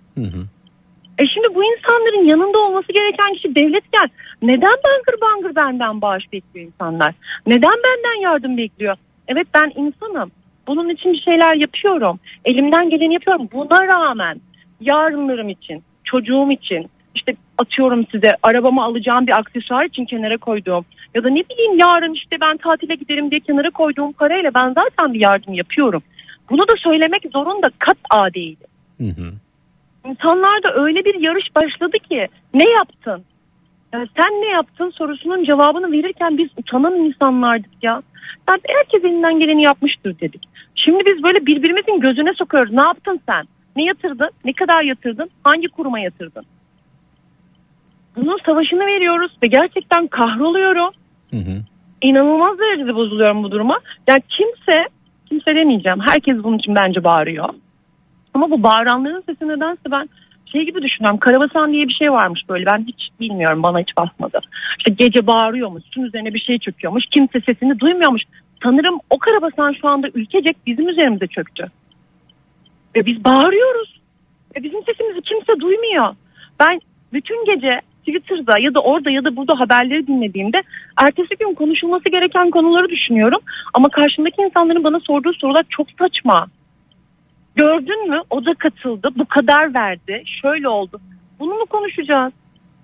E 1.19 1.23
şimdi 1.33 1.55
bu 1.55 1.63
insanların 1.63 2.29
yanında 2.29 2.57
olması 2.57 2.87
gereken 2.93 3.33
kişi 3.33 3.55
devletken 3.55 4.09
neden 4.41 4.71
bangır 4.87 5.21
bangır 5.21 5.55
benden 5.55 6.01
bağış 6.01 6.33
bekliyor 6.33 6.67
insanlar? 6.67 7.13
Neden 7.47 7.77
benden 7.87 8.21
yardım 8.21 8.57
bekliyor? 8.57 8.95
Evet 9.27 9.47
ben 9.53 9.71
insanım. 9.75 10.31
Bunun 10.67 10.89
için 10.89 11.13
bir 11.13 11.21
şeyler 11.21 11.55
yapıyorum. 11.55 12.19
Elimden 12.45 12.89
geleni 12.89 13.13
yapıyorum. 13.13 13.49
Buna 13.53 13.87
rağmen 13.87 14.41
yarınlarım 14.81 15.49
için, 15.49 15.83
çocuğum 16.03 16.51
için, 16.51 16.89
işte 17.15 17.33
atıyorum 17.57 18.05
size 18.11 18.31
arabamı 18.43 18.83
alacağım 18.83 19.27
bir 19.27 19.39
aksesuar 19.39 19.85
için 19.85 20.05
kenara 20.05 20.37
koyduğum 20.37 20.85
ya 21.15 21.23
da 21.23 21.29
ne 21.29 21.43
bileyim 21.49 21.77
yarın 21.77 22.13
işte 22.13 22.37
ben 22.41 22.57
tatile 22.57 22.95
giderim 22.95 23.31
diye 23.31 23.39
kenara 23.39 23.69
koyduğum 23.69 24.11
parayla 24.11 24.51
ben 24.53 24.73
zaten 24.73 25.13
bir 25.13 25.19
yardım 25.19 25.53
yapıyorum. 25.53 26.03
Bunu 26.49 26.67
da 26.67 26.73
söylemek 26.77 27.23
zorunda 27.33 27.67
kat 27.79 27.97
a 28.09 28.33
değil. 28.33 28.57
İnsanlarda 30.05 30.73
öyle 30.73 31.05
bir 31.05 31.15
yarış 31.15 31.55
başladı 31.55 31.97
ki 32.09 32.27
ne 32.53 32.69
yaptın? 32.69 33.23
Ya 33.93 34.05
sen 34.21 34.31
ne 34.41 34.47
yaptın 34.47 34.89
sorusunun 34.89 35.43
cevabını 35.43 35.91
verirken 35.91 36.37
biz 36.37 36.49
utanan 36.57 36.95
insanlardık 36.95 37.71
ya. 37.83 38.01
Yani 38.49 38.61
herkes 38.67 39.03
elinden 39.03 39.39
geleni 39.39 39.65
yapmıştır 39.65 40.19
dedik. 40.19 40.43
Şimdi 40.75 41.03
biz 41.09 41.23
böyle 41.23 41.45
birbirimizin 41.45 41.99
gözüne 41.99 42.33
sokuyoruz. 42.33 42.73
Ne 42.73 42.87
yaptın 42.87 43.19
sen? 43.29 43.45
Ne 43.75 43.83
yatırdın? 43.85 44.29
Ne 44.45 44.53
kadar 44.53 44.83
yatırdın? 44.83 45.29
Hangi 45.43 45.67
kuruma 45.67 45.99
yatırdın? 45.99 46.45
Bunun 48.15 48.37
savaşını 48.45 48.85
veriyoruz 48.85 49.31
ve 49.43 49.47
gerçekten 49.47 50.07
kahroluyorum. 50.07 50.93
İnanılmaz 52.01 52.59
derecede 52.59 52.95
bozuluyorum 52.95 53.43
bu 53.43 53.51
duruma. 53.51 53.79
Ya 54.07 54.17
kimse, 54.29 54.87
kimse 55.29 55.55
demeyeceğim. 55.55 55.99
Herkes 55.99 56.43
bunun 56.43 56.57
için 56.57 56.75
bence 56.75 57.03
bağırıyor. 57.03 57.49
Ama 58.33 58.51
bu 58.51 58.63
bağıranların 58.63 59.23
sesi 59.29 59.47
nedense 59.47 59.81
ben 59.91 60.09
şey 60.51 60.65
gibi 60.65 60.81
düşünüyorum. 60.81 61.19
Karabasan 61.19 61.73
diye 61.73 61.87
bir 61.87 61.93
şey 61.93 62.11
varmış 62.11 62.41
böyle. 62.49 62.65
Ben 62.65 62.85
hiç 62.87 63.09
bilmiyorum. 63.19 63.63
Bana 63.63 63.79
hiç 63.79 63.97
basmadı. 63.97 64.39
İşte 64.77 64.93
gece 64.97 65.27
bağırıyormuş. 65.27 65.83
Üstün 65.83 66.03
üzerine 66.03 66.33
bir 66.33 66.39
şey 66.39 66.59
çöküyormuş. 66.59 67.03
Kimse 67.11 67.41
sesini 67.41 67.79
duymuyormuş. 67.79 68.21
Sanırım 68.63 68.99
o 69.09 69.17
karabasan 69.17 69.75
şu 69.81 69.87
anda 69.87 70.07
ülkecek 70.13 70.57
bizim 70.67 70.89
üzerimize 70.89 71.27
çöktü. 71.27 71.65
Ve 72.95 73.05
biz 73.05 73.25
bağırıyoruz. 73.25 73.99
Ve 74.55 74.63
bizim 74.63 74.83
sesimizi 74.83 75.21
kimse 75.21 75.59
duymuyor. 75.59 76.15
Ben 76.59 76.79
bütün 77.13 77.45
gece 77.45 77.81
Twitter'da 77.99 78.59
ya 78.59 78.73
da 78.73 78.79
orada 78.79 79.11
ya 79.11 79.23
da 79.23 79.35
burada 79.35 79.59
haberleri 79.59 80.07
dinlediğimde 80.07 80.61
ertesi 80.97 81.35
gün 81.39 81.53
konuşulması 81.53 82.09
gereken 82.11 82.49
konuları 82.49 82.89
düşünüyorum. 82.89 83.39
Ama 83.73 83.89
karşımdaki 83.89 84.41
insanların 84.41 84.83
bana 84.83 84.99
sorduğu 84.99 85.33
sorular 85.33 85.65
çok 85.69 85.87
saçma. 85.99 86.47
Gördün 87.55 88.09
mü? 88.09 88.21
O 88.29 88.45
da 88.45 88.53
katıldı. 88.53 89.09
Bu 89.15 89.25
kadar 89.25 89.73
verdi. 89.73 90.23
Şöyle 90.41 90.67
oldu. 90.67 90.99
Bunu 91.39 91.53
mu 91.53 91.65
konuşacağız? 91.65 92.33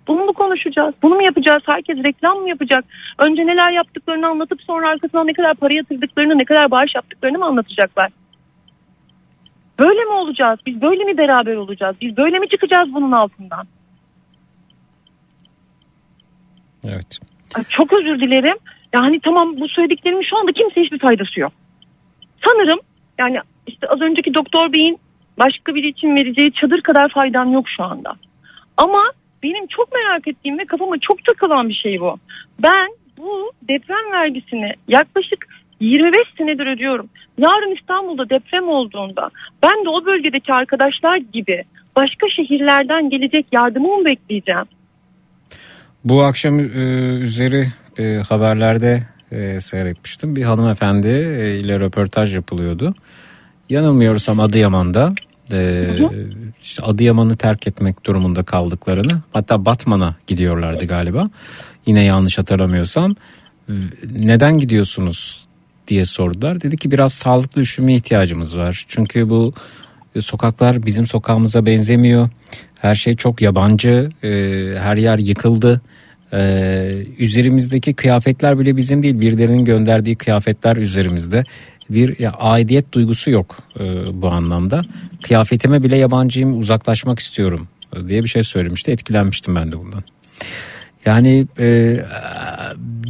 Bunu 0.07 0.25
mu 0.25 0.33
konuşacağız? 0.33 0.95
Bunu 1.03 1.15
mu 1.15 1.23
yapacağız? 1.23 1.63
Herkes 1.65 1.97
reklam 1.97 2.37
mı 2.37 2.49
yapacak? 2.49 2.85
Önce 3.19 3.47
neler 3.47 3.71
yaptıklarını 3.71 4.27
anlatıp 4.27 4.61
sonra 4.61 4.89
arkasından 4.89 5.27
ne 5.27 5.33
kadar 5.33 5.53
para 5.55 5.73
yatırdıklarını, 5.73 6.39
ne 6.39 6.45
kadar 6.45 6.71
bağış 6.71 6.95
yaptıklarını 6.95 7.37
mı 7.37 7.45
anlatacaklar? 7.45 8.11
Böyle 9.79 10.03
mi 10.03 10.11
olacağız? 10.11 10.59
Biz 10.65 10.81
böyle 10.81 11.03
mi 11.03 11.17
beraber 11.17 11.55
olacağız? 11.55 11.97
Biz 12.01 12.17
böyle 12.17 12.39
mi 12.39 12.49
çıkacağız 12.49 12.93
bunun 12.93 13.11
altından? 13.11 13.67
Evet. 16.89 17.19
Çok 17.69 17.93
özür 17.93 18.19
dilerim. 18.19 18.57
Yani 18.95 19.19
tamam 19.19 19.59
bu 19.59 19.67
söylediklerimin 19.67 20.25
şu 20.29 20.37
anda 20.37 20.51
kimseye 20.51 20.83
hiçbir 20.83 20.99
faydası 20.99 21.39
yok. 21.39 21.53
Sanırım 22.45 22.79
yani 23.19 23.37
işte 23.67 23.87
az 23.87 24.01
önceki 24.01 24.33
doktor 24.33 24.73
beyin 24.73 24.99
başka 25.39 25.75
biri 25.75 25.87
için 25.87 26.15
vereceği 26.15 26.51
çadır 26.51 26.81
kadar 26.81 27.09
faydam 27.09 27.53
yok 27.53 27.65
şu 27.77 27.83
anda. 27.83 28.13
Ama 28.77 29.03
benim 29.43 29.67
çok 29.67 29.93
merak 29.93 30.27
ettiğim 30.27 30.57
ve 30.57 30.65
kafama 30.65 30.95
çok 31.01 31.25
takılan 31.25 31.69
bir 31.69 31.73
şey 31.73 31.99
bu. 31.99 32.15
Ben 32.63 32.87
bu 33.17 33.51
deprem 33.61 34.11
vergisini 34.11 34.71
yaklaşık 34.87 35.47
25 35.79 36.13
senedir 36.37 36.67
ödüyorum. 36.67 37.09
Yarın 37.37 37.75
İstanbul'da 37.75 38.29
deprem 38.29 38.67
olduğunda 38.69 39.29
ben 39.63 39.85
de 39.85 39.89
o 39.89 40.05
bölgedeki 40.05 40.53
arkadaşlar 40.53 41.17
gibi 41.17 41.63
başka 41.95 42.29
şehirlerden 42.29 43.09
gelecek 43.09 43.45
yardımı 43.51 43.97
mı 43.97 44.05
bekleyeceğim? 44.05 44.65
Bu 46.05 46.23
akşam 46.23 46.59
e, 46.59 46.63
üzeri 47.19 47.67
e, 47.99 48.15
haberlerde 48.15 49.03
e, 49.31 49.61
seyretmiştim. 49.61 50.35
Bir 50.35 50.43
hanımefendi 50.43 51.07
e, 51.07 51.57
ile 51.57 51.79
röportaj 51.79 52.35
yapılıyordu. 52.35 52.93
Yanılmıyorsam 53.69 54.39
Adıyaman'da 54.39 55.13
e, 55.51 55.89
işte 56.61 56.83
Adıyaman'ı 56.83 57.37
terk 57.37 57.67
etmek 57.67 58.05
durumunda 58.05 58.43
kaldıklarını 58.43 59.21
hatta 59.33 59.65
Batman'a 59.65 60.15
gidiyorlardı 60.27 60.85
galiba. 60.85 61.29
Yine 61.85 62.03
yanlış 62.03 62.37
hatırlamıyorsam. 62.37 63.15
Neden 64.11 64.59
gidiyorsunuz 64.59 65.47
diye 65.87 66.05
sordular. 66.05 66.61
Dedi 66.61 66.77
ki 66.77 66.91
biraz 66.91 67.13
sağlıklı 67.13 67.61
üşüme 67.61 67.95
ihtiyacımız 67.95 68.57
var. 68.57 68.85
Çünkü 68.87 69.29
bu 69.29 69.53
e, 70.15 70.21
sokaklar 70.21 70.85
bizim 70.85 71.07
sokağımıza 71.07 71.65
benzemiyor. 71.65 72.29
Her 72.75 72.95
şey 72.95 73.15
çok 73.15 73.41
yabancı. 73.41 74.09
e, 74.23 74.29
her 74.79 74.97
yer 74.97 75.17
yıkıldı. 75.17 75.81
E, 76.33 76.39
üzerimizdeki 77.19 77.93
kıyafetler 77.93 78.59
bile 78.59 78.77
bizim 78.77 79.03
değil. 79.03 79.19
Birilerinin 79.19 79.65
gönderdiği 79.65 80.15
kıyafetler 80.15 80.77
üzerimizde. 80.77 81.43
bir 81.89 82.19
ya, 82.19 82.31
aidiyet 82.31 82.93
duygusu 82.93 83.31
yok 83.31 83.57
e, 83.79 83.83
bu 84.21 84.27
anlamda. 84.27 84.85
Kıyafetime 85.23 85.83
bile 85.83 85.97
yabancıyım 85.97 86.59
uzaklaşmak 86.59 87.19
istiyorum 87.19 87.67
e, 87.95 88.07
diye 88.07 88.23
bir 88.23 88.29
şey 88.29 88.43
söylemişti. 88.43 88.91
Etkilenmiştim 88.91 89.55
ben 89.55 89.71
de 89.71 89.77
bundan. 89.79 90.01
Yani 91.05 91.47
e, 91.59 91.97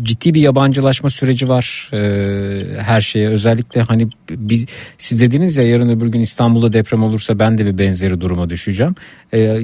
ciddi 0.04 0.34
bir 0.34 0.42
yabancılaşma 0.42 1.10
süreci 1.10 1.50
var 1.50 1.90
e, 1.94 2.82
her 2.82 3.02
şeye. 3.02 3.30
Özellikle 3.30 3.82
hani 3.82 4.10
bir, 4.30 4.68
siz 4.98 5.22
dediniz 5.22 5.58
ya 5.58 5.68
yarın 5.68 5.90
öbür 5.90 6.08
gün 6.08 6.20
İstanbul'da 6.20 6.74
deprem 6.74 7.04
olursa 7.04 7.40
ben 7.40 7.58
de 7.58 7.66
bir 7.66 7.78
benzeri 7.78 8.22
duruma 8.22 8.50
düşeceğim. 8.50 8.96
E, 9.34 9.60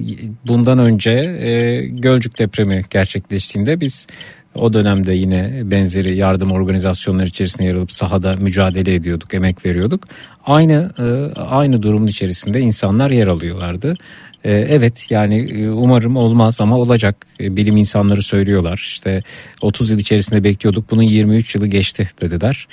bundan 0.47 0.79
önce 0.79 1.11
e, 1.11 1.81
Gölcük 1.87 2.39
depremi 2.39 2.81
gerçekleştiğinde 2.89 3.81
biz 3.81 4.07
o 4.55 4.73
dönemde 4.73 5.13
yine 5.13 5.61
benzeri 5.63 6.17
yardım 6.17 6.51
organizasyonları 6.51 7.27
içerisinde 7.27 7.67
yer 7.67 7.75
alıp 7.75 7.91
sahada 7.91 8.35
mücadele 8.35 8.93
ediyorduk, 8.93 9.33
emek 9.33 9.65
veriyorduk. 9.65 10.07
Aynı 10.45 10.91
e, 10.97 11.39
aynı 11.39 11.83
durumun 11.83 12.07
içerisinde 12.07 12.59
insanlar 12.59 13.11
yer 13.11 13.27
alıyorlardı. 13.27 13.95
E, 14.43 14.51
evet 14.51 15.05
yani 15.09 15.61
e, 15.61 15.69
umarım 15.69 16.15
olmaz 16.15 16.61
ama 16.61 16.77
olacak. 16.77 17.15
Bilim 17.39 17.77
insanları 17.77 18.21
söylüyorlar. 18.21 18.77
İşte 18.77 19.23
30 19.61 19.91
yıl 19.91 19.99
içerisinde 19.99 20.43
bekliyorduk. 20.43 20.91
Bunun 20.91 21.01
23 21.01 21.55
yılı 21.55 21.67
geçti 21.67 22.09
dediler. 22.21 22.67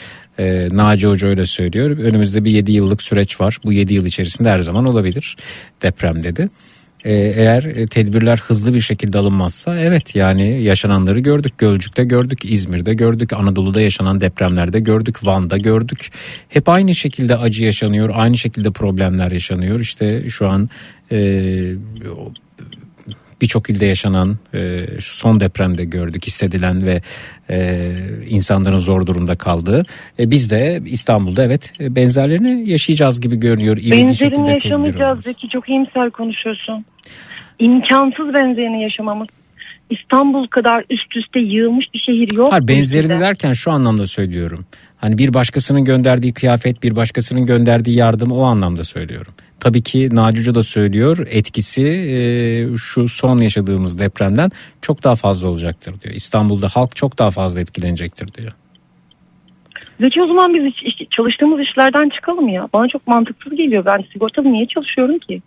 Naci 0.70 1.06
Hoca 1.06 1.28
öyle 1.28 1.46
söylüyor. 1.46 1.90
Önümüzde 1.90 2.44
bir 2.44 2.50
7 2.50 2.72
yıllık 2.72 3.02
süreç 3.02 3.40
var. 3.40 3.58
Bu 3.64 3.72
7 3.72 3.94
yıl 3.94 4.06
içerisinde 4.06 4.50
her 4.50 4.58
zaman 4.58 4.84
olabilir 4.84 5.36
deprem 5.82 6.22
dedi. 6.22 6.48
Ee, 7.04 7.12
eğer 7.12 7.64
e, 7.64 7.86
tedbirler 7.86 8.38
hızlı 8.38 8.74
bir 8.74 8.80
şekilde 8.80 9.18
alınmazsa 9.18 9.78
evet 9.78 10.16
yani 10.16 10.62
yaşananları 10.62 11.18
gördük. 11.18 11.58
Gölcük'te 11.58 12.04
gördük, 12.04 12.38
İzmir'de 12.44 12.94
gördük, 12.94 13.32
Anadolu'da 13.32 13.80
yaşanan 13.80 14.20
depremlerde 14.20 14.80
gördük, 14.80 15.24
Van'da 15.24 15.56
gördük. 15.58 16.10
Hep 16.48 16.68
aynı 16.68 16.94
şekilde 16.94 17.36
acı 17.36 17.64
yaşanıyor, 17.64 18.10
aynı 18.14 18.36
şekilde 18.38 18.70
problemler 18.70 19.32
yaşanıyor. 19.32 19.80
İşte 19.80 20.28
şu 20.28 20.48
an 20.48 20.62
e, 20.62 20.97
birçok 23.40 23.70
ilde 23.70 23.86
yaşanan 23.86 24.38
e, 24.54 24.86
son 25.00 25.40
depremde 25.40 25.84
gördük 25.84 26.26
hissedilen 26.26 26.86
ve 26.86 27.02
e, 27.50 27.90
insanların 28.28 28.76
zor 28.76 29.06
durumda 29.06 29.36
kaldığı. 29.36 29.84
E, 30.18 30.30
biz 30.30 30.50
de 30.50 30.82
İstanbul'da 30.86 31.44
evet 31.44 31.72
benzerlerini 31.80 32.70
yaşayacağız 32.70 33.20
gibi 33.20 33.36
görünüyor. 33.36 33.76
Benzerini 33.76 34.50
yaşamayacağız 34.50 35.24
Zeki 35.24 35.48
çok 35.48 35.68
iyimser 35.68 36.10
konuşuyorsun. 36.10 36.84
İmkansız 37.58 38.34
benzerini 38.34 38.82
yaşamamız. 38.82 39.28
İstanbul 39.90 40.46
kadar 40.46 40.84
üst 40.90 41.16
üste 41.16 41.40
yığılmış 41.40 41.86
bir 41.94 41.98
şehir 41.98 42.36
yok. 42.36 42.52
Hayır 42.52 42.68
benzerini 42.68 43.20
derken 43.20 43.52
şu 43.52 43.70
anlamda 43.70 44.06
söylüyorum. 44.06 44.66
Hani 44.96 45.18
bir 45.18 45.34
başkasının 45.34 45.84
gönderdiği 45.84 46.34
kıyafet, 46.34 46.82
bir 46.82 46.96
başkasının 46.96 47.46
gönderdiği 47.46 47.96
yardım 47.96 48.32
o 48.32 48.42
anlamda 48.42 48.84
söylüyorum. 48.84 49.34
Tabii 49.60 49.82
ki 49.82 50.08
Naci 50.12 50.54
da 50.54 50.62
söylüyor 50.62 51.18
etkisi 51.30 51.84
e, 51.84 52.76
şu 52.76 53.08
son 53.08 53.38
yaşadığımız 53.38 53.98
depremden 53.98 54.50
çok 54.82 55.04
daha 55.04 55.16
fazla 55.16 55.48
olacaktır 55.48 56.00
diyor. 56.00 56.14
İstanbul'da 56.14 56.68
halk 56.68 56.96
çok 56.96 57.18
daha 57.18 57.30
fazla 57.30 57.60
etkilenecektir 57.60 58.34
diyor. 58.34 58.52
Zeki 60.00 60.22
o 60.22 60.26
zaman 60.26 60.54
biz 60.54 60.72
iş, 60.82 61.08
çalıştığımız 61.16 61.60
işlerden 61.60 62.08
çıkalım 62.08 62.48
ya. 62.48 62.68
Bana 62.72 62.88
çok 62.88 63.06
mantıksız 63.06 63.56
geliyor. 63.56 63.84
Ben 63.84 64.04
sigortalı 64.12 64.52
niye 64.52 64.66
çalışıyorum 64.66 65.18
ki? 65.18 65.42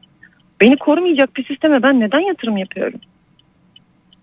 Beni 0.62 0.78
korumayacak 0.78 1.38
bir 1.38 1.46
sisteme 1.46 1.84
ben 1.84 2.00
neden 2.00 2.20
yatırım 2.20 2.58
yapıyorum? 2.58 3.00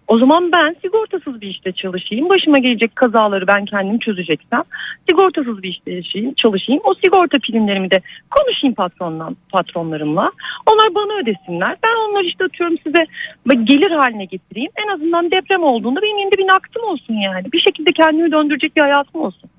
O 0.08 0.18
zaman 0.18 0.52
ben 0.56 0.76
sigortasız 0.82 1.40
bir 1.40 1.48
işte 1.48 1.72
çalışayım. 1.72 2.28
Başıma 2.28 2.58
gelecek 2.58 2.96
kazaları 2.96 3.46
ben 3.46 3.64
kendim 3.64 3.98
çözeceksem 3.98 4.62
sigortasız 5.08 5.62
bir 5.62 5.68
işte 5.68 5.92
yaşayayım, 5.92 6.34
çalışayım. 6.34 6.80
O 6.84 6.94
sigorta 6.94 7.38
primlerimi 7.38 7.90
de 7.90 8.00
konuşayım 8.30 8.74
patronla, 8.74 9.30
patronlarımla. 9.52 10.30
Onlar 10.66 10.94
bana 10.94 11.18
ödesinler. 11.22 11.76
Ben 11.82 12.10
onları 12.10 12.24
işte 12.24 12.44
atıyorum 12.44 12.76
size 12.86 13.04
gelir 13.64 13.90
haline 13.90 14.24
getireyim. 14.24 14.70
En 14.76 14.94
azından 14.94 15.30
deprem 15.30 15.62
olduğunda 15.62 16.02
benim 16.02 16.18
yine 16.18 16.30
bir 16.30 16.46
naktim 16.46 16.84
olsun 16.84 17.14
yani. 17.14 17.52
Bir 17.52 17.60
şekilde 17.60 17.92
kendimi 17.92 18.32
döndürecek 18.32 18.76
bir 18.76 18.80
hayatım 18.80 19.20
olsun. 19.20 19.50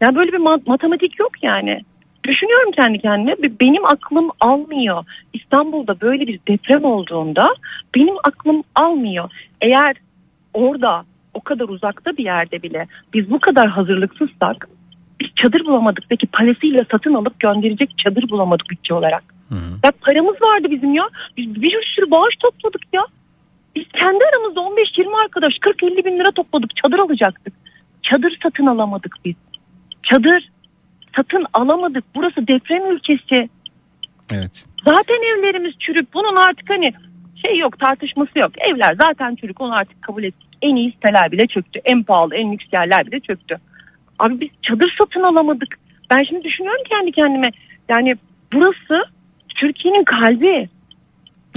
Yani 0.00 0.16
böyle 0.16 0.32
bir 0.32 0.66
matematik 0.66 1.18
yok 1.20 1.32
yani. 1.42 1.80
Düşünüyorum 2.24 2.72
kendi 2.72 2.98
kendime 2.98 3.36
benim 3.60 3.84
aklım 3.84 4.30
almıyor. 4.40 5.04
İstanbul'da 5.32 6.00
böyle 6.00 6.26
bir 6.26 6.40
deprem 6.48 6.84
olduğunda 6.84 7.54
benim 7.94 8.14
aklım 8.24 8.62
almıyor. 8.74 9.30
Eğer 9.62 9.96
orada 10.54 11.04
o 11.34 11.40
kadar 11.40 11.68
uzakta 11.68 12.16
bir 12.16 12.24
yerde 12.24 12.62
bile 12.62 12.86
biz 13.14 13.30
bu 13.30 13.40
kadar 13.40 13.68
hazırlıksızsak 13.68 14.68
biz 15.20 15.28
çadır 15.34 15.64
bulamadık. 15.64 16.04
Peki 16.08 16.26
parasıyla 16.26 16.80
satın 16.90 17.14
alıp 17.14 17.40
gönderecek 17.40 17.98
çadır 17.98 18.30
bulamadık 18.30 18.70
bütçe 18.70 18.94
olarak. 18.94 19.24
Hı. 19.48 19.54
Ya 19.84 19.92
paramız 20.00 20.42
vardı 20.42 20.66
bizim 20.70 20.94
ya. 20.94 21.04
Biz 21.36 21.62
bir 21.62 21.94
sürü 21.96 22.10
bağış 22.10 22.34
topladık 22.40 22.82
ya. 22.92 23.02
Biz 23.76 23.84
kendi 24.00 24.24
aramızda 24.24 24.60
15-20 24.60 25.24
arkadaş 25.24 25.52
40-50 25.52 26.04
bin 26.04 26.18
lira 26.18 26.30
topladık. 26.36 26.70
Çadır 26.76 26.98
alacaktık. 26.98 27.54
Çadır 28.02 28.38
satın 28.42 28.66
alamadık 28.66 29.16
biz. 29.24 29.34
Çadır 30.02 30.50
satın 31.16 31.46
alamadık. 31.52 32.04
Burası 32.14 32.48
deprem 32.48 32.92
ülkesi. 32.92 33.48
Evet. 34.32 34.64
Zaten 34.84 35.38
evlerimiz 35.38 35.74
çürük. 35.78 36.14
Bunun 36.14 36.36
artık 36.36 36.70
hani 36.70 36.92
şey 37.42 37.58
yok 37.58 37.78
tartışması 37.78 38.38
yok. 38.38 38.52
Evler 38.58 38.96
zaten 39.02 39.34
çürük 39.34 39.60
onu 39.60 39.74
artık 39.74 40.02
kabul 40.02 40.24
ettik. 40.24 40.48
En 40.62 40.76
iyi 40.76 40.92
siteler 40.92 41.32
bile 41.32 41.46
çöktü. 41.46 41.80
En 41.84 42.02
pahalı 42.02 42.36
en 42.36 42.52
lüks 42.52 42.64
yerler 42.72 43.06
bile 43.06 43.20
çöktü. 43.20 43.56
Abi 44.18 44.40
biz 44.40 44.48
çadır 44.62 44.94
satın 44.98 45.22
alamadık. 45.22 45.78
Ben 46.10 46.22
şimdi 46.22 46.44
düşünüyorum 46.44 46.82
kendi 46.88 47.12
kendime. 47.12 47.50
Yani 47.88 48.14
burası 48.52 49.04
Türkiye'nin 49.54 50.04
kalbi. 50.04 50.68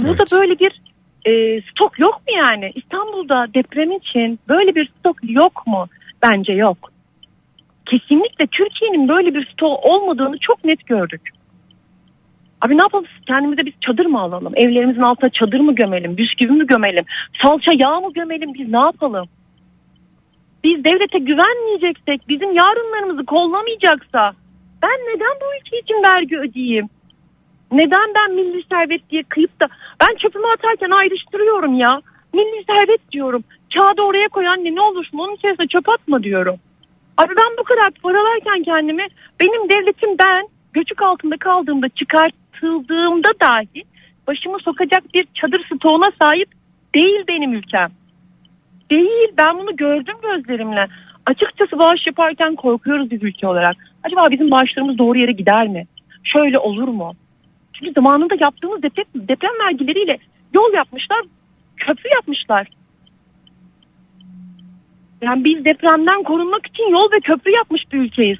Burada 0.00 0.22
evet. 0.22 0.32
böyle 0.32 0.58
bir 0.58 0.80
e, 1.24 1.60
stok 1.60 1.98
yok 1.98 2.14
mu 2.14 2.34
yani? 2.44 2.72
İstanbul'da 2.74 3.46
deprem 3.54 3.92
için 3.92 4.38
böyle 4.48 4.74
bir 4.74 4.90
stok 4.98 5.16
yok 5.22 5.66
mu? 5.66 5.86
Bence 6.22 6.52
yok 6.52 6.90
kesinlikle 7.86 8.46
Türkiye'nin 8.46 9.08
böyle 9.08 9.34
bir 9.34 9.46
stoğu 9.52 9.76
olmadığını 9.76 10.38
çok 10.38 10.64
net 10.64 10.86
gördük. 10.86 11.30
Abi 12.62 12.78
ne 12.78 12.82
yapalım 12.82 13.04
kendimize 13.26 13.66
biz 13.66 13.72
çadır 13.80 14.06
mı 14.06 14.20
alalım? 14.20 14.52
Evlerimizin 14.56 15.00
altına 15.00 15.30
çadır 15.30 15.60
mı 15.60 15.74
gömelim? 15.74 16.16
Bisküvi 16.16 16.52
mi 16.52 16.66
gömelim? 16.66 17.04
Salça 17.42 17.72
yağ 17.74 18.00
mı 18.00 18.12
gömelim? 18.12 18.54
Biz 18.54 18.68
ne 18.68 18.78
yapalım? 18.78 19.26
Biz 20.64 20.84
devlete 20.84 21.18
güvenmeyeceksek, 21.18 22.28
bizim 22.28 22.52
yarınlarımızı 22.52 23.24
kollamayacaksa 23.24 24.32
ben 24.82 24.98
neden 25.08 25.34
bu 25.40 25.44
ülke 25.56 25.78
için 25.78 26.02
vergi 26.04 26.38
ödeyeyim? 26.38 26.88
Neden 27.72 28.14
ben 28.14 28.34
milli 28.34 28.62
servet 28.72 29.10
diye 29.10 29.22
kıyıp 29.22 29.60
da 29.60 29.66
ben 30.00 30.16
çöpümü 30.16 30.46
atarken 30.46 30.90
ayrıştırıyorum 30.90 31.74
ya. 31.74 32.00
Milli 32.34 32.64
servet 32.64 33.12
diyorum. 33.12 33.44
Kağıdı 33.74 34.02
oraya 34.02 34.28
koy 34.28 34.48
anne 34.48 34.74
ne 34.74 34.80
olursun 34.80 35.18
onun 35.18 35.34
içerisine 35.34 35.66
çöp 35.66 35.88
atma 35.88 36.22
diyorum. 36.22 36.56
Abi 37.18 37.32
ben 37.36 37.56
bu 37.58 37.64
kadar 37.64 37.90
paralarken 37.90 38.62
kendimi 38.62 39.06
benim 39.40 39.70
devletim 39.70 40.10
ben 40.18 40.48
göçük 40.72 41.02
altında 41.02 41.36
kaldığımda 41.36 41.88
çıkartıldığımda 42.56 43.28
dahi 43.42 43.84
başımı 44.26 44.58
sokacak 44.58 45.14
bir 45.14 45.26
çadır 45.34 45.64
stoğuna 45.64 46.10
sahip 46.22 46.48
değil 46.94 47.24
benim 47.28 47.52
ülkem. 47.52 47.90
Değil 48.90 49.28
ben 49.38 49.58
bunu 49.58 49.76
gördüm 49.76 50.14
gözlerimle. 50.22 50.86
Açıkçası 51.26 51.78
bağış 51.78 52.06
yaparken 52.06 52.54
korkuyoruz 52.54 53.10
biz 53.10 53.22
ülke 53.22 53.46
olarak. 53.46 53.76
Acaba 54.04 54.30
bizim 54.30 54.50
bağışlarımız 54.50 54.98
doğru 54.98 55.18
yere 55.18 55.32
gider 55.32 55.68
mi? 55.68 55.86
Şöyle 56.24 56.58
olur 56.58 56.88
mu? 56.88 57.12
Çünkü 57.72 57.92
zamanında 57.92 58.34
yaptığımız 58.40 58.82
deprem, 58.82 59.04
deprem 59.14 59.50
vergileriyle 59.66 60.18
yol 60.54 60.72
yapmışlar, 60.74 61.20
köprü 61.76 62.08
yapmışlar. 62.14 62.66
Yani 65.22 65.44
biz 65.44 65.64
depremden 65.64 66.22
korunmak 66.22 66.66
için 66.66 66.90
yol 66.90 67.12
ve 67.12 67.20
köprü 67.20 67.50
yapmış 67.50 67.82
bir 67.92 67.98
ülkeyiz. 67.98 68.38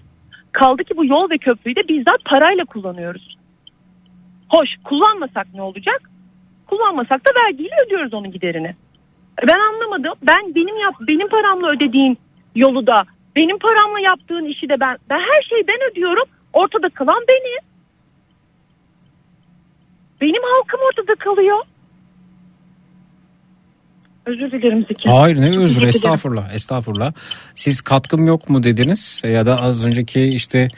Kaldı 0.52 0.84
ki 0.84 0.96
bu 0.96 1.04
yol 1.06 1.30
ve 1.30 1.38
köprüyü 1.38 1.76
de 1.76 1.88
bizzat 1.88 2.24
parayla 2.24 2.64
kullanıyoruz. 2.64 3.35
Hoş 4.48 4.68
kullanmasak 4.84 5.46
ne 5.54 5.62
olacak? 5.62 6.10
Kullanmasak 6.66 7.20
da 7.26 7.30
vergiyle 7.40 7.74
ödüyoruz 7.86 8.14
onun 8.14 8.30
giderini. 8.32 8.74
Ben 9.46 9.58
anlamadım. 9.58 10.14
Ben 10.26 10.54
benim 10.54 10.76
yap 10.76 10.94
benim 11.00 11.28
paramla 11.28 11.70
ödediğim 11.70 12.16
yolu 12.54 12.86
da 12.86 13.04
benim 13.36 13.58
paramla 13.58 14.00
yaptığın 14.00 14.44
işi 14.44 14.68
de 14.68 14.74
ben 14.80 14.96
ben 15.10 15.20
her 15.20 15.42
şeyi 15.48 15.68
ben 15.68 15.90
ödüyorum. 15.90 16.24
Ortada 16.52 16.88
kalan 16.88 17.22
benim. 17.28 17.60
Benim 20.20 20.42
halkım 20.42 20.80
ortada 20.88 21.14
kalıyor. 21.14 21.58
Özür 24.26 24.52
dilerim 24.52 24.84
Zeki. 24.88 25.10
Hayır 25.10 25.36
ne 25.36 25.58
özür 25.58 25.88
estağfurullah 25.88 26.54
estağfurullah. 26.54 27.12
Siz 27.54 27.80
katkım 27.80 28.26
yok 28.26 28.50
mu 28.50 28.62
dediniz 28.62 29.22
ya 29.24 29.46
da 29.46 29.60
az 29.60 29.84
önceki 29.84 30.22
işte 30.22 30.68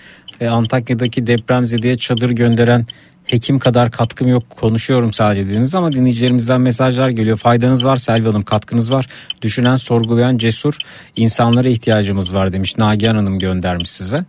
e, 0.41 0.49
Antakya'daki 0.49 1.27
depremzedeye 1.27 1.97
çadır 1.97 2.31
gönderen 2.31 2.87
hekim 3.29 3.59
kadar 3.59 3.91
katkım 3.91 4.29
yok 4.29 4.51
konuşuyorum 4.51 5.12
sadece 5.12 5.47
dediniz 5.47 5.74
ama 5.74 5.93
dinleyicilerimizden 5.93 6.61
mesajlar 6.61 7.09
geliyor. 7.09 7.37
Faydanız 7.37 7.85
var 7.85 7.97
Selvi 7.97 8.26
Hanım 8.26 8.43
katkınız 8.43 8.93
var. 8.93 9.07
Düşünen 9.43 9.76
sorgulayan 9.76 10.39
cesur 10.39 10.74
insanlara 11.16 11.68
ihtiyacımız 11.68 12.35
var 12.35 12.53
demiş 12.53 12.79
Nagihan 12.79 13.14
Hanım 13.14 13.39
göndermiş 13.39 13.91
size. 13.91 14.24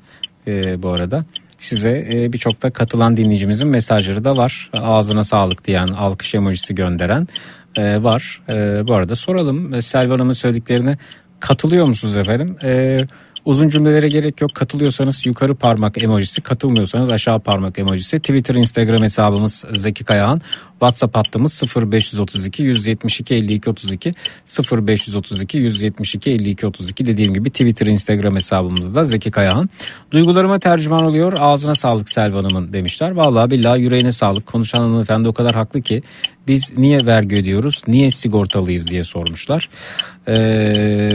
e, 0.48 0.84
bu 0.84 0.90
arada. 0.90 1.26
Size 1.60 2.08
e, 2.12 2.34
birçok 2.34 2.64
da 2.64 2.70
katılan 2.70 3.18
dinleyicimizin 3.18 3.68
mesajları 3.68 4.24
da 4.24 4.38
var. 4.38 4.70
Ağzına 4.74 5.24
sağlık 5.24 5.66
diyen, 5.68 5.88
alkış 5.88 6.36
emojisi 6.36 6.76
gönderen 6.76 7.28
e, 7.76 8.04
var. 8.04 8.42
E, 8.50 8.88
bu 8.88 8.94
arada 8.94 9.16
soralım 9.16 9.74
e, 9.74 9.82
Selva 9.82 10.14
Hanım'ın 10.14 10.34
söylediklerine 10.34 10.98
katılıyor 11.40 11.86
musunuz 11.86 12.18
efendim? 12.18 12.56
E, 12.64 13.02
uzun 13.46 13.70
cümlelere 13.70 14.08
gerek 14.08 14.42
yok. 14.42 14.56
Katılıyorsanız 14.56 15.26
yukarı 15.26 15.56
parmak 15.56 16.04
emojisi, 16.04 16.42
katılmıyorsanız 16.42 17.10
aşağı 17.10 17.40
parmak 17.40 17.80
emojisi. 17.80 18.20
Twitter, 18.20 18.56
Instagram 18.56 19.04
hesabımız 19.04 19.66
Zeki 19.72 20.04
Kayağan. 20.04 20.42
WhatsApp 20.80 21.16
hattımız 21.16 21.64
0532 21.76 22.64
172 22.64 23.36
52 23.36 23.70
32 23.70 24.14
0532 24.72 25.58
172 25.58 26.32
52 26.32 26.68
32 26.68 27.06
dediğim 27.06 27.34
gibi 27.34 27.50
Twitter, 27.50 27.86
Instagram 27.86 28.36
hesabımızda 28.36 29.04
Zeki 29.04 29.32
Kayağan. 29.32 29.70
Duygularıma 30.12 30.60
tercüman 30.60 31.06
oluyor. 31.06 31.34
Ağzına 31.40 31.76
sağlık 31.76 32.10
Selva 32.10 32.38
Hanım'ın 32.38 32.74
demişler. 32.74 33.12
Vallahi 33.12 33.52
billahi 33.52 33.82
yüreğine 33.82 34.12
sağlık. 34.12 34.46
Konuşan 34.46 34.80
hanımefendi 34.80 35.28
o 35.28 35.34
kadar 35.34 35.56
haklı 35.56 35.82
ki 35.82 36.04
biz 36.48 36.78
niye 36.78 37.06
vergi 37.06 37.36
ödüyoruz, 37.36 37.84
niye 37.88 38.12
sigortalıyız 38.12 38.88
diye 38.88 39.04
sormuşlar. 39.04 39.70
Ee, 40.28 40.32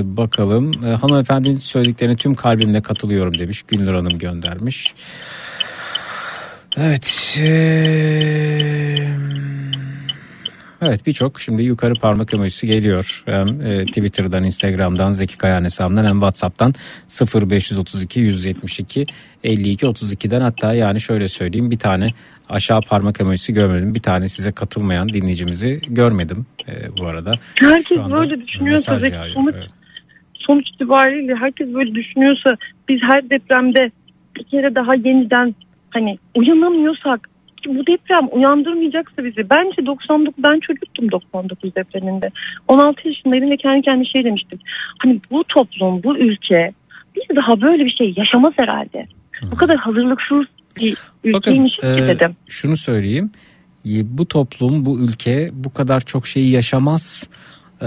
bakalım 0.04 0.84
ee, 0.84 0.88
hanımefendinin 0.88 1.58
söylediklerine 1.58 2.16
tüm 2.16 2.34
kalbimle 2.34 2.82
katılıyorum 2.82 3.38
demiş. 3.38 3.62
Gülnur 3.62 3.94
Hanım 3.94 4.18
göndermiş. 4.18 4.94
Evet. 6.76 7.38
Ee, 7.42 8.74
Evet 10.86 11.06
birçok 11.06 11.40
şimdi 11.40 11.62
yukarı 11.62 11.94
parmak 11.94 12.34
emojisi 12.34 12.66
geliyor. 12.66 13.22
Hem 13.26 13.60
e, 13.60 13.86
Twitter'dan, 13.86 14.44
Instagram'dan, 14.44 15.10
Zeki 15.10 15.38
Kayan 15.38 15.64
hesabından 15.64 16.04
hem 16.04 16.14
WhatsApp'tan 16.14 16.72
0532 17.34 18.20
172 18.20 19.06
52 19.44 19.86
32'den 19.86 20.40
hatta 20.40 20.74
yani 20.74 21.00
şöyle 21.00 21.28
söyleyeyim 21.28 21.70
bir 21.70 21.78
tane 21.78 22.10
aşağı 22.48 22.80
parmak 22.80 23.20
emojisi 23.20 23.52
görmedim. 23.52 23.94
Bir 23.94 24.02
tane 24.02 24.28
size 24.28 24.52
katılmayan 24.52 25.08
dinleyicimizi 25.08 25.80
görmedim 25.88 26.46
e, 26.68 26.96
bu 26.96 27.06
arada. 27.06 27.32
Herkes 27.60 27.98
böyle 27.98 28.46
düşünüyorsa 28.46 29.02
ve 29.02 29.10
sonuç, 29.34 29.54
evet. 29.58 29.70
sonuç 30.34 30.68
itibariyle 30.68 31.34
herkes 31.34 31.74
böyle 31.74 31.94
düşünüyorsa 31.94 32.50
biz 32.88 33.00
her 33.02 33.30
depremde 33.30 33.90
bir 34.36 34.44
kere 34.44 34.74
daha 34.74 34.94
yeniden 34.94 35.54
hani 35.94 36.18
uyanamıyorsak 36.34 37.30
ki 37.62 37.68
bu 37.78 37.86
deprem 37.86 38.28
uyandırmayacaksa 38.32 39.24
bizi 39.24 39.50
bence 39.50 39.86
99 39.86 40.44
ben 40.44 40.60
çocuktum 40.60 41.10
99 41.10 41.74
depreminde 41.76 42.30
16 42.68 43.08
yaşındaydım 43.08 43.50
ve 43.50 43.56
kendi 43.56 43.82
kendime 43.82 44.04
şey 44.04 44.24
demiştim 44.24 44.58
hani 44.98 45.20
bu 45.30 45.44
toplum 45.44 46.02
bu 46.02 46.16
ülke 46.16 46.72
bir 47.16 47.36
daha 47.36 47.60
böyle 47.60 47.84
bir 47.84 47.94
şey 47.98 48.14
yaşamaz 48.16 48.52
herhalde 48.56 49.06
bu 49.50 49.56
kadar 49.56 49.76
hazırlıksız 49.76 50.46
bir 50.80 50.96
Bakın 51.24 51.50
ülkeymiş 51.50 51.76
ki 51.76 51.86
e, 51.86 52.08
dedim. 52.08 52.36
şunu 52.48 52.76
söyleyeyim. 52.76 53.30
Bu 54.04 54.28
toplum, 54.28 54.86
bu 54.86 55.00
ülke 55.00 55.50
bu 55.52 55.72
kadar 55.72 56.00
çok 56.00 56.26
şeyi 56.26 56.50
yaşamaz 56.50 57.30
e, 57.82 57.86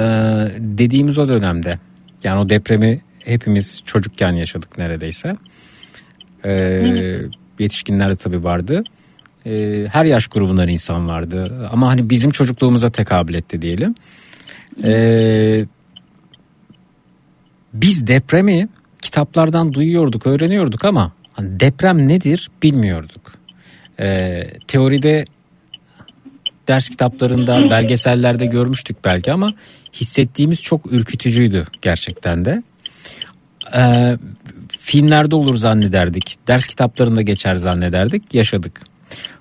dediğimiz 0.58 1.20
o 1.20 1.28
dönemde. 1.28 1.80
Yani 2.24 2.40
o 2.40 2.50
depremi 2.50 3.02
hepimiz 3.26 3.84
çocukken 3.86 4.32
yaşadık 4.32 4.78
neredeyse. 4.78 5.34
E, 6.46 6.82
yetişkinler 7.60 8.10
de 8.10 8.16
tabii 8.16 8.44
vardı. 8.44 8.84
E, 9.46 9.86
her 9.92 10.06
yaş 10.06 10.28
grubundan 10.28 10.68
insan 10.68 11.08
vardı. 11.08 11.70
Ama 11.72 11.88
hani 11.88 12.10
bizim 12.10 12.32
çocukluğumuza 12.32 12.90
tekabül 12.90 13.34
etti 13.34 13.62
diyelim. 13.62 13.96
E, 14.84 15.66
biz 17.74 18.08
depremi 18.08 18.70
kitaplardan 19.02 19.74
duyuyorduk, 19.74 20.28
öğreniyorduk 20.28 20.86
ama 20.86 21.12
hani 21.34 21.60
deprem 21.60 22.08
nedir 22.08 22.50
bilmiyorduk. 22.64 23.34
Ee, 24.00 24.44
teoride 24.68 25.26
ders 26.68 26.90
kitaplarında, 26.90 27.70
belgesellerde 27.70 28.46
görmüştük 28.46 29.06
belki 29.06 29.32
ama 29.32 29.54
hissettiğimiz 29.94 30.62
çok 30.62 30.92
ürkütücüydü 30.92 31.66
gerçekten 31.82 32.46
de. 32.46 32.64
Ee, 33.76 34.18
filmlerde 34.88 35.36
olur 35.36 35.56
zannederdik, 35.56 36.38
ders 36.48 36.68
kitaplarında 36.68 37.22
geçer 37.22 37.56
zannederdik, 37.56 38.34
yaşadık. 38.34 38.82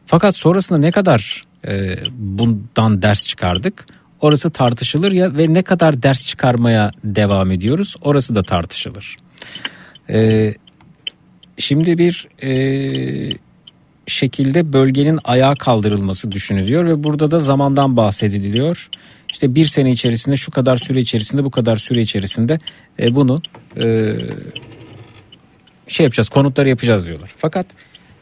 Fakat 0.06 0.36
sonrasında 0.36 0.78
ne 0.78 0.90
kadar 0.90 1.44
e, 1.68 1.96
bundan 2.18 3.02
ders 3.02 3.26
çıkardık? 3.28 3.86
Orası 4.20 4.50
tartışılır 4.50 5.12
ya 5.12 5.38
ve 5.38 5.54
ne 5.54 5.62
kadar 5.62 6.02
ders 6.02 6.26
çıkarmaya 6.26 6.90
devam 7.04 7.50
ediyoruz? 7.50 7.96
Orası 8.00 8.34
da 8.34 8.42
tartışılır. 8.42 9.16
Ee, 10.10 10.54
şimdi 11.58 11.98
bir 11.98 12.28
e, 12.42 12.52
şekilde 14.06 14.72
bölgenin 14.72 15.18
ayağa 15.24 15.54
kaldırılması 15.54 16.32
düşünülüyor 16.32 16.84
ve 16.84 17.04
burada 17.04 17.30
da 17.30 17.38
zamandan 17.38 17.96
bahsediliyor. 17.96 18.88
İşte 19.32 19.54
bir 19.54 19.66
sene 19.66 19.90
içerisinde 19.90 20.36
şu 20.36 20.50
kadar 20.50 20.76
süre 20.76 21.00
içerisinde 21.00 21.44
bu 21.44 21.50
kadar 21.50 21.76
süre 21.76 22.00
içerisinde 22.00 22.58
e, 22.98 23.14
bunu 23.14 23.42
e, 23.76 24.16
şey 25.88 26.04
yapacağız 26.04 26.28
konutları 26.28 26.68
yapacağız 26.68 27.06
diyorlar. 27.06 27.30
Fakat 27.36 27.66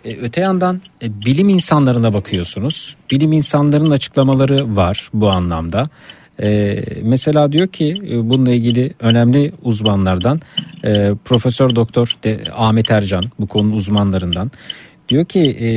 e, 0.04 0.16
öte 0.16 0.40
yandan 0.40 0.80
e, 1.02 1.20
bilim 1.20 1.48
insanlarına 1.48 2.12
bakıyorsunuz. 2.12 2.96
Bilim 3.10 3.32
insanlarının 3.32 3.90
açıklamaları 3.90 4.76
var 4.76 5.08
bu 5.14 5.30
anlamda. 5.30 5.88
E, 6.42 6.80
mesela 7.02 7.52
diyor 7.52 7.68
ki 7.68 8.02
e, 8.10 8.30
bununla 8.30 8.52
ilgili 8.52 8.94
önemli 9.00 9.52
uzmanlardan 9.62 10.40
e, 10.84 11.12
Profesör 11.24 11.76
Doktor 11.76 12.14
Ahmet 12.56 12.90
Ercan 12.90 13.24
bu 13.40 13.46
konunun 13.46 13.76
uzmanlarından 13.76 14.50
diyor 15.08 15.24
ki 15.24 15.40
e, 15.40 15.68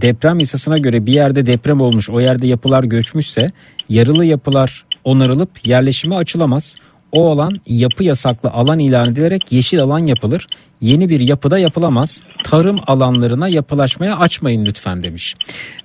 deprem 0.00 0.38
yasasına 0.38 0.78
göre 0.78 1.06
bir 1.06 1.12
yerde 1.12 1.46
deprem 1.46 1.80
olmuş 1.80 2.10
o 2.10 2.20
yerde 2.20 2.46
yapılar 2.46 2.84
göçmüşse 2.84 3.46
yarılı 3.88 4.24
yapılar 4.24 4.84
onarılıp 5.04 5.50
yerleşime 5.66 6.16
açılamaz. 6.16 6.76
O 7.16 7.30
alan 7.30 7.60
yapı 7.66 8.04
yasaklı 8.04 8.50
alan 8.50 8.78
ilan 8.78 9.12
edilerek 9.12 9.52
yeşil 9.52 9.82
alan 9.82 10.06
yapılır. 10.06 10.46
Yeni 10.80 11.08
bir 11.08 11.20
yapıda 11.20 11.58
yapılamaz. 11.58 12.22
Tarım 12.44 12.80
alanlarına 12.86 13.48
yapılaşmaya 13.48 14.16
açmayın 14.18 14.66
lütfen 14.66 15.02
demiş. 15.02 15.34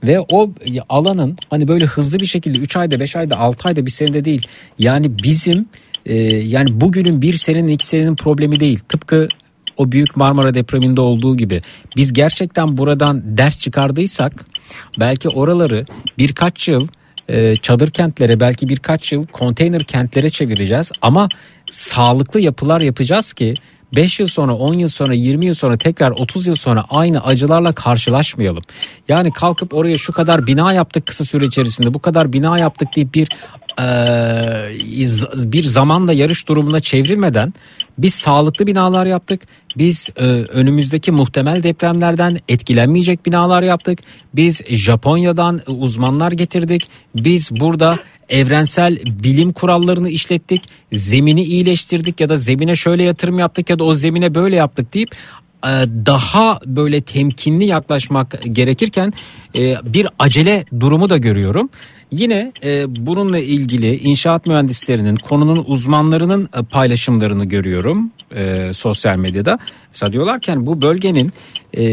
Ve 0.03 0.19
o 0.29 0.51
alanın 0.89 1.37
hani 1.49 1.67
böyle 1.67 1.85
hızlı 1.85 2.19
bir 2.19 2.25
şekilde 2.25 2.57
3 2.57 2.77
ayda 2.77 2.99
5 2.99 3.15
ayda 3.15 3.37
6 3.37 3.67
ayda 3.67 3.85
bir 3.85 3.91
senede 3.91 4.25
değil. 4.25 4.47
Yani 4.79 5.23
bizim 5.23 5.65
e, 6.05 6.15
yani 6.25 6.81
bugünün 6.81 7.21
bir 7.21 7.33
senenin 7.33 7.67
iki 7.67 7.87
senenin 7.87 8.15
problemi 8.15 8.59
değil. 8.59 8.79
Tıpkı 8.89 9.27
o 9.77 9.91
büyük 9.91 10.17
Marmara 10.17 10.53
depreminde 10.53 11.01
olduğu 11.01 11.37
gibi 11.37 11.61
biz 11.95 12.13
gerçekten 12.13 12.77
buradan 12.77 13.37
ders 13.37 13.59
çıkardıysak 13.59 14.45
belki 14.99 15.29
oraları 15.29 15.83
birkaç 16.17 16.67
yıl 16.67 16.87
e, 17.31 17.55
çadır 17.55 17.91
kentlere 17.91 18.39
belki 18.39 18.69
birkaç 18.69 19.11
yıl 19.11 19.27
konteyner 19.27 19.83
kentlere 19.83 20.29
çevireceğiz 20.29 20.91
ama 21.01 21.29
sağlıklı 21.71 22.39
yapılar 22.39 22.81
yapacağız 22.81 23.33
ki 23.33 23.55
5 23.95 24.19
yıl 24.19 24.27
sonra 24.27 24.55
10 24.55 24.73
yıl 24.73 24.87
sonra 24.87 25.13
20 25.13 25.45
yıl 25.45 25.53
sonra 25.53 25.77
tekrar 25.77 26.11
30 26.11 26.47
yıl 26.47 26.55
sonra 26.55 26.85
aynı 26.89 27.25
acılarla 27.25 27.71
karşılaşmayalım. 27.71 28.63
Yani 29.07 29.31
kalkıp 29.31 29.73
oraya 29.73 29.97
şu 29.97 30.13
kadar 30.13 30.47
bina 30.47 30.73
yaptık 30.73 31.05
kısa 31.05 31.25
süre 31.25 31.45
içerisinde 31.45 31.93
bu 31.93 31.99
kadar 31.99 32.33
bina 32.33 32.59
yaptık 32.59 32.87
deyip 32.95 33.13
bir 33.13 33.29
e, 33.79 33.85
bir 35.51 35.63
zamanla 35.63 36.13
yarış 36.13 36.47
durumuna 36.47 36.79
çevrilmeden 36.79 37.53
biz 37.97 38.13
sağlıklı 38.13 38.67
binalar 38.67 39.05
yaptık. 39.05 39.41
Biz 39.77 40.09
e, 40.17 40.23
önümüzdeki 40.25 41.11
muhtemel 41.11 41.63
depremlerden 41.63 42.39
etkilenmeyecek 42.47 43.25
binalar 43.25 43.63
yaptık. 43.63 43.99
Biz 44.33 44.61
Japonya'dan 44.69 45.61
uzmanlar 45.67 46.31
getirdik. 46.31 46.87
Biz 47.15 47.51
burada 47.51 47.97
evrensel 48.29 48.97
bilim 49.05 49.53
kurallarını 49.53 50.09
işlettik. 50.09 50.63
Zemini 50.93 51.43
iyileştirdik 51.43 52.19
ya 52.19 52.29
da 52.29 52.35
zemine 52.35 52.75
şöyle 52.75 53.03
yatırım 53.03 53.39
yaptık 53.39 53.69
ya 53.69 53.79
da 53.79 53.83
o 53.83 53.93
zemine 53.93 54.35
böyle 54.35 54.55
yaptık 54.55 54.93
deyip 54.93 55.09
e, 55.65 55.69
daha 56.05 56.59
böyle 56.65 57.01
temkinli 57.01 57.65
yaklaşmak 57.65 58.43
gerekirken 58.51 59.13
e, 59.55 59.75
bir 59.83 60.07
acele 60.19 60.65
durumu 60.79 61.09
da 61.09 61.17
görüyorum. 61.17 61.69
Yine 62.11 62.51
e, 62.63 62.85
bununla 63.05 63.39
ilgili 63.39 63.97
inşaat 63.97 64.45
mühendislerinin 64.45 65.15
konunun 65.15 65.63
uzmanlarının 65.67 66.49
e, 66.57 66.63
paylaşımlarını 66.63 67.45
görüyorum 67.45 68.11
e, 68.35 68.71
sosyal 68.73 69.17
medyada. 69.17 69.59
Mesela 69.89 70.13
diyorlarken 70.13 70.65
bu 70.65 70.81
bölgenin 70.81 71.31
e, 71.73 71.83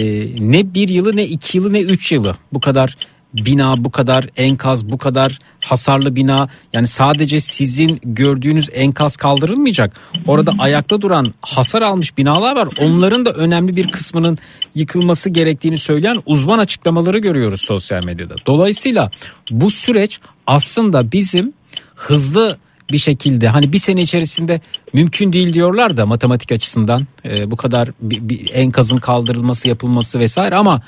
ne 0.52 0.74
bir 0.74 0.88
yılı 0.88 1.16
ne 1.16 1.24
iki 1.24 1.58
yılı 1.58 1.72
ne 1.72 1.80
üç 1.80 2.12
yılı 2.12 2.36
bu 2.52 2.60
kadar 2.60 2.96
bina 3.34 3.84
bu 3.84 3.90
kadar 3.90 4.26
enkaz 4.36 4.90
bu 4.92 4.98
kadar 4.98 5.38
hasarlı 5.60 6.16
bina 6.16 6.48
yani 6.72 6.86
sadece 6.86 7.40
sizin 7.40 8.00
gördüğünüz 8.04 8.68
enkaz 8.72 9.16
kaldırılmayacak. 9.16 10.00
Orada 10.26 10.52
ayakta 10.58 11.00
duran 11.00 11.34
hasar 11.42 11.82
almış 11.82 12.18
binalar 12.18 12.56
var. 12.56 12.68
Onların 12.80 13.26
da 13.26 13.30
önemli 13.30 13.76
bir 13.76 13.90
kısmının 13.90 14.38
yıkılması 14.74 15.30
gerektiğini 15.30 15.78
söyleyen 15.78 16.22
uzman 16.26 16.58
açıklamaları 16.58 17.18
görüyoruz 17.18 17.60
sosyal 17.60 18.04
medyada. 18.04 18.34
Dolayısıyla 18.46 19.10
bu 19.50 19.70
süreç 19.70 20.20
aslında 20.46 21.12
bizim 21.12 21.52
hızlı 21.94 22.58
bir 22.92 22.98
şekilde 22.98 23.48
hani 23.48 23.72
bir 23.72 23.78
sene 23.78 24.00
içerisinde 24.00 24.60
mümkün 24.92 25.32
değil 25.32 25.52
diyorlar 25.52 25.96
da 25.96 26.06
matematik 26.06 26.52
açısından 26.52 27.06
e, 27.24 27.50
bu 27.50 27.56
kadar 27.56 27.88
bir, 28.00 28.28
bir 28.28 28.50
enkazın 28.52 28.98
kaldırılması 28.98 29.68
yapılması 29.68 30.18
vesaire 30.18 30.56
ama 30.56 30.82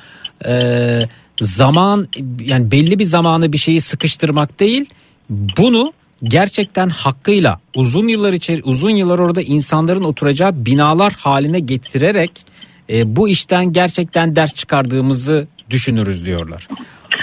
e, 0.47 1.09
zaman 1.41 2.09
yani 2.41 2.71
belli 2.71 2.99
bir 2.99 3.05
zamanı 3.05 3.53
bir 3.53 3.59
şeyi 3.59 3.81
sıkıştırmak 3.81 4.61
değil 4.61 4.91
bunu 5.31 5.93
gerçekten 6.23 6.89
hakkıyla 6.89 7.61
uzun 7.75 8.09
yıllar 8.09 8.33
içeri 8.33 8.63
uzun 8.65 8.91
yıllar 8.91 9.19
orada 9.19 9.43
insanların 9.43 10.05
oturacağı 10.05 10.53
binalar 10.67 11.13
haline 11.13 11.61
getirerek 11.61 12.31
e, 12.91 13.17
bu 13.17 13.29
işten 13.29 13.73
gerçekten 13.73 14.37
ders 14.37 14.55
çıkardığımızı 14.55 15.49
düşünürüz 15.71 16.27
diyorlar. 16.27 16.69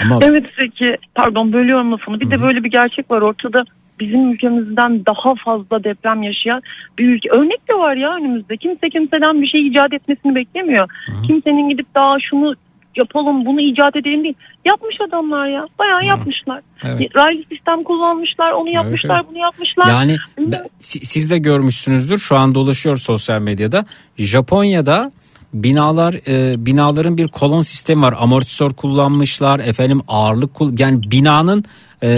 Ama 0.02 0.20
Evet 0.22 0.44
Zeki 0.60 0.96
pardon 1.14 1.52
bölüyorum 1.52 1.92
lafını. 1.92 2.20
Bir 2.20 2.30
de 2.30 2.42
böyle 2.42 2.64
bir 2.64 2.70
gerçek 2.70 3.10
var 3.10 3.20
ortada. 3.20 3.64
Bizim 4.00 4.32
ülkemizden 4.32 5.06
daha 5.06 5.34
fazla 5.34 5.84
deprem 5.84 6.22
yaşayan 6.22 6.62
bir 6.98 7.08
ülke. 7.08 7.28
Örnek 7.30 7.68
de 7.70 7.74
var 7.74 7.96
ya 7.96 8.14
önümüzde. 8.14 8.56
Kimse 8.56 8.88
kimseden 8.88 9.42
bir 9.42 9.46
şey 9.46 9.66
icat 9.66 9.92
etmesini 9.92 10.34
beklemiyor. 10.34 10.88
Kimsenin 11.26 11.68
gidip 11.68 11.86
daha 11.94 12.16
şunu 12.30 12.54
yapalım 12.96 13.46
bunu 13.46 13.60
icat 13.60 13.96
edelim 13.96 14.24
değil. 14.24 14.34
Yapmış 14.64 14.96
adamlar 15.08 15.46
ya. 15.46 15.66
Bayağı 15.78 16.04
yapmışlar. 16.04 16.60
Evet. 16.84 17.16
Raylı 17.16 17.42
sistem 17.52 17.82
kullanmışlar. 17.84 18.52
Onu 18.52 18.70
yapmışlar 18.70 19.16
evet. 19.16 19.26
bunu 19.30 19.38
yapmışlar. 19.38 19.88
Yani 19.88 20.16
ben- 20.38 20.68
si- 20.78 21.06
siz 21.06 21.30
de 21.30 21.38
görmüşsünüzdür 21.38 22.18
şu 22.18 22.36
an 22.36 22.54
dolaşıyor 22.54 22.96
sosyal 22.96 23.42
medyada. 23.42 23.84
Japonya'da 24.18 25.12
binalar 25.54 26.14
e, 26.14 26.66
binaların 26.66 27.18
bir 27.18 27.28
kolon 27.28 27.62
sistemi 27.62 28.02
var. 28.02 28.14
Amortisör 28.18 28.70
kullanmışlar. 28.70 29.58
Efendim 29.58 30.00
ağırlık 30.08 30.50
yani 30.78 31.10
binanın 31.10 31.64
e, 32.02 32.10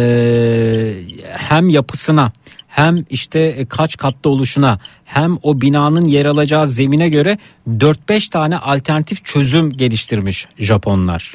hem 1.38 1.68
yapısına 1.68 2.32
hem 2.70 3.04
işte 3.10 3.40
e, 3.40 3.66
kaç 3.66 3.96
katlı 3.96 4.30
oluşuna 4.30 4.78
hem 5.04 5.36
o 5.42 5.60
binanın 5.60 6.04
yer 6.04 6.26
alacağı 6.26 6.66
zemine 6.66 7.08
göre 7.08 7.36
4-5 7.68 8.30
tane 8.30 8.56
alternatif 8.56 9.24
çözüm 9.24 9.70
geliştirmiş 9.70 10.48
Japonlar. 10.58 11.32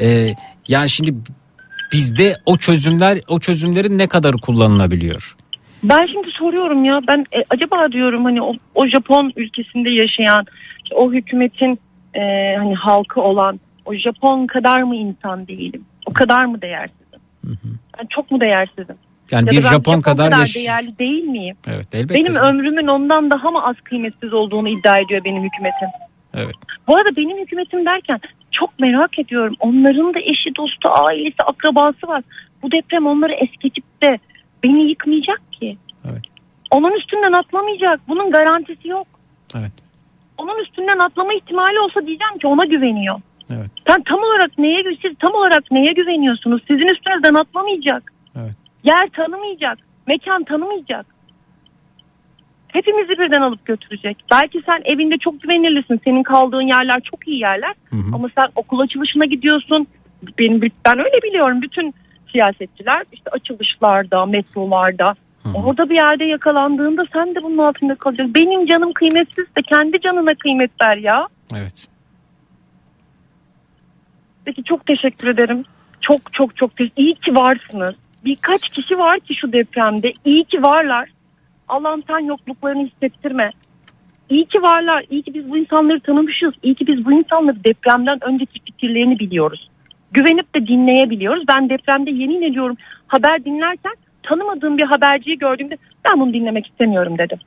E, 0.00 0.34
yani 0.68 0.88
şimdi 0.88 1.14
bizde 1.92 2.36
o 2.46 2.56
çözümler 2.56 3.18
o 3.28 3.40
çözümlerin 3.40 3.98
ne 3.98 4.06
kadar 4.06 4.32
kullanılabiliyor? 4.32 5.36
Ben 5.82 6.06
şimdi 6.12 6.28
soruyorum 6.38 6.84
ya 6.84 7.00
ben 7.08 7.18
e, 7.18 7.44
acaba 7.50 7.92
diyorum 7.92 8.24
hani 8.24 8.42
o, 8.42 8.52
o 8.74 8.86
Japon 8.88 9.32
ülkesinde 9.36 9.90
yaşayan 9.90 10.44
işte 10.84 10.94
o 10.94 11.12
hükümetin 11.12 11.78
e, 12.14 12.20
hani 12.58 12.74
halkı 12.74 13.20
olan 13.20 13.60
o 13.84 13.94
Japon 13.94 14.46
kadar 14.46 14.82
mı 14.82 14.96
insan 14.96 15.48
değilim? 15.48 15.84
O 16.06 16.12
kadar 16.12 16.44
mı 16.44 16.62
değersizim? 16.62 17.20
Ben 17.98 18.06
çok 18.10 18.30
mu 18.30 18.40
değersizim? 18.40 18.96
Yani 19.32 19.46
Ya 19.46 19.52
bir 19.52 19.66
Japon 19.66 20.00
kadar 20.00 20.32
yaş- 20.32 20.56
değerli 20.56 20.98
değil 20.98 21.24
miyim? 21.24 21.56
Evet 21.68 21.88
elbette. 21.92 22.14
Benim 22.14 22.34
ömrümün 22.34 22.86
ondan 22.86 23.30
daha 23.30 23.50
mı 23.50 23.66
az 23.66 23.76
kıymetsiz 23.84 24.34
olduğunu 24.34 24.68
iddia 24.68 24.96
ediyor 24.96 25.24
benim 25.24 25.42
hükümetim. 25.42 25.88
Evet. 26.34 26.54
Bu 26.88 26.96
arada 26.96 27.16
benim 27.16 27.38
hükümetim 27.38 27.86
derken 27.86 28.20
çok 28.52 28.80
merak 28.80 29.18
ediyorum. 29.18 29.54
Onların 29.60 30.14
da 30.14 30.18
eşi, 30.20 30.56
dostu, 30.56 30.88
ailesi, 31.04 31.42
akrabası 31.46 32.08
var. 32.08 32.22
Bu 32.62 32.70
deprem 32.72 33.06
onları 33.06 33.32
es 33.32 33.50
geçip 33.60 33.84
de 34.02 34.18
beni 34.64 34.88
yıkmayacak 34.88 35.52
ki. 35.52 35.76
Evet. 36.10 36.22
Onun 36.70 36.92
üstünden 36.98 37.32
atlamayacak. 37.32 38.00
Bunun 38.08 38.30
garantisi 38.30 38.88
yok. 38.88 39.06
Evet. 39.56 39.72
Onun 40.38 40.62
üstünden 40.62 40.98
atlama 40.98 41.34
ihtimali 41.34 41.80
olsa 41.80 42.06
diyeceğim 42.06 42.38
ki 42.40 42.46
ona 42.46 42.64
güveniyor. 42.64 43.20
Evet. 43.52 43.70
Sen 43.88 44.02
tam 44.02 44.18
olarak 44.18 44.58
neye 44.58 44.82
siz 45.02 45.12
tam 45.18 45.34
olarak 45.34 45.70
neye 45.70 45.92
güveniyorsunuz? 45.92 46.62
Sizin 46.68 46.94
üstünüzden 46.94 47.34
atlamayacak. 47.34 48.12
Yer 48.84 49.08
tanımayacak. 49.08 49.78
Mekan 50.06 50.44
tanımayacak. 50.44 51.06
Hepimizi 52.68 53.10
birden 53.10 53.40
alıp 53.40 53.64
götürecek. 53.64 54.24
Belki 54.30 54.62
sen 54.66 54.82
evinde 54.84 55.18
çok 55.18 55.42
güvenilirsin. 55.42 56.00
Senin 56.04 56.22
kaldığın 56.22 56.62
yerler 56.62 57.00
çok 57.00 57.28
iyi 57.28 57.40
yerler. 57.40 57.74
Ama 58.14 58.28
sen 58.38 58.46
okul 58.56 58.80
açılışına 58.80 59.24
gidiyorsun. 59.24 59.86
Benim 60.38 60.60
ben 60.86 60.98
öyle 60.98 61.22
biliyorum. 61.22 61.62
Bütün 61.62 61.94
siyasetçiler 62.32 63.04
işte 63.12 63.30
açılışlarda, 63.30 64.26
metrolarda 64.26 65.14
orada 65.54 65.90
bir 65.90 65.94
yerde 65.94 66.24
yakalandığında 66.24 67.04
sen 67.12 67.34
de 67.34 67.42
bunun 67.42 67.58
altında 67.58 67.94
kalacaksın. 67.94 68.34
Benim 68.34 68.66
canım 68.66 68.92
kıymetsiz 68.92 69.44
de 69.56 69.62
kendi 69.62 70.00
canına 70.00 70.34
kıymet 70.34 70.70
ver 70.82 70.96
ya. 70.96 71.26
Evet. 71.54 71.88
Peki 74.44 74.64
çok 74.64 74.86
teşekkür 74.86 75.28
ederim. 75.28 75.64
Çok 76.00 76.32
çok 76.32 76.56
çok 76.56 76.76
teşekkür 76.76 77.02
İyi 77.02 77.14
ki 77.14 77.34
varsınız. 77.34 77.94
Birkaç 78.24 78.68
kişi 78.68 78.98
var 78.98 79.20
ki 79.20 79.34
şu 79.34 79.52
depremde. 79.52 80.12
İyi 80.24 80.44
ki 80.44 80.62
varlar. 80.62 81.08
Allah'ım 81.68 82.02
sen 82.06 82.18
yokluklarını 82.18 82.86
hissettirme. 82.86 83.50
İyi 84.30 84.44
ki 84.44 84.62
varlar. 84.62 85.04
İyi 85.10 85.22
ki 85.22 85.34
biz 85.34 85.50
bu 85.50 85.58
insanları 85.58 86.00
tanımışız. 86.00 86.54
İyi 86.62 86.74
ki 86.74 86.86
biz 86.86 87.06
bu 87.06 87.12
insanları 87.12 87.64
depremden 87.64 88.18
önceki 88.22 88.60
fikirlerini 88.64 89.18
biliyoruz. 89.18 89.70
Güvenip 90.12 90.54
de 90.54 90.66
dinleyebiliyoruz. 90.66 91.44
Ben 91.48 91.68
depremde 91.68 92.10
yemin 92.10 92.42
ediyorum 92.42 92.76
haber 93.06 93.44
dinlerken 93.44 93.94
tanımadığım 94.22 94.78
bir 94.78 94.84
haberciyi 94.84 95.38
gördüğümde 95.38 95.76
ben 96.04 96.20
bunu 96.20 96.34
dinlemek 96.34 96.66
istemiyorum 96.66 97.18
dedim. 97.18 97.38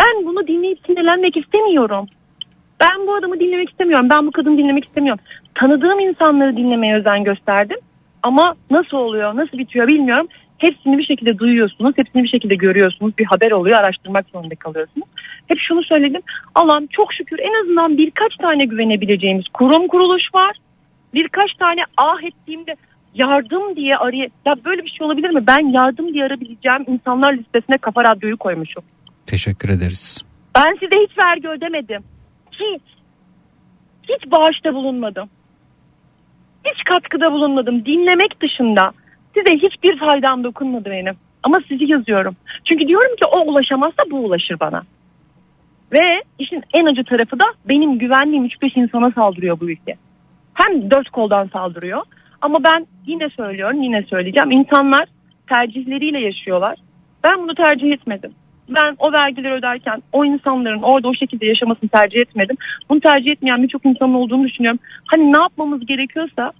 Ben 0.00 0.26
bunu 0.26 0.46
dinleyip 0.46 0.78
sinirlenmek 0.86 1.36
istemiyorum. 1.36 2.06
Ben 2.80 3.06
bu 3.06 3.14
adamı 3.14 3.40
dinlemek 3.40 3.70
istemiyorum. 3.70 4.08
Ben 4.10 4.26
bu 4.26 4.30
kadını 4.30 4.58
dinlemek 4.58 4.84
istemiyorum. 4.84 5.24
Tanıdığım 5.54 6.00
insanları 6.00 6.56
dinlemeye 6.56 6.96
özen 6.96 7.24
gösterdim. 7.24 7.78
Ama 8.22 8.54
nasıl 8.70 8.96
oluyor, 8.96 9.36
nasıl 9.36 9.58
bitiyor 9.58 9.88
bilmiyorum. 9.88 10.28
Hepsini 10.58 10.98
bir 10.98 11.04
şekilde 11.04 11.38
duyuyorsunuz, 11.38 11.92
hepsini 11.96 12.22
bir 12.22 12.28
şekilde 12.28 12.54
görüyorsunuz. 12.54 13.18
Bir 13.18 13.24
haber 13.24 13.50
oluyor, 13.50 13.76
araştırmak 13.76 14.26
zorunda 14.32 14.54
kalıyorsunuz. 14.54 15.08
Hep 15.46 15.58
şunu 15.68 15.84
söyledim. 15.84 16.22
Allah'ım 16.54 16.86
çok 16.86 17.12
şükür 17.12 17.38
en 17.38 17.62
azından 17.62 17.98
birkaç 17.98 18.36
tane 18.36 18.64
güvenebileceğimiz 18.64 19.44
kurum 19.54 19.88
kuruluş 19.88 20.22
var. 20.34 20.56
Birkaç 21.14 21.54
tane 21.54 21.80
ah 21.96 22.22
ettiğimde 22.22 22.76
yardım 23.14 23.76
diye 23.76 23.96
araya... 23.96 24.28
Ya 24.46 24.54
böyle 24.64 24.84
bir 24.84 24.90
şey 24.90 25.06
olabilir 25.06 25.30
mi? 25.30 25.46
Ben 25.46 25.72
yardım 25.72 26.14
diye 26.14 26.24
arayabileceğim 26.24 26.84
insanlar 26.86 27.32
listesine 27.32 27.78
Kafa 27.78 28.04
Radyo'yu 28.04 28.36
koymuşum. 28.36 28.82
Teşekkür 29.26 29.68
ederiz. 29.68 30.24
Ben 30.56 30.72
size 30.72 31.04
hiç 31.06 31.18
vergi 31.18 31.48
ödemedim. 31.48 32.02
Hiç. 32.52 32.82
Hiç 34.02 34.30
bağışta 34.30 34.74
bulunmadım. 34.74 35.28
Hiç 36.72 36.84
katkıda 36.84 37.32
bulunmadım. 37.32 37.84
Dinlemek 37.84 38.42
dışında. 38.42 38.92
Size 39.34 39.56
hiçbir 39.56 39.98
faydam 39.98 40.44
dokunmadı 40.44 40.90
benim. 40.90 41.14
Ama 41.42 41.60
sizi 41.68 41.92
yazıyorum. 41.92 42.36
Çünkü 42.64 42.88
diyorum 42.88 43.16
ki 43.16 43.24
o 43.36 43.40
ulaşamazsa 43.40 44.02
bu 44.10 44.16
ulaşır 44.16 44.60
bana. 44.60 44.82
Ve 45.92 46.22
işin 46.38 46.62
en 46.74 46.86
acı 46.86 47.04
tarafı 47.04 47.38
da 47.38 47.44
benim 47.68 47.98
güvenliğim 47.98 48.46
3-5 48.46 48.80
insana 48.80 49.10
saldırıyor 49.10 49.60
bu 49.60 49.70
ülke. 49.70 49.94
Hem 50.54 50.90
dört 50.90 51.10
koldan 51.10 51.46
saldırıyor. 51.46 52.02
Ama 52.40 52.64
ben 52.64 52.86
yine 53.06 53.28
söylüyorum 53.28 53.82
yine 53.82 54.02
söyleyeceğim. 54.02 54.50
İnsanlar 54.50 55.08
tercihleriyle 55.48 56.20
yaşıyorlar. 56.20 56.78
Ben 57.24 57.42
bunu 57.42 57.54
tercih 57.54 57.92
etmedim. 57.92 58.34
Ben 58.68 58.96
o 58.98 59.12
vergileri 59.12 59.52
öderken 59.52 60.02
o 60.12 60.24
insanların 60.24 60.82
orada 60.82 61.08
o 61.08 61.14
şekilde 61.14 61.46
yaşamasını 61.46 61.88
tercih 61.88 62.20
etmedim. 62.20 62.56
Bunu 62.90 63.00
tercih 63.00 63.30
etmeyen 63.30 63.62
birçok 63.62 63.86
insanın 63.86 64.14
olduğunu 64.14 64.48
düşünüyorum. 64.48 64.80
Hani 65.06 65.32
ne 65.32 65.40
yapmamız 65.40 65.86
gerekiyorsa 65.86 66.52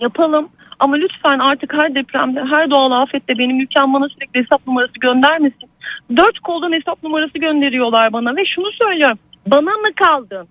yapalım. 0.00 0.48
Ama 0.78 0.96
lütfen 0.96 1.38
artık 1.38 1.74
her 1.74 1.94
depremde, 1.94 2.44
her 2.50 2.70
doğal 2.70 3.02
afette 3.02 3.38
benim 3.38 3.60
ülkem 3.60 3.92
bana 3.92 4.08
sürekli 4.08 4.40
hesap 4.40 4.66
numarası 4.66 4.92
göndermesin. 5.00 5.70
Dört 6.16 6.38
koldan 6.38 6.72
hesap 6.72 7.02
numarası 7.02 7.38
gönderiyorlar 7.38 8.12
bana 8.12 8.36
ve 8.36 8.44
şunu 8.54 8.72
söylüyorum. 8.72 9.18
Bana 9.46 9.70
mı 9.70 9.88
kaldın? 9.96 10.48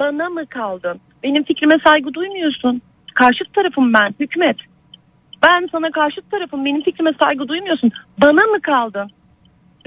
Bana 0.00 0.28
mı 0.28 0.46
kaldın? 0.46 1.00
Benim 1.22 1.44
fikrime 1.44 1.78
saygı 1.84 2.14
duymuyorsun. 2.14 2.82
Karşıt 3.14 3.54
tarafım 3.54 3.92
ben, 3.92 4.14
hükümet. 4.20 4.56
Ben 5.42 5.68
sana 5.72 5.90
karşıt 5.90 6.30
tarafım, 6.30 6.64
benim 6.64 6.82
fikrime 6.82 7.12
saygı 7.18 7.48
duymuyorsun. 7.48 7.90
Bana 8.22 8.46
mı 8.46 8.60
kaldın? 8.62 9.10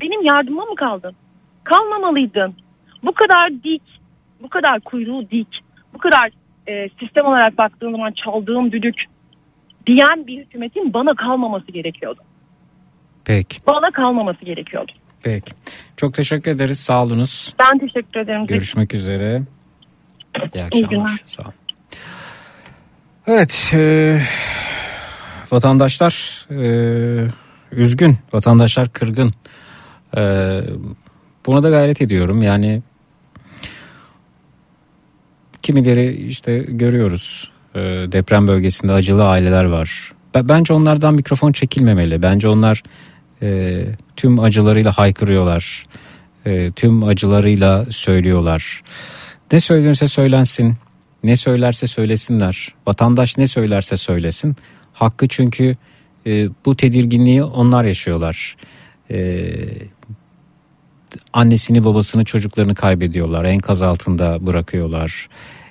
Benim 0.01 0.25
yardıma 0.25 0.65
mı 0.65 0.75
kaldın? 0.75 1.15
Kalmamalıydın. 1.63 2.55
Bu 3.03 3.13
kadar 3.13 3.49
dik, 3.63 3.81
bu 4.41 4.49
kadar 4.49 4.79
kuyruğu 4.79 5.29
dik, 5.31 5.47
bu 5.93 5.97
kadar 5.97 6.29
e, 6.67 6.89
sistem 6.99 7.25
olarak 7.25 7.57
baktığım 7.57 7.91
zaman 7.91 8.11
çaldığım 8.11 8.71
düdük 8.71 8.95
diyen 9.87 10.27
bir 10.27 10.37
hükümetin 10.45 10.93
bana 10.93 11.15
kalmaması 11.15 11.71
gerekiyordu. 11.71 12.21
Peki. 13.25 13.59
Bana 13.67 13.91
kalmaması 13.91 14.45
gerekiyordu. 14.45 14.91
Peki. 15.23 15.51
Çok 15.97 16.13
teşekkür 16.13 16.51
ederiz. 16.51 16.79
Sağ 16.79 17.03
olunuz. 17.03 17.55
Ben 17.59 17.79
teşekkür 17.79 18.19
ederim. 18.19 18.45
Görüşmek 18.45 18.93
üzere. 18.93 19.41
İyi 20.37 20.49
İyi 20.55 20.63
akşamlar. 20.63 20.89
günler. 20.89 21.19
Sağ 21.25 21.43
olun. 21.43 21.53
Evet. 23.27 23.71
e, 23.75 24.19
vatandaşlar 25.51 26.45
e, 26.51 27.27
üzgün. 27.71 28.17
Vatandaşlar 28.33 28.89
kırgın. 28.89 29.31
E, 30.17 30.21
buna 31.45 31.63
da 31.63 31.69
gayret 31.69 32.01
ediyorum. 32.01 32.41
Yani 32.41 32.81
kimileri 35.61 36.27
işte 36.27 36.57
görüyoruz. 36.57 37.51
E, 37.75 37.79
deprem 38.11 38.47
bölgesinde 38.47 38.91
acılı 38.91 39.25
aileler 39.25 39.65
var. 39.65 40.11
Bence 40.35 40.73
onlardan 40.73 41.13
mikrofon 41.13 41.51
çekilmemeli. 41.51 42.21
Bence 42.21 42.47
onlar 42.47 42.83
e, 43.41 43.81
tüm 44.15 44.39
acılarıyla 44.39 44.91
haykırıyorlar. 44.91 45.85
E, 46.45 46.71
tüm 46.71 47.03
acılarıyla 47.03 47.85
söylüyorlar. 47.89 48.81
Ne 49.51 49.59
söylenirse 49.59 50.07
söylensin, 50.07 50.75
ne 51.23 51.35
söylerse 51.35 51.87
söylesinler. 51.87 52.73
Vatandaş 52.87 53.37
ne 53.37 53.47
söylerse 53.47 53.97
söylesin. 53.97 54.55
Hakkı 54.93 55.27
çünkü 55.27 55.75
e, 56.27 56.49
bu 56.65 56.75
tedirginliği 56.75 57.43
onlar 57.43 57.85
yaşıyorlar. 57.85 58.55
E, 59.11 59.55
annesini 61.33 61.85
babasını 61.85 62.25
çocuklarını 62.25 62.75
kaybediyorlar. 62.75 63.45
Enkaz 63.45 63.81
altında 63.81 64.45
bırakıyorlar. 64.45 65.29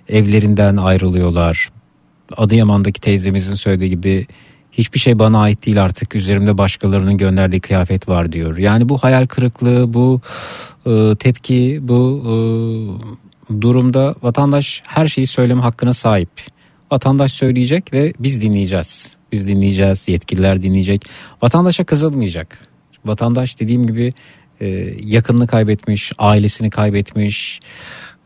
Evlerinden 0.08 0.76
ayrılıyorlar. 0.76 1.68
Adıyaman'daki 2.36 3.00
teyzemizin 3.00 3.54
söylediği 3.54 3.90
gibi 3.90 4.26
hiçbir 4.72 4.98
şey 4.98 5.18
bana 5.18 5.40
ait 5.40 5.66
değil 5.66 5.84
artık 5.84 6.14
üzerimde 6.14 6.58
başkalarının 6.58 7.16
gönderdiği 7.16 7.60
kıyafet 7.60 8.08
var 8.08 8.32
diyor. 8.32 8.56
Yani 8.56 8.88
bu 8.88 8.98
hayal 8.98 9.26
kırıklığı 9.26 9.94
bu 9.94 10.20
e, 10.86 11.16
tepki 11.16 11.78
bu 11.82 12.22
e, 12.24 12.34
durumda 13.60 14.14
vatandaş 14.22 14.82
her 14.86 15.06
şeyi 15.06 15.26
söyleme 15.26 15.62
hakkına 15.62 15.92
sahip. 15.92 16.30
Vatandaş 16.92 17.32
söyleyecek 17.32 17.92
ve 17.92 18.12
biz 18.18 18.40
dinleyeceğiz. 18.40 19.16
Biz 19.32 19.48
dinleyeceğiz, 19.48 20.08
yetkililer 20.08 20.62
dinleyecek. 20.62 21.02
Vatandaşa 21.42 21.84
kızılmayacak. 21.84 22.73
Vatandaş 23.04 23.60
dediğim 23.60 23.86
gibi 23.86 24.12
e, 24.60 24.66
yakınını 25.00 25.46
kaybetmiş, 25.46 26.12
ailesini 26.18 26.70
kaybetmiş, 26.70 27.60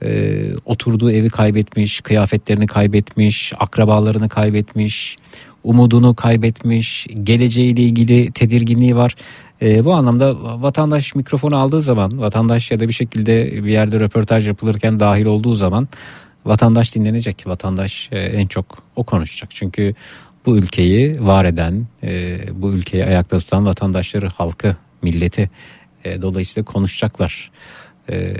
e, 0.02 0.40
oturduğu 0.64 1.10
evi 1.10 1.28
kaybetmiş, 1.28 2.00
kıyafetlerini 2.00 2.66
kaybetmiş, 2.66 3.52
akrabalarını 3.58 4.28
kaybetmiş, 4.28 5.16
umudunu 5.64 6.14
kaybetmiş, 6.14 7.06
geleceğiyle 7.22 7.82
ilgili 7.82 8.32
tedirginliği 8.32 8.96
var. 8.96 9.16
E, 9.62 9.84
bu 9.84 9.94
anlamda 9.94 10.36
vatandaş 10.62 11.14
mikrofonu 11.14 11.56
aldığı 11.56 11.80
zaman, 11.80 12.18
vatandaş 12.20 12.70
ya 12.70 12.80
da 12.80 12.88
bir 12.88 12.92
şekilde 12.92 13.64
bir 13.64 13.70
yerde 13.70 14.00
röportaj 14.00 14.48
yapılırken 14.48 15.00
dahil 15.00 15.26
olduğu 15.26 15.54
zaman 15.54 15.88
vatandaş 16.44 16.94
dinlenecek. 16.94 17.46
Vatandaş 17.46 18.08
e, 18.12 18.18
en 18.18 18.46
çok 18.46 18.82
o 18.96 19.04
konuşacak. 19.04 19.50
Çünkü 19.52 19.94
bu 20.46 20.56
ülkeyi 20.58 21.26
var 21.26 21.44
eden, 21.44 21.86
e, 22.02 22.38
bu 22.62 22.72
ülkeyi 22.72 23.04
ayakta 23.04 23.38
tutan 23.38 23.66
vatandaşları, 23.66 24.28
halkı, 24.28 24.76
milleti 25.02 25.50
e, 26.04 26.22
dolayısıyla 26.22 26.64
konuşacaklar. 26.64 27.50
E, 28.10 28.34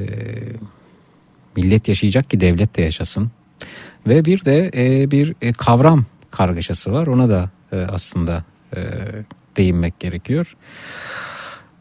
millet 1.57 1.89
yaşayacak 1.89 2.31
ki 2.31 2.41
devlet 2.41 2.77
de 2.77 2.83
yaşasın. 2.83 3.31
Ve 4.07 4.25
bir 4.25 4.45
de 4.45 4.71
e, 4.75 5.11
bir 5.11 5.35
e, 5.43 5.53
kavram 5.53 6.07
kargaşası 6.31 6.93
var. 6.93 7.07
Ona 7.07 7.29
da 7.29 7.51
e, 7.73 7.77
aslında 7.77 8.45
e, 8.77 8.81
değinmek 9.57 10.01
gerekiyor. 10.01 10.57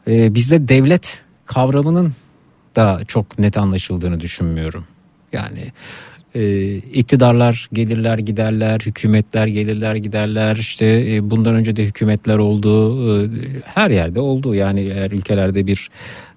E, 0.08 0.34
bizde 0.34 0.68
devlet 0.68 1.22
kavramının 1.46 2.12
da 2.76 3.00
çok 3.08 3.38
net 3.38 3.58
anlaşıldığını 3.58 4.20
düşünmüyorum. 4.20 4.86
Yani 5.32 5.72
e, 6.38 6.74
iktidarlar 6.76 7.68
gelirler 7.72 8.18
giderler, 8.18 8.80
hükümetler 8.86 9.46
gelirler 9.46 9.94
giderler. 9.94 10.56
İşte 10.56 10.86
e, 10.86 11.30
bundan 11.30 11.54
önce 11.54 11.76
de 11.76 11.84
hükümetler 11.84 12.38
oldu, 12.38 12.72
e, 13.24 13.30
her 13.64 13.90
yerde 13.90 14.20
oldu. 14.20 14.54
Yani 14.54 14.80
eğer 14.80 15.10
ülkelerde 15.10 15.66
bir 15.66 15.88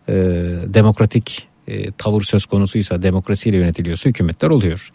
e, 0.07 0.13
demokratik 0.73 1.47
e, 1.67 1.91
tavır 1.91 2.21
söz 2.21 2.45
konusuysa, 2.45 3.01
demokrasiyle 3.01 3.57
yönetiliyorsa 3.57 4.09
hükümetler 4.09 4.49
oluyor. 4.49 4.91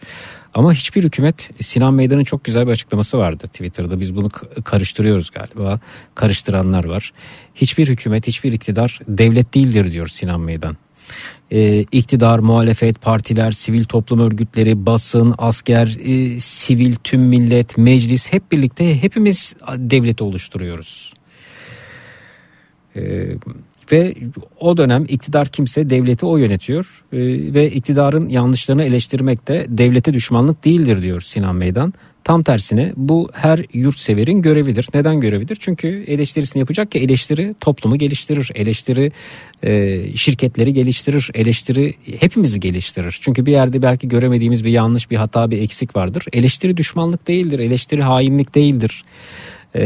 Ama 0.53 0.73
hiçbir 0.73 1.03
hükümet 1.03 1.49
Sinan 1.61 1.93
Meydan'ın 1.93 2.23
çok 2.23 2.43
güzel 2.43 2.67
bir 2.67 2.71
açıklaması 2.71 3.17
vardı 3.17 3.47
Twitter'da. 3.47 3.99
Biz 3.99 4.15
bunu 4.15 4.29
karıştırıyoruz 4.63 5.29
galiba. 5.29 5.79
Karıştıranlar 6.15 6.83
var. 6.83 7.11
Hiçbir 7.55 7.87
hükümet, 7.87 8.27
hiçbir 8.27 8.53
iktidar 8.53 8.99
devlet 9.07 9.53
değildir 9.53 9.91
diyor 9.91 10.07
Sinan 10.07 10.39
Meydan. 10.39 10.77
Ee, 11.51 11.79
iktidar, 11.79 12.39
muhalefet, 12.39 13.01
partiler, 13.01 13.51
sivil 13.51 13.83
toplum 13.83 14.19
örgütleri, 14.19 14.85
basın, 14.85 15.35
asker, 15.37 15.97
e, 16.03 16.39
sivil, 16.39 16.95
tüm 17.03 17.21
millet, 17.21 17.77
meclis 17.77 18.33
hep 18.33 18.51
birlikte 18.51 19.01
hepimiz 19.01 19.55
devleti 19.77 20.23
oluşturuyoruz. 20.23 21.13
Ee, 22.95 23.35
ve 23.91 24.15
o 24.59 24.77
dönem 24.77 25.05
iktidar 25.09 25.47
kimse 25.47 25.89
devleti 25.89 26.25
o 26.25 26.37
yönetiyor 26.37 27.03
Ee, 27.13 27.17
ve 27.53 27.71
iktidarın 27.71 28.29
yanlışlarını 28.29 28.83
eleştirmek 28.83 29.47
de 29.47 29.65
devlete 29.69 30.13
düşmanlık 30.13 30.65
değildir 30.65 31.01
diyor 31.01 31.21
Sinan 31.21 31.55
Meydan. 31.55 31.93
Tam 32.27 32.43
tersine 32.43 32.93
bu 32.97 33.29
her 33.33 33.65
yurtseverin 33.73 34.41
görevidir. 34.41 34.87
Neden 34.93 35.19
görevidir? 35.19 35.57
Çünkü 35.59 36.03
eleştirisini 36.07 36.59
yapacak 36.59 36.91
ki 36.91 36.99
eleştiri 36.99 37.55
toplumu 37.59 37.97
geliştirir. 37.97 38.51
Eleştiri 38.55 39.11
e, 39.63 40.01
şirketleri 40.15 40.73
geliştirir. 40.73 41.31
Eleştiri 41.33 41.95
hepimizi 42.19 42.59
geliştirir. 42.59 43.19
Çünkü 43.21 43.45
bir 43.45 43.51
yerde 43.51 43.81
belki 43.81 44.07
göremediğimiz 44.07 44.65
bir 44.65 44.69
yanlış, 44.69 45.11
bir 45.11 45.15
hata, 45.15 45.51
bir 45.51 45.61
eksik 45.61 45.95
vardır. 45.95 46.25
Eleştiri 46.33 46.77
düşmanlık 46.77 47.27
değildir. 47.27 47.59
Eleştiri 47.59 48.01
hainlik 48.01 48.55
değildir. 48.55 49.03
E, 49.75 49.83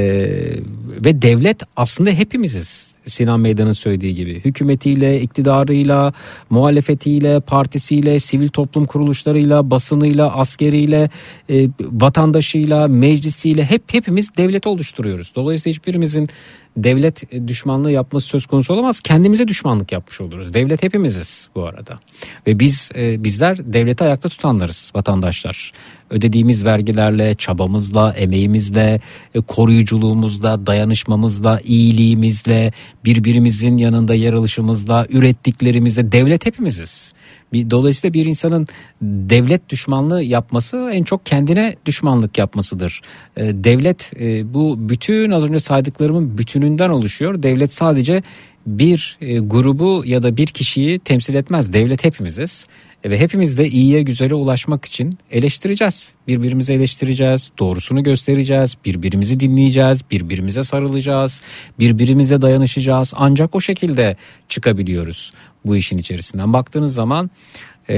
ve 1.06 1.22
devlet 1.22 1.64
aslında 1.76 2.10
hepimiziz. 2.10 2.91
Sinan 3.06 3.40
Meydan'ın 3.40 3.72
söylediği 3.72 4.16
gibi 4.16 4.40
hükümetiyle, 4.46 5.22
iktidarıyla, 5.22 6.14
muhalefetiyle, 6.50 7.40
partisiyle, 7.40 8.20
sivil 8.20 8.48
toplum 8.48 8.86
kuruluşlarıyla, 8.86 9.72
basınıyla, 9.72 10.36
askeriyle, 10.38 11.10
e, 11.50 11.68
vatandaşıyla, 11.80 12.88
meclisiyle 12.88 13.64
hep 13.64 13.94
hepimiz 13.94 14.38
devlet 14.38 14.68
oluşturuyoruz. 14.68 15.32
Dolayısıyla 15.36 15.76
hiçbirimizin 15.76 16.30
devlet 16.78 17.48
düşmanlığı 17.48 17.92
yapması 17.92 18.28
söz 18.28 18.46
konusu 18.46 18.74
olamaz. 18.74 19.00
Kendimize 19.00 19.48
düşmanlık 19.48 19.92
yapmış 19.92 20.22
oluruz. 20.22 20.54
Devlet 20.54 20.84
hepimiziz 20.84 21.50
bu 21.56 21.66
arada. 21.66 22.00
Ve 22.48 22.60
biz 22.60 22.92
e, 22.96 23.24
bizler 23.24 23.74
devleti 23.74 24.04
ayakta 24.04 24.30
tutanlarız 24.30 24.92
vatandaşlar. 24.96 25.72
Ödediğimiz 26.10 26.66
vergilerle, 26.66 27.34
çabamızla, 27.34 28.14
emeğimizle, 28.14 29.02
e, 29.36 29.42
koruyuculuğumuzla, 29.42 30.66
dayanışmamızla, 30.66 31.60
iyiliğimizle, 31.64 32.74
birbirimizin 33.06 33.78
yanında 33.78 34.14
yer 34.14 34.34
alışımızla, 34.34 35.08
ürettiklerimizle 35.10 36.12
devlet 36.12 36.46
hepimiziz. 36.46 37.14
Bir, 37.54 37.70
dolayısıyla 37.70 38.14
bir 38.14 38.26
insanın 38.26 38.68
devlet 39.02 39.70
düşmanlığı 39.70 40.24
yapması 40.24 40.90
en 40.94 41.04
çok 41.04 41.26
kendine 41.26 41.76
düşmanlık 41.86 42.38
yapmasıdır. 42.38 43.02
E, 43.38 43.64
devlet 43.64 44.12
e, 44.20 44.54
bu 44.54 44.90
bütün 44.90 45.32
az 45.32 45.44
önce 45.44 45.60
saydıklarımın 45.60 46.38
bütününden 46.38 46.90
oluşuyor. 46.90 47.44
Devlet 47.44 47.74
sadece 47.74 48.24
bir 48.68 49.18
e, 49.22 49.40
grubu 49.40 50.04
ya 50.06 50.24
da 50.24 50.38
bir 50.38 50.48
kişiyi 50.48 51.00
temsil 51.00 51.36
etmez. 51.36 51.74
Devlet 51.74 52.06
hepimiziz. 52.06 52.68
E, 53.04 53.10
Ve 53.10 53.20
hepimiz 53.20 53.58
de 53.58 53.70
iyiye 53.70 54.02
güzele 54.02 54.36
ulaşmak 54.36 54.86
için 54.86 55.18
eleştireceğiz. 55.32 56.14
Birbirimizi 56.28 56.74
eleştireceğiz, 56.74 57.52
doğrusunu 57.60 58.04
göstereceğiz, 58.04 58.78
birbirimizi 58.86 59.40
dinleyeceğiz, 59.40 60.02
birbirimize 60.12 60.64
sarılacağız, 60.64 61.42
birbirimize 61.80 62.42
dayanışacağız. 62.42 63.14
Ancak 63.16 63.56
o 63.56 63.62
şekilde 63.62 64.16
çıkabiliyoruz 64.50 65.32
bu 65.66 65.76
işin 65.76 65.98
içerisinden. 65.98 66.54
Baktığınız 66.54 66.94
zaman 66.94 67.30
e, 67.90 67.96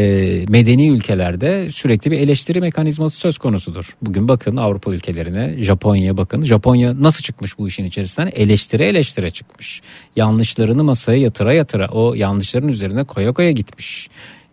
medeni 0.49 0.89
ülkelerde 0.89 1.71
sürekli 1.71 2.11
bir 2.11 2.19
eleştiri 2.19 2.61
mekanizması 2.61 3.17
söz 3.17 3.37
konusudur. 3.37 3.95
Bugün 4.01 4.27
bakın 4.27 4.57
Avrupa 4.57 4.93
ülkelerine, 4.93 5.63
Japonya'ya 5.63 6.17
bakın. 6.17 6.43
Japonya 6.43 7.01
nasıl 7.01 7.23
çıkmış 7.23 7.57
bu 7.57 7.67
işin 7.67 7.85
içerisinden? 7.85 8.31
Eleştire 8.33 8.85
eleştire 8.85 9.29
çıkmış. 9.29 9.81
Yanlışlarını 10.15 10.83
masaya 10.83 11.17
yatıra 11.17 11.53
yatıra 11.53 11.87
o 11.87 12.13
yanlışların 12.13 12.69
üzerine 12.69 13.03
koya 13.03 13.31
koya 13.31 13.51
gitmiş. 13.51 14.09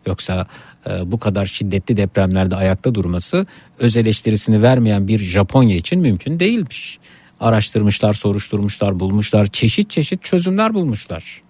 Yoksa 0.07 0.47
e, 0.87 1.13
bu 1.13 1.21
kadar 1.21 1.45
şiddetli 1.45 1.97
depremlerde 1.97 2.57
ayakta 2.57 2.95
durması 2.95 3.47
öz 3.79 3.97
eleştirisini 3.97 4.63
vermeyen 4.63 5.09
bir 5.09 5.19
Japonya 5.19 5.77
için 5.77 6.01
mümkün 6.01 6.41
değilmiş. 6.41 6.99
Araştırmışlar, 7.41 8.13
soruşturmuşlar, 8.13 9.01
bulmuşlar, 9.01 9.47
çeşit 9.47 9.91
çeşit 9.91 10.25
çözümler 10.25 10.75
bulmuşlar. 10.75 11.43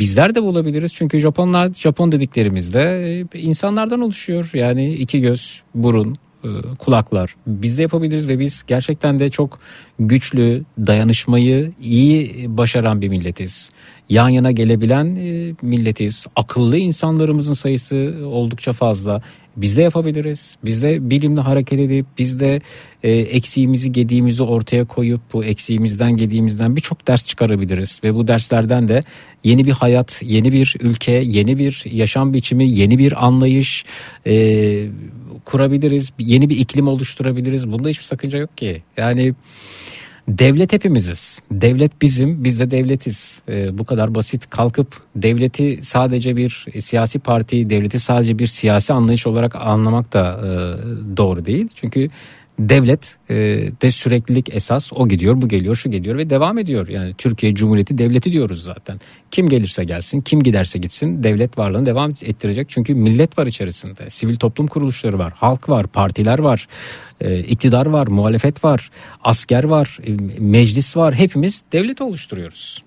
Bizler 0.00 0.34
de 0.34 0.42
bulabiliriz 0.42 0.94
çünkü 0.94 1.18
Japonlar 1.18 1.74
Japon 1.74 2.12
dediklerimizde 2.12 2.80
e, 3.34 3.38
insanlardan 3.38 4.00
oluşuyor. 4.00 4.50
Yani 4.54 4.94
iki 4.94 5.20
göz, 5.20 5.62
burun, 5.74 6.18
e, 6.44 6.48
kulaklar. 6.78 7.36
Biz 7.46 7.78
de 7.78 7.82
yapabiliriz 7.82 8.28
ve 8.28 8.38
biz 8.38 8.64
gerçekten 8.66 9.18
de 9.18 9.28
çok 9.28 9.58
güçlü, 9.98 10.64
dayanışmayı 10.78 11.72
iyi 11.82 12.46
başaran 12.48 13.00
bir 13.00 13.08
milletiz. 13.08 13.70
Yan 14.08 14.28
yana 14.28 14.50
gelebilen 14.50 15.16
e, 15.16 15.54
milletiz. 15.62 16.26
Akıllı 16.36 16.78
insanlarımızın 16.78 17.54
sayısı 17.54 18.14
oldukça 18.24 18.72
fazla. 18.72 19.22
Biz 19.56 19.76
de 19.76 19.82
yapabiliriz. 19.82 20.56
Biz 20.64 20.82
de 20.82 21.10
bilimle 21.10 21.40
hareket 21.40 21.80
edip 21.80 22.06
biz 22.18 22.40
de 22.40 22.60
e, 23.02 23.10
eksiğimizi 23.12 23.92
gediğimizi 23.92 24.42
ortaya 24.42 24.84
koyup 24.84 25.20
bu 25.32 25.44
eksiğimizden 25.44 26.16
gediğimizden 26.16 26.76
birçok 26.76 27.08
ders 27.08 27.26
çıkarabiliriz. 27.26 28.00
Ve 28.04 28.14
bu 28.14 28.28
derslerden 28.28 28.88
de 28.88 29.04
yeni 29.44 29.66
bir 29.66 29.72
hayat, 29.72 30.22
yeni 30.24 30.52
bir 30.52 30.76
ülke, 30.80 31.12
yeni 31.12 31.58
bir 31.58 31.84
yaşam 31.90 32.32
biçimi, 32.32 32.72
yeni 32.72 32.98
bir 32.98 33.26
anlayış 33.26 33.84
e, 34.26 34.86
kurabiliriz. 35.44 36.12
Yeni 36.18 36.48
bir 36.48 36.56
iklim 36.56 36.88
oluşturabiliriz. 36.88 37.72
Bunda 37.72 37.88
hiçbir 37.88 38.04
sakınca 38.04 38.38
yok 38.38 38.56
ki. 38.56 38.82
Yani 38.96 39.34
Devlet 40.28 40.72
hepimiziz. 40.72 41.40
Devlet 41.50 42.02
bizim, 42.02 42.44
biz 42.44 42.60
de 42.60 42.70
devletiz. 42.70 43.38
Ee, 43.48 43.78
bu 43.78 43.84
kadar 43.84 44.14
basit 44.14 44.50
kalkıp 44.50 45.02
devleti 45.16 45.78
sadece 45.82 46.36
bir 46.36 46.66
siyasi 46.80 47.18
parti, 47.18 47.70
devleti 47.70 48.00
sadece 48.00 48.38
bir 48.38 48.46
siyasi 48.46 48.92
anlayış 48.92 49.26
olarak 49.26 49.56
anlamak 49.56 50.12
da 50.12 50.40
e, 50.40 50.46
doğru 51.16 51.44
değil. 51.44 51.68
Çünkü 51.74 52.08
devlet 52.68 53.18
e, 53.30 53.34
de 53.82 53.90
süreklilik 53.90 54.54
esas 54.54 54.92
o 54.92 55.08
gidiyor 55.08 55.42
bu 55.42 55.48
geliyor 55.48 55.74
şu 55.74 55.90
geliyor 55.90 56.18
ve 56.18 56.30
devam 56.30 56.58
ediyor. 56.58 56.88
Yani 56.88 57.14
Türkiye 57.18 57.54
Cumhuriyeti 57.54 57.98
devleti 57.98 58.32
diyoruz 58.32 58.62
zaten. 58.62 59.00
Kim 59.30 59.48
gelirse 59.48 59.84
gelsin 59.84 60.20
kim 60.20 60.42
giderse 60.42 60.78
gitsin 60.78 61.22
devlet 61.22 61.58
varlığını 61.58 61.86
devam 61.86 62.10
ettirecek. 62.22 62.68
Çünkü 62.68 62.94
millet 62.94 63.38
var 63.38 63.46
içerisinde 63.46 64.10
sivil 64.10 64.36
toplum 64.36 64.66
kuruluşları 64.66 65.18
var 65.18 65.32
halk 65.36 65.68
var 65.68 65.86
partiler 65.86 66.38
var 66.38 66.68
e, 67.20 67.38
iktidar 67.38 67.86
var 67.86 68.06
muhalefet 68.06 68.64
var 68.64 68.90
asker 69.24 69.64
var 69.64 69.98
e, 70.06 70.10
meclis 70.38 70.96
var 70.96 71.14
hepimiz 71.14 71.62
devlet 71.72 72.00
oluşturuyoruz. 72.00 72.82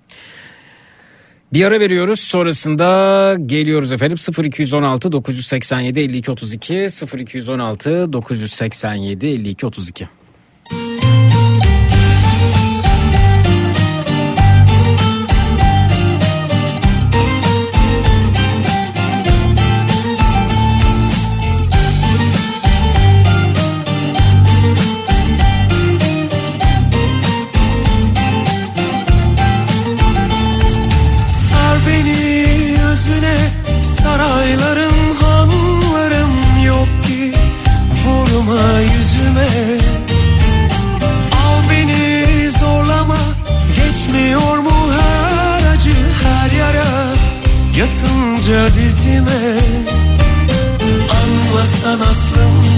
Bir 1.54 1.66
ara 1.66 1.80
veriyoruz 1.80 2.20
sonrasında 2.20 3.38
geliyoruz 3.46 3.94
efendim 3.94 4.18
0216 4.44 5.12
987 5.12 6.00
52 6.00 6.32
32 6.32 6.88
0216 7.18 8.14
987 8.14 9.28
52 9.28 9.66
32. 9.66 10.10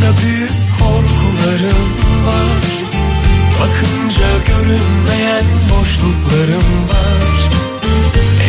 aslında 0.05 0.21
büyük 0.21 0.51
korkularım 0.79 1.89
var. 2.25 2.63
Bakınca 3.59 4.27
görünmeyen 4.47 5.43
boşluklarım 5.69 6.87
var. 6.89 7.49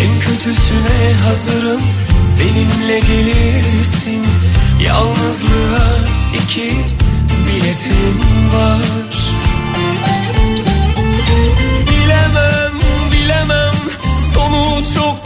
En 0.03 0.21
kötüsüne 0.21 1.15
hazırım 1.27 1.81
benimle 2.39 2.99
gelirsin. 2.99 4.25
Yalnızlığa 4.83 5.99
iki 6.35 6.73
biletim 7.47 8.19
var. 8.55 9.17
Bilemem 11.91 12.73
bilemem 13.13 13.75
sonu 14.35 14.83
çok 14.95 15.26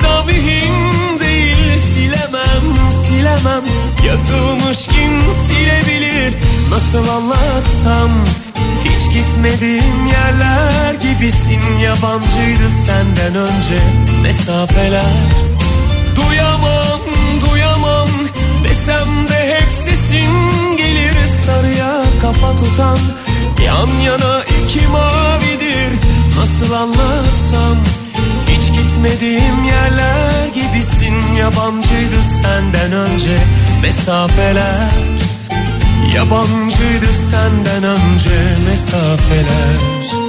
Silemem 3.21 3.65
yazılmış 4.07 4.87
kim 4.87 5.33
silebilir? 5.47 6.35
Nasıl 6.71 7.09
anlatsam? 7.09 8.11
Hiç 8.85 9.15
gitmediğim 9.15 10.07
yerler 10.07 10.95
gibisin. 10.95 11.61
Yabancıydı 11.83 12.71
senden 12.71 13.35
önce 13.35 13.79
mesafeler. 14.23 15.03
Duyamam 16.17 17.01
duyamam. 17.41 18.09
Desem 18.65 19.29
de 19.29 19.55
hep 19.55 19.69
sesin 19.85 20.77
gelir. 20.77 21.13
Sarıya 21.47 22.03
kafa 22.23 22.57
tutan 22.57 22.99
yan 23.67 23.89
yana 24.05 24.45
iki 24.45 24.87
mavidir. 24.89 25.93
Nasıl 26.39 26.73
anlatsam 26.73 27.77
hiç 29.01 29.21
gitmediğim 29.21 29.65
yerler 29.65 30.47
gibisin. 30.55 31.37
Yabancıydı 31.39 32.23
senden 32.23 32.93
önce 32.93 33.37
mesafeler. 33.83 34.91
Yabancıydı 36.15 37.13
senden 37.13 37.85
önce 37.85 38.57
mesafeler 38.71 40.20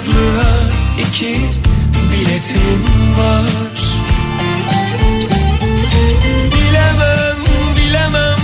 Yalnızlığa 0.00 0.56
iki 0.98 1.36
biletim 2.12 2.82
var. 3.18 3.44
Bilemem 6.52 7.36
bilemem 7.76 8.38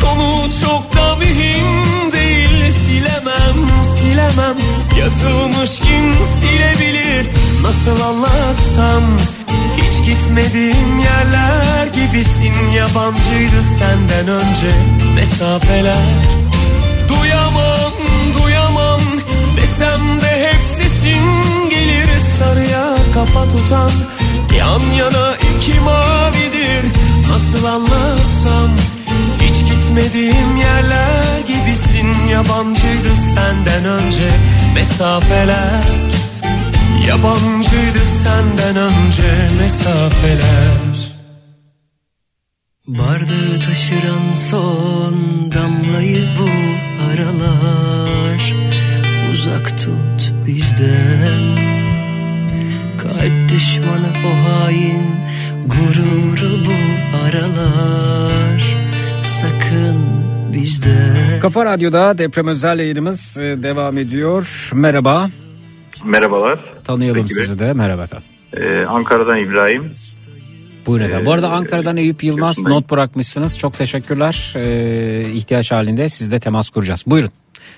sonu 0.00 0.48
çok 0.64 0.94
da 0.96 1.16
mühim 1.16 2.12
değil. 2.12 2.70
Silemem 2.70 3.84
silemem 3.98 4.56
yazılmış 5.00 5.80
kim 5.80 6.14
silebilir? 6.40 7.26
Nasıl 7.62 8.00
anlatsam 8.00 9.02
hiç 9.76 10.06
gitmediğim 10.06 10.98
yerler 10.98 11.86
gibisin. 11.86 12.54
Yabancıydı 12.76 13.62
senden 13.62 14.28
önce 14.28 14.70
mesafeler. 15.16 15.96
Duyamam 17.08 17.92
duyamam 18.42 19.00
desem 19.56 20.20
de 20.20 20.48
hep 20.48 20.61
sesin 21.02 21.70
gelir 21.70 22.18
Sarıya 22.18 22.96
kafa 23.14 23.48
tutan 23.48 23.90
yan 24.58 24.80
yana 24.98 25.36
iki 25.36 25.80
mavidir. 25.80 26.84
Nasıl 27.30 27.64
anlatsam 27.64 28.70
hiç 29.40 29.60
gitmediğim 29.70 30.56
yerler 30.56 31.40
gibisin. 31.46 32.28
Yabancıydı 32.32 33.14
senden 33.34 33.84
önce 33.84 34.28
mesafeler. 34.74 35.84
Yabancıydı 37.08 38.04
senden 38.22 38.76
önce 38.76 39.48
mesafeler. 39.60 41.12
Bardağı 42.86 43.60
taşıran 43.60 44.34
son 44.50 45.14
damlayı 45.54 46.28
bu 46.38 46.48
aralar. 47.12 48.54
Uzak 49.32 49.78
tut 49.78 50.21
bizden 50.46 51.56
Kalp 52.98 53.48
düşmanı 53.52 54.12
o 54.26 54.48
hain 54.48 55.02
Gururu 55.66 56.64
bu 56.64 56.72
aralar 57.26 58.62
Sakın 59.22 59.98
bizden 60.52 61.40
Kafa 61.40 61.64
Radyo'da 61.64 62.18
deprem 62.18 62.48
özel 62.48 62.78
yayınımız 62.78 63.38
e, 63.38 63.62
devam 63.62 63.98
ediyor. 63.98 64.70
Merhaba. 64.74 65.30
Merhabalar. 66.04 66.58
Tanıyalım 66.84 67.22
Peki, 67.22 67.34
sizi 67.34 67.58
de. 67.58 67.72
Merhaba 67.72 68.02
efendim. 68.02 68.26
Ee, 68.56 68.84
Ankara'dan 68.84 69.38
İbrahim. 69.38 69.92
Buyurun 70.86 71.04
efendim. 71.04 71.26
Bu 71.26 71.32
arada 71.32 71.50
Ankara'dan 71.50 71.96
Eyüp 71.96 72.24
Yılmaz 72.24 72.58
not 72.58 72.90
bırakmışsınız. 72.90 73.58
Çok 73.58 73.74
teşekkürler. 73.74 74.54
Ee, 74.56 75.22
ihtiyaç 75.34 75.72
halinde 75.72 76.08
sizle 76.08 76.40
temas 76.40 76.70
kuracağız. 76.70 77.04
Buyurun. 77.06 77.30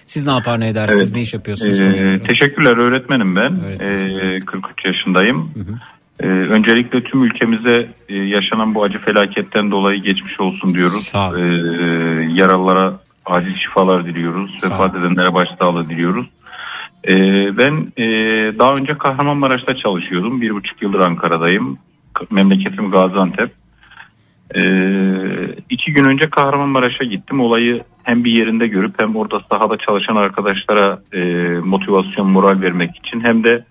Siz 0.06 0.26
ne 0.26 0.32
yapar 0.32 0.60
ne 0.60 0.68
edersiniz? 0.68 1.00
Evet. 1.00 1.16
Ne 1.16 1.22
iş 1.22 1.34
yapıyorsunuz? 1.34 1.80
Ee, 1.80 2.20
teşekkürler 2.26 2.76
öğretmenim 2.76 3.36
ben. 3.36 3.52
Ee, 3.80 4.36
43 4.44 4.84
yaşındayım. 4.84 5.50
Ee, 6.20 6.26
öncelikle 6.26 7.02
tüm 7.04 7.24
ülkemize 7.24 7.88
e, 8.08 8.14
yaşanan 8.14 8.74
bu 8.74 8.82
acı 8.82 8.98
felaketten 8.98 9.70
dolayı 9.70 10.02
geçmiş 10.02 10.40
olsun 10.40 10.74
diyoruz. 10.74 11.02
Sağ. 11.02 11.38
Ee, 11.38 11.42
yaralılara 12.38 13.00
acil 13.26 13.54
şifalar 13.64 14.06
diliyoruz. 14.06 14.50
Sağ. 14.58 14.70
Vefat 14.70 14.94
edenlere 14.94 15.34
başsağlığı 15.34 15.88
diliyoruz. 15.88 16.26
Ee, 17.08 17.14
ben 17.56 17.92
e, 18.02 18.04
daha 18.58 18.74
önce 18.74 18.92
Kahramanmaraş'ta 18.98 19.74
çalışıyordum. 19.76 20.40
Bir 20.40 20.50
buçuk 20.54 20.82
yıldır 20.82 21.00
Ankara'dayım. 21.00 21.78
Memleketim 22.30 22.90
Gaziantep. 22.90 23.52
Ee, 24.54 25.54
iki 25.70 25.92
gün 25.92 26.04
önce 26.04 26.30
Kahramanmaraş'a 26.30 27.04
gittim. 27.04 27.40
Olayı 27.40 27.82
hem 28.02 28.24
bir 28.24 28.36
yerinde 28.38 28.66
görüp 28.66 28.94
hem 29.02 29.16
orada 29.16 29.40
sahada 29.50 29.76
çalışan 29.86 30.16
arkadaşlara 30.16 30.98
e, 31.12 31.20
motivasyon, 31.64 32.30
moral 32.30 32.60
vermek 32.60 32.90
için 32.96 33.22
hem 33.26 33.44
de 33.44 33.64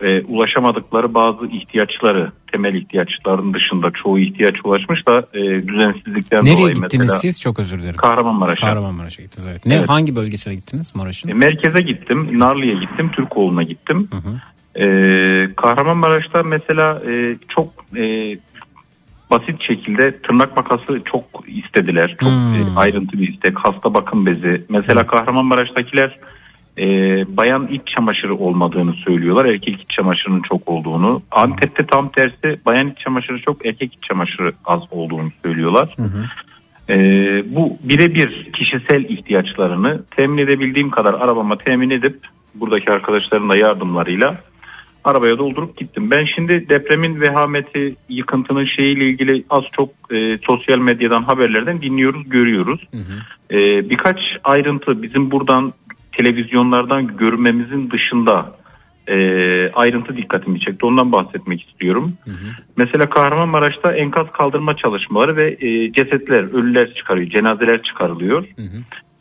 e, 0.00 0.22
ulaşamadıkları 0.22 1.14
bazı 1.14 1.46
ihtiyaçları, 1.46 2.32
temel 2.52 2.74
ihtiyaçların 2.74 3.54
dışında 3.54 3.90
çoğu 4.02 4.18
ihtiyaç 4.18 4.54
ulaşmış 4.64 5.06
da 5.08 5.18
e, 5.34 5.68
düzensizlikten 5.68 6.44
Nereye 6.44 6.58
dolayı 6.58 6.74
gittiniz 6.74 7.00
mesela 7.00 7.18
siz? 7.18 7.40
Çok 7.40 7.58
özür 7.58 7.78
dilerim. 7.80 7.96
Kahramanmaraş'a. 7.96 8.66
Kahramanmaraş'a 8.66 9.22
gittiniz 9.22 9.48
evet. 9.50 9.66
Ne 9.66 9.74
Evet. 9.74 9.88
hangi 9.88 10.16
bölgesine 10.16 10.54
gittiniz 10.54 10.94
Maraş'ın? 10.96 11.28
E, 11.28 11.34
Merkeze 11.34 11.80
gittim, 11.82 12.40
Narlı'ya 12.40 12.74
gittim, 12.74 13.10
Türkoğlu'na 13.12 13.62
gittim. 13.62 14.08
E, 14.74 14.84
Kahramanmaraş'ta 15.56 16.42
mesela 16.42 17.02
e, 17.10 17.36
çok 17.54 17.68
e, 17.96 18.02
basit 19.30 19.62
şekilde 19.62 20.18
tırnak 20.18 20.56
makası 20.56 21.00
çok 21.04 21.24
istediler. 21.46 22.16
Çok 22.20 22.28
Hmm. 22.28 22.54
e, 22.54 22.66
ayrıntı 22.76 23.18
bir 23.18 23.28
istek. 23.28 23.58
Hasta 23.58 23.94
bakım 23.94 24.26
bezi. 24.26 24.64
Mesela 24.68 25.06
Kahramanmaraş'takiler 25.06 26.18
e, 26.78 26.86
bayan 27.36 27.66
iç 27.66 27.82
çamaşırı 27.96 28.34
olmadığını 28.34 28.92
söylüyorlar. 28.92 29.44
Erkek 29.44 29.80
iç 29.80 29.90
çamaşırının 29.90 30.42
çok 30.42 30.68
olduğunu. 30.68 31.22
Antep'te 31.30 31.86
tam 31.86 32.08
tersi 32.08 32.60
bayan 32.66 32.88
iç 32.88 32.98
çamaşırı 32.98 33.40
çok 33.40 33.66
erkek 33.66 33.94
iç 33.94 34.02
çamaşırı 34.08 34.52
az 34.64 34.80
olduğunu 34.90 35.28
söylüyorlar. 35.42 35.96
E, 36.88 36.96
bu 37.56 37.78
birebir 37.82 38.52
kişisel 38.52 39.04
ihtiyaçlarını 39.04 40.02
temin 40.16 40.38
edebildiğim 40.38 40.90
kadar 40.90 41.14
arabama 41.14 41.58
temin 41.58 41.90
edip 41.90 42.18
buradaki 42.54 42.92
arkadaşların 42.92 43.48
da 43.48 43.56
yardımlarıyla 43.56 44.40
arabaya 45.06 45.38
doldurup 45.38 45.76
gittim. 45.76 46.10
Ben 46.10 46.24
şimdi 46.34 46.68
depremin 46.68 47.20
vehameti, 47.20 47.96
yıkıntının 48.08 48.66
şeyiyle 48.76 49.04
ilgili 49.04 49.44
az 49.50 49.64
çok 49.72 49.88
e, 50.10 50.38
sosyal 50.46 50.78
medyadan 50.78 51.22
haberlerden 51.22 51.82
dinliyoruz, 51.82 52.28
görüyoruz. 52.28 52.80
E, 53.50 53.56
birkaç 53.90 54.18
ayrıntı 54.44 55.02
bizim 55.02 55.30
buradan 55.30 55.72
televizyonlardan 56.12 57.16
görmemizin 57.16 57.90
dışında 57.90 58.56
e, 59.08 59.16
ayrıntı 59.70 60.16
dikkatimi 60.16 60.60
çekti. 60.60 60.86
Ondan 60.86 61.12
bahsetmek 61.12 61.60
istiyorum. 61.62 62.12
Mesela 62.76 63.10
Kahramanmaraş'ta 63.10 63.92
enkaz 63.92 64.26
kaldırma 64.32 64.76
çalışmaları 64.76 65.36
ve 65.36 65.56
e, 65.60 65.92
cesetler, 65.92 66.54
ölüler 66.54 66.94
çıkarıyor, 66.94 67.30
cenazeler 67.30 67.82
çıkarılıyor. 67.82 68.44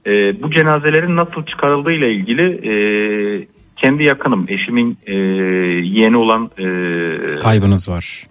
E, 0.08 0.42
bu 0.42 0.52
cenazelerin 0.52 1.16
nasıl 1.16 1.46
çıkarıldığı 1.46 1.92
ile 1.92 2.14
ilgili 2.14 2.46
e, 2.70 2.74
kendi 3.76 4.04
yakınım, 4.04 4.46
eşimin 4.50 4.98
e, 5.08 5.14
yeğeni 5.88 6.18
olan 6.18 6.50
e, 6.58 6.66
Kaybınız 7.40 7.90
var. 7.90 8.24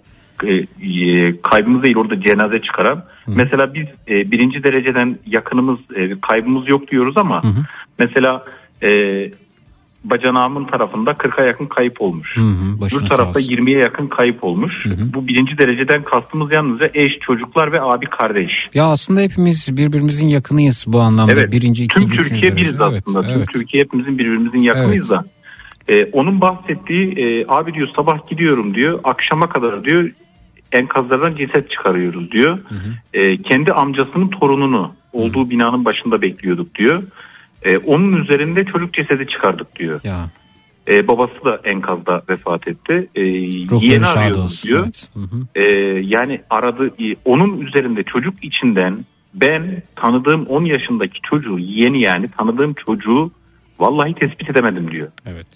e, 0.45 0.55
e, 0.55 1.41
kaybımız 1.43 1.83
değil 1.83 1.97
orada 1.97 2.21
cenaze 2.21 2.61
çıkaran. 2.63 3.05
Mesela 3.27 3.75
biz 3.75 3.87
e, 4.09 4.31
birinci 4.31 4.65
dereceden 4.65 5.19
yakınımız 5.27 5.79
e, 5.97 6.21
kaybımız 6.21 6.69
yok 6.71 6.91
diyoruz 6.91 7.17
ama 7.17 7.43
mesela 7.99 8.45
e, 8.83 8.91
bacanağımın 10.05 10.65
tarafında 10.65 11.11
40'a 11.11 11.47
yakın 11.47 11.67
kayıp 11.67 12.01
olmuş. 12.01 12.37
Hı 12.37 12.41
hı, 12.41 12.75
Öbür 12.77 13.07
tarafta 13.07 13.39
olsun. 13.39 13.53
20'ye 13.53 13.79
yakın 13.79 14.07
kayıp 14.07 14.45
olmuş. 14.45 14.87
Bu 15.15 15.29
birinci 15.29 15.59
dereceden 15.59 16.03
kastımız 16.03 16.53
yalnızca 16.53 16.91
eş, 16.95 17.13
çocuklar 17.21 17.73
ve 17.73 17.81
abi 17.83 18.07
kardeş. 18.07 18.51
Ya 18.75 18.85
aslında 18.85 19.21
hepimiz 19.21 19.77
birbirimizin 19.77 20.29
yakınıyız 20.29 20.85
bu 20.89 21.01
anlamda. 21.01 21.33
Evet. 21.33 21.53
Birinci, 21.53 21.89
Tüm 21.89 22.03
ikinci, 22.03 22.23
Türkiye 22.23 22.41
üçüncü 22.41 22.57
biriz. 22.57 22.75
Evet, 22.91 23.03
aslında. 23.07 23.27
evet. 23.27 23.47
Tüm 23.53 23.61
Türkiye 23.61 23.83
hepimizin 23.83 24.19
birbirimizin 24.19 24.61
yakınıyız 24.69 25.11
da. 25.11 25.25
Ee, 25.89 26.05
onun 26.13 26.41
bahsettiği 26.41 27.13
e, 27.19 27.45
abi 27.49 27.75
diyor 27.75 27.89
sabah 27.97 28.29
gidiyorum 28.31 28.75
diyor. 28.75 29.01
Akşama 29.05 29.49
kadar 29.49 29.85
diyor 29.85 30.11
enkazlardan 30.73 31.37
ceset 31.37 31.71
çıkarıyoruz 31.71 32.31
diyor. 32.31 32.59
Ee, 33.15 33.37
kendi 33.37 33.73
amcasının 33.73 34.29
torununu 34.29 34.93
olduğu 35.13 35.51
binanın 35.51 35.85
başında 35.85 36.23
bekliyorduk 36.23 36.75
diyor. 36.75 37.03
Ee, 37.65 37.79
onun 37.79 38.13
üzerinde 38.13 38.65
çocuk 38.65 38.95
cesedi 38.95 39.27
çıkardık 39.27 39.77
diyor. 39.77 40.01
Ya. 40.05 40.31
Ee, 40.89 41.09
babası 41.09 41.45
da 41.45 41.61
enkazda 41.65 42.23
vefat 42.31 42.69
etti. 42.69 43.09
Yeğeni 43.17 44.05
şad 44.05 44.17
arıyoruz 44.17 44.65
diyor. 44.65 44.85
Evet. 44.85 45.09
Hı 45.15 45.21
hı. 45.21 45.47
Ee, 45.55 46.01
yani 46.03 46.41
aradı 46.51 46.91
onun 47.25 47.61
üzerinde 47.61 48.03
çocuk 48.03 48.45
içinden 48.45 49.05
ben 49.35 49.83
tanıdığım 49.97 50.47
10 50.47 50.65
yaşındaki 50.65 51.19
çocuğu 51.31 51.59
yeni 51.59 52.07
yani 52.07 52.31
tanıdığım 52.39 52.75
çocuğu 52.75 53.31
vallahi 53.79 54.15
tespit 54.15 54.51
edemedim 54.51 54.91
diyor. 54.91 55.09
Evet. 55.27 55.47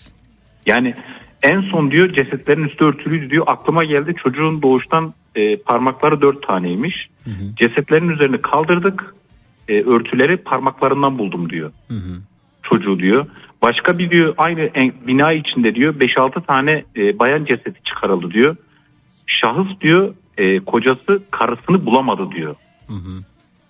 Yani 0.67 0.95
en 1.43 1.61
son 1.61 1.91
diyor 1.91 2.13
cesetlerin 2.13 2.65
üstü 2.65 2.85
örtülüydü 2.85 3.31
diyor. 3.31 3.45
Aklıma 3.47 3.85
geldi 3.85 4.15
çocuğun 4.23 4.63
doğuştan 4.63 5.15
e, 5.35 5.57
parmakları 5.57 6.23
dört 6.23 6.47
taneymiş. 6.47 7.09
Cesetlerin 7.57 8.09
üzerine 8.09 8.41
kaldırdık. 8.41 9.15
E, 9.69 9.83
örtüleri 9.83 10.37
parmaklarından 10.37 11.19
buldum 11.19 11.51
diyor. 11.51 11.73
Çocuğu 12.63 12.99
diyor. 12.99 13.27
Başka 13.65 13.99
bir 13.99 14.11
diyor 14.11 14.35
aynı 14.39 14.61
en- 14.61 14.93
bina 15.07 15.33
içinde 15.33 15.75
diyor 15.75 15.95
5-6 15.95 16.47
tane 16.47 16.85
e, 16.97 17.19
bayan 17.19 17.45
cesedi 17.45 17.79
çıkarıldı 17.85 18.31
diyor. 18.31 18.57
Şahıs 19.27 19.81
diyor 19.81 20.15
e, 20.39 20.59
kocası 20.59 21.23
karısını 21.31 21.87
bulamadı 21.87 22.31
diyor. 22.31 22.55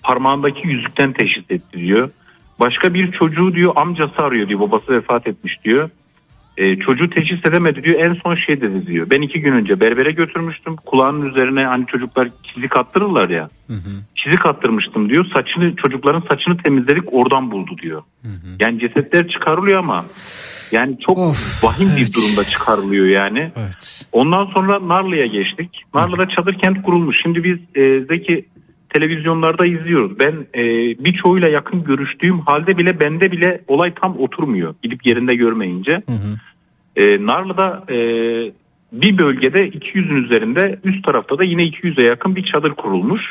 Parmağındaki 0.03 0.69
yüzükten 0.69 1.13
teşhis 1.13 1.45
etti 1.51 1.79
diyor. 1.79 2.11
Başka 2.61 2.95
bir 2.95 3.13
çocuğu 3.13 3.55
diyor 3.55 3.73
amcası 3.77 4.23
arıyor 4.23 4.49
diyor 4.49 4.61
babası 4.61 4.93
vefat 4.93 5.27
etmiş 5.27 5.65
diyor. 5.65 5.91
E, 6.59 6.77
çocuğu 6.77 7.11
teşhis 7.11 7.47
edemedi 7.47 7.83
diyor 7.83 8.01
en 8.07 8.15
son 8.25 8.35
şey 8.47 8.61
dedi 8.61 8.87
diyor. 8.87 9.07
Ben 9.11 9.23
iki 9.23 9.41
gün 9.41 9.53
önce 9.53 9.81
berbere 9.81 10.13
götürmüştüm 10.13 10.77
kulağının 10.77 11.27
üzerine 11.27 11.65
hani 11.65 11.87
çocuklar 11.87 12.29
çizik 12.55 12.77
attırırlar 12.77 13.29
ya. 13.31 13.49
Çizik 14.15 14.47
attırmıştım 14.47 15.09
diyor 15.09 15.27
saçını 15.35 15.77
çocukların 15.77 16.21
saçını 16.21 16.57
temizledik 16.57 17.13
oradan 17.13 17.51
buldu 17.51 17.71
diyor. 17.83 18.03
Yani 18.61 18.81
cesetler 18.81 19.29
çıkarılıyor 19.29 19.79
ama 19.79 20.05
yani 20.73 20.99
çok 21.07 21.19
vahim 21.65 21.97
bir 21.97 22.13
durumda 22.13 22.45
çıkarılıyor 22.45 23.07
yani. 23.07 23.53
Ondan 24.13 24.47
sonra 24.47 24.89
Narlı'ya 24.89 25.27
geçtik. 25.27 25.83
Narlı'da 25.95 26.29
çadır 26.37 26.59
kent 26.59 26.83
kurulmuş. 26.83 27.17
Şimdi 27.23 27.45
biz 27.45 27.59
e, 27.83 28.01
Zeki 28.01 28.45
televizyonlarda 28.95 29.67
izliyoruz. 29.67 30.19
Ben 30.19 30.35
e, 30.55 30.63
birçoğuyla 31.05 31.49
yakın 31.49 31.85
görüştüğüm 31.85 32.41
halde 32.41 32.79
bile 32.79 33.01
bende 33.01 33.33
bile 33.33 33.61
olay 33.69 33.95
tam 33.95 34.19
oturmuyor. 34.19 34.75
Gidip 34.83 35.07
yerinde 35.07 35.35
görmeyince. 35.35 36.03
E, 36.97 37.27
Narlı'da 37.27 37.85
e, 37.93 37.97
bir 38.93 39.19
bölgede 39.19 39.69
200'ün 39.69 40.25
üzerinde 40.25 40.79
üst 40.85 41.05
tarafta 41.05 41.39
da 41.39 41.45
yine 41.45 41.63
200'e 41.63 42.09
yakın 42.09 42.37
bir 42.37 42.45
çadır 42.53 42.71
kurulmuş. 42.71 43.23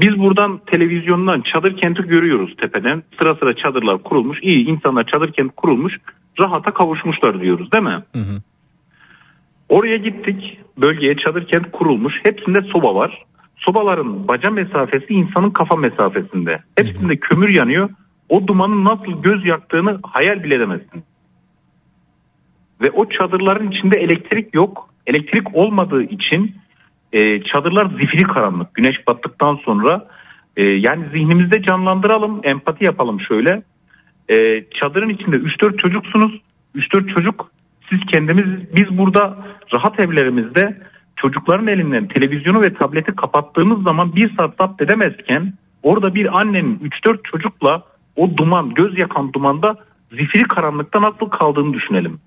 Biz 0.00 0.18
buradan 0.18 0.60
televizyondan 0.66 1.40
çadır 1.52 1.76
kenti 1.76 2.02
görüyoruz 2.02 2.56
tepeden. 2.56 3.02
Sıra 3.20 3.34
sıra 3.34 3.56
çadırlar 3.56 4.02
kurulmuş. 4.02 4.38
İyi 4.42 4.66
insanlar 4.66 5.04
çadır 5.04 5.32
kenti 5.32 5.54
kurulmuş. 5.56 5.96
Rahata 6.40 6.70
kavuşmuşlar 6.74 7.40
diyoruz 7.40 7.72
değil 7.72 7.84
mi? 7.84 8.02
Oraya 9.68 9.96
gittik. 9.96 10.58
Bölgeye 10.78 11.16
çadır 11.16 11.46
kent 11.46 11.72
kurulmuş. 11.72 12.14
Hepsinde 12.22 12.62
soba 12.62 12.94
var. 12.94 13.22
Sobaların 13.66 14.28
baca 14.28 14.50
mesafesi 14.50 15.14
insanın 15.14 15.50
kafa 15.50 15.76
mesafesinde. 15.76 16.62
Hepsinde 16.78 17.16
kömür 17.16 17.58
yanıyor. 17.58 17.90
O 18.28 18.46
dumanın 18.46 18.84
nasıl 18.84 19.22
göz 19.22 19.46
yaktığını 19.46 20.00
hayal 20.02 20.44
bile 20.44 20.54
edemezsin. 20.54 21.04
Ve 22.80 22.90
o 22.90 23.08
çadırların 23.08 23.70
içinde 23.70 24.00
elektrik 24.00 24.54
yok. 24.54 24.88
Elektrik 25.06 25.54
olmadığı 25.54 26.02
için 26.02 26.54
e, 27.12 27.42
çadırlar 27.42 27.86
zifiri 27.86 28.22
karanlık. 28.22 28.74
Güneş 28.74 29.06
battıktan 29.06 29.56
sonra 29.64 30.08
e, 30.56 30.62
yani 30.62 31.04
zihnimizde 31.12 31.62
canlandıralım, 31.62 32.40
empati 32.44 32.84
yapalım 32.84 33.20
şöyle. 33.20 33.62
E, 34.28 34.64
çadırın 34.80 35.08
içinde 35.08 35.36
3-4 35.36 35.76
çocuksunuz. 35.76 36.40
3-4 36.76 37.14
çocuk 37.14 37.50
siz 37.90 38.00
kendimiz 38.12 38.76
biz 38.76 38.98
burada 38.98 39.38
rahat 39.72 40.06
evlerimizde 40.06 40.76
çocukların 41.22 41.66
elinden 41.66 42.08
televizyonu 42.08 42.60
ve 42.60 42.74
tableti 42.74 43.16
kapattığımız 43.16 43.82
zaman 43.82 44.16
bir 44.16 44.36
saat 44.36 44.56
zapt 44.58 44.82
edemezken 44.82 45.52
orada 45.82 46.14
bir 46.14 46.38
annenin 46.40 46.78
3-4 47.06 47.18
çocukla 47.22 47.82
o 48.16 48.36
duman 48.36 48.74
göz 48.74 48.98
yakan 48.98 49.32
dumanda 49.32 49.76
zifiri 50.10 50.42
karanlıkta 50.42 51.02
nasıl 51.02 51.26
kaldığını 51.28 51.74
düşünelim. 51.74 52.20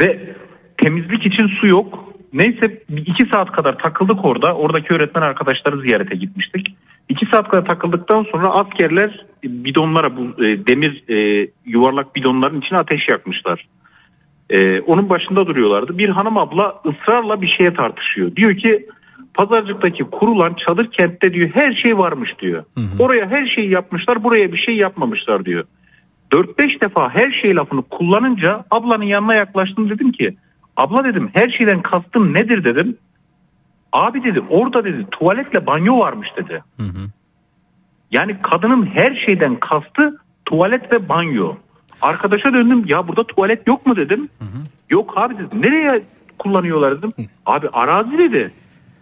Ve 0.00 0.34
temizlik 0.82 1.26
için 1.26 1.46
su 1.60 1.66
yok. 1.66 2.04
Neyse 2.32 2.82
iki 2.90 3.26
saat 3.34 3.52
kadar 3.52 3.78
takıldık 3.78 4.24
orada. 4.24 4.54
Oradaki 4.54 4.94
öğretmen 4.94 5.22
arkadaşları 5.22 5.80
ziyarete 5.80 6.16
gitmiştik. 6.16 6.76
İki 7.08 7.26
saat 7.26 7.48
kadar 7.48 7.64
takıldıktan 7.64 8.26
sonra 8.32 8.50
askerler 8.50 9.26
bidonlara 9.44 10.16
bu 10.16 10.44
e, 10.44 10.66
demir 10.66 11.04
e, 11.08 11.48
yuvarlak 11.66 12.16
bidonların 12.16 12.60
içine 12.60 12.78
ateş 12.78 13.08
yakmışlar. 13.08 13.66
Ee, 14.50 14.80
onun 14.80 15.08
başında 15.08 15.46
duruyorlardı. 15.46 15.98
Bir 15.98 16.08
hanım 16.08 16.38
abla 16.38 16.74
ısrarla 16.86 17.42
bir 17.42 17.48
şeye 17.48 17.74
tartışıyor. 17.74 18.36
Diyor 18.36 18.56
ki 18.56 18.86
pazarcıktaki 19.34 20.04
kurulan 20.04 20.54
çadır 20.66 20.90
kentte 20.90 21.32
diyor 21.32 21.50
her 21.54 21.72
şey 21.72 21.98
varmış 21.98 22.30
diyor. 22.38 22.64
Oraya 22.98 23.30
her 23.30 23.46
şeyi 23.46 23.70
yapmışlar 23.70 24.24
buraya 24.24 24.52
bir 24.52 24.58
şey 24.58 24.76
yapmamışlar 24.76 25.44
diyor. 25.44 25.64
4-5 26.32 26.80
defa 26.80 27.10
her 27.10 27.32
şey 27.42 27.56
lafını 27.56 27.82
kullanınca 27.82 28.64
ablanın 28.70 29.04
yanına 29.04 29.34
yaklaştım 29.34 29.90
dedim 29.90 30.12
ki 30.12 30.36
abla 30.76 31.04
dedim 31.04 31.30
her 31.34 31.48
şeyden 31.48 31.82
kastın 31.82 32.34
nedir 32.34 32.64
dedim. 32.64 32.96
Abi 33.92 34.24
dedi 34.24 34.42
orada 34.50 34.84
dedi 34.84 35.06
tuvaletle 35.10 35.66
banyo 35.66 35.98
varmış 35.98 36.28
dedi. 36.36 36.62
Yani 38.10 38.36
kadının 38.42 38.86
her 38.86 39.22
şeyden 39.26 39.56
kastı 39.56 40.18
tuvalet 40.44 40.94
ve 40.94 41.08
banyo. 41.08 41.54
Arkadaşa 42.02 42.52
döndüm 42.52 42.84
ya 42.86 43.08
burada 43.08 43.24
tuvalet 43.24 43.66
yok 43.66 43.86
mu 43.86 43.96
dedim. 43.96 44.28
Yok 44.90 45.12
abi 45.16 45.34
dedim 45.34 45.62
nereye 45.62 46.02
kullanıyorlar 46.38 46.98
dedim. 46.98 47.12
Abi 47.46 47.68
arazi 47.72 48.18
dedi. 48.18 48.52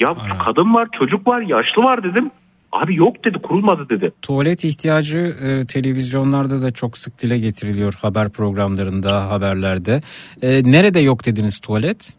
Ya 0.02 0.14
kadın 0.44 0.74
var 0.74 0.89
çocuk 0.98 1.27
var 1.27 1.40
yaşlı 1.40 1.82
var 1.82 2.05
dedim. 2.05 2.31
Abi 2.73 2.97
yok 2.97 3.24
dedi 3.24 3.39
kurulmadı 3.39 3.89
dedi. 3.89 4.12
Tuvalet 4.23 4.64
ihtiyacı 4.64 5.18
e, 5.18 5.66
televizyonlarda 5.66 6.62
da 6.62 6.70
çok 6.70 6.98
sık 6.98 7.23
dile 7.23 7.39
getiriliyor 7.39 7.94
haber 8.02 8.32
programlarında, 8.32 9.31
haberlerde. 9.31 10.01
E, 10.43 10.73
nerede 10.73 11.01
yok 11.01 11.27
dediniz 11.27 11.59
tuvalet? 11.60 12.14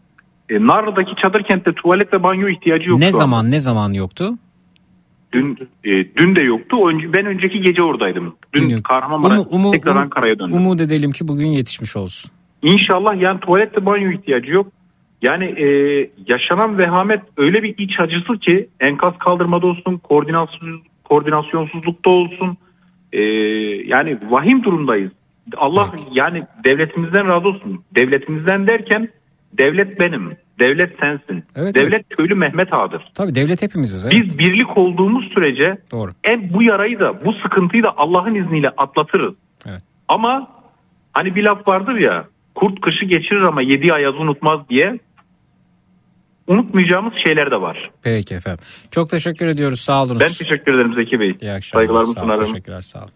E, 0.50 0.54
Narlı'daki 0.54 1.14
çadır 1.22 1.42
kentte 1.42 1.72
tuvalet 1.72 2.12
ve 2.12 2.22
banyo 2.22 2.48
ihtiyacı 2.48 2.88
yoktu. 2.88 3.06
ne 3.06 3.12
zaman 3.12 3.50
ne 3.50 3.60
zaman 3.60 3.92
yoktu? 3.92 4.30
Dün 5.32 5.58
e, 5.84 5.90
dün 6.16 6.36
de 6.36 6.40
yoktu. 6.42 6.76
Ben 7.16 7.26
önceki 7.26 7.60
gece 7.60 7.82
oradaydım. 7.82 8.34
Dün 8.54 8.82
Kahramanmaraş 8.82 9.38
Umu, 9.38 9.48
umu, 9.50 9.72
tekrar 9.72 9.96
Ankara'ya 9.96 10.38
döndüm. 10.38 10.56
umut 10.56 10.80
edelim 10.80 11.10
ki 11.10 11.28
bugün 11.28 11.46
yetişmiş 11.46 11.96
olsun. 11.96 12.30
İnşallah 12.62 13.22
yani 13.26 13.40
tuvalet 13.40 13.76
ve 13.76 13.86
banyo 13.86 14.10
ihtiyacı 14.12 14.50
yok. 14.50 14.66
Yani 15.22 15.44
e, 15.44 15.66
yaşanan 16.28 16.78
vehamet 16.78 17.20
öyle 17.36 17.62
bir 17.62 17.74
iç 17.78 18.00
acısı 18.00 18.38
ki 18.38 18.68
enkaz 18.80 19.18
kaldırmada 19.18 19.66
olsun, 19.66 19.96
koordinasyon, 19.96 20.82
koordinasyonsuzlukta 21.04 22.10
olsun. 22.10 22.56
E, 23.12 23.20
yani 23.84 24.18
vahim 24.30 24.64
durumdayız. 24.64 25.12
Allah 25.56 25.94
yani 26.14 26.42
devletimizden 26.66 27.28
razı 27.28 27.48
olsun. 27.48 27.84
Devletimizden 27.96 28.68
derken 28.68 29.08
devlet 29.52 30.00
benim, 30.00 30.32
devlet 30.58 30.98
sensin. 31.00 31.44
Evet, 31.56 31.74
devlet 31.74 32.08
köylü 32.08 32.34
Mehmet 32.34 32.72
Ağa'dır. 32.72 33.02
Tabii 33.14 33.34
devlet 33.34 33.62
hepimiziz. 33.62 34.04
Evet. 34.06 34.14
Biz 34.14 34.38
birlik 34.38 34.78
olduğumuz 34.78 35.24
sürece 35.34 35.78
Doğru. 35.90 36.10
en 36.24 36.52
bu 36.52 36.62
yarayı 36.62 37.00
da 37.00 37.24
bu 37.24 37.32
sıkıntıyı 37.32 37.84
da 37.84 37.94
Allah'ın 37.96 38.34
izniyle 38.34 38.68
atlatırız. 38.68 39.34
Evet. 39.66 39.82
Ama 40.08 40.48
hani 41.12 41.34
bir 41.34 41.44
laf 41.44 41.68
vardır 41.68 41.96
ya 41.96 42.24
kurt 42.54 42.80
kışı 42.80 43.04
geçirir 43.04 43.42
ama 43.42 43.62
yedi 43.62 43.94
ayaz 43.94 44.14
unutmaz 44.14 44.60
diye 44.68 44.98
unutmayacağımız 46.46 47.12
şeyler 47.26 47.50
de 47.50 47.60
var. 47.60 47.90
Peki 48.02 48.34
efendim. 48.34 48.64
Çok 48.90 49.10
teşekkür 49.10 49.46
ediyoruz. 49.46 49.80
Sağ 49.80 50.02
olunuz. 50.02 50.20
Ben 50.20 50.28
teşekkür 50.28 50.74
ederim 50.74 50.94
Zeki 50.94 51.20
Bey. 51.20 51.36
İyi 51.40 51.52
akşamlar. 51.52 51.86
Saygılarımı 51.86 52.12
sunarım. 52.12 52.44
Teşekkürler. 52.44 52.80
Sağ 52.82 52.98
olun. 52.98 53.10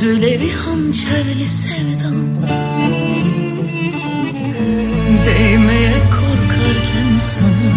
Gözleri 0.00 0.52
hançerli 0.52 1.48
sevdam 1.48 2.14
Değmeye 5.26 5.92
korkarken 5.92 7.18
sana. 7.18 7.70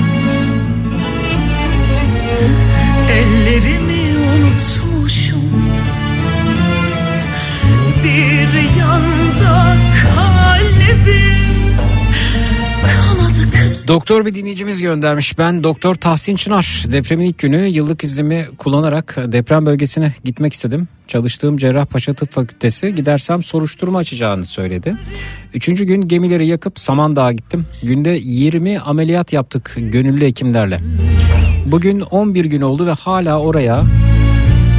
Ellerimi 3.11 4.17
unutmuşum 4.17 4.86
Doktor 13.87 14.25
bir 14.25 14.35
dinleyicimiz 14.35 14.81
göndermiş. 14.81 15.37
Ben 15.37 15.63
Doktor 15.63 15.95
Tahsin 15.95 16.35
Çınar. 16.35 16.85
Depremin 16.91 17.25
ilk 17.25 17.39
günü 17.39 17.65
yıllık 17.65 18.03
iznimi 18.03 18.47
kullanarak 18.57 19.15
deprem 19.25 19.65
bölgesine 19.65 20.13
gitmek 20.23 20.53
istedim. 20.53 20.87
Çalıştığım 21.07 21.57
Cerrahpaşa 21.57 22.13
Tıp 22.13 22.31
Fakültesi 22.31 22.95
gidersem 22.95 23.43
soruşturma 23.43 23.99
açacağını 23.99 24.45
söyledi. 24.45 24.95
Üçüncü 25.53 25.85
gün 25.85 26.07
gemileri 26.07 26.47
yakıp 26.47 26.79
Samandağ'a 26.79 27.31
gittim. 27.31 27.65
Günde 27.83 28.09
20 28.09 28.79
ameliyat 28.79 29.33
yaptık 29.33 29.73
gönüllü 29.77 30.25
hekimlerle. 30.25 30.79
Bugün 31.65 31.99
11 31.99 32.45
gün 32.45 32.61
oldu 32.61 32.85
ve 32.85 32.91
hala 32.91 33.39
oraya 33.39 33.83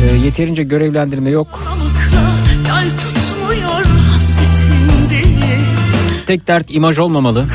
e, 0.02 0.16
yeterince 0.16 0.62
görevlendirme 0.62 1.30
yok. 1.30 1.62
Tek 6.26 6.47
dert 6.47 6.66
imaj 6.70 6.98
olmamalı. 6.98 7.47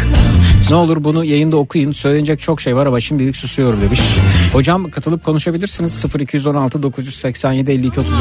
Ne 0.69 0.75
olur 0.75 1.03
bunu 1.03 1.25
yayında 1.25 1.57
okuyun. 1.57 1.91
Söylenecek 1.91 2.39
çok 2.39 2.61
şey 2.61 2.75
var 2.75 2.85
ama 2.85 2.99
şimdilik 2.99 3.35
susuyorum 3.35 3.81
demiş. 3.81 3.99
Hocam 4.53 4.89
katılıp 4.89 5.23
konuşabilirsiniz. 5.23 6.05
0216 6.19 6.83
987 6.83 7.71
52 7.71 7.99
32. 7.99 8.17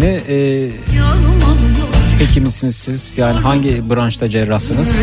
Ne 0.00 0.20
e, 0.28 0.70
hekimisiniz 2.18 2.76
siz? 2.76 3.18
Yani 3.18 3.36
hangi 3.36 3.90
branşta 3.90 4.28
cerrahsınız? 4.28 4.96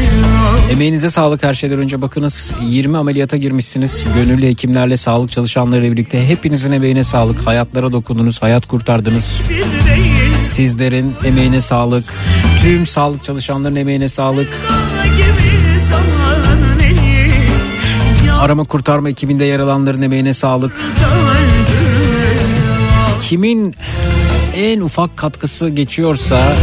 Emeğinize 0.71 1.09
sağlık 1.09 1.43
her 1.43 1.53
şeyden 1.53 1.79
önce 1.79 2.01
bakınız 2.01 2.51
20 2.61 2.97
ameliyata 2.97 3.37
girmişsiniz. 3.37 4.05
Gönüllü 4.15 4.47
hekimlerle, 4.47 4.97
sağlık 4.97 5.31
çalışanlarıyla 5.31 5.91
birlikte 5.91 6.27
hepinizin 6.27 6.71
emeğine 6.71 7.03
sağlık. 7.03 7.47
Hayatlara 7.47 7.91
dokundunuz, 7.91 8.41
hayat 8.41 8.65
kurtardınız. 8.67 9.49
Sizlerin 10.43 11.13
emeğine 11.25 11.61
sağlık. 11.61 12.05
Tüm 12.61 12.85
sağlık 12.85 13.23
çalışanların 13.23 13.75
emeğine 13.75 14.09
sağlık. 14.09 14.47
Arama 18.39 18.63
kurtarma 18.63 19.09
ekibinde 19.09 19.45
yer 19.45 19.59
alanların 19.59 20.01
emeğine 20.01 20.33
sağlık. 20.33 20.71
Kimin 23.21 23.75
en 24.55 24.81
ufak 24.81 25.17
katkısı 25.17 25.69
geçiyorsa, 25.69 26.55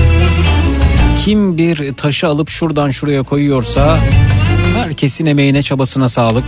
kim 1.25 1.59
bir 1.59 1.93
taşı 1.93 2.27
alıp 2.29 2.49
şuradan 2.49 2.91
şuraya 2.91 3.23
koyuyorsa 3.23 3.99
herkesin 4.77 5.27
emeğine 5.27 5.63
çabasına 5.63 6.09
sağlık. 6.09 6.45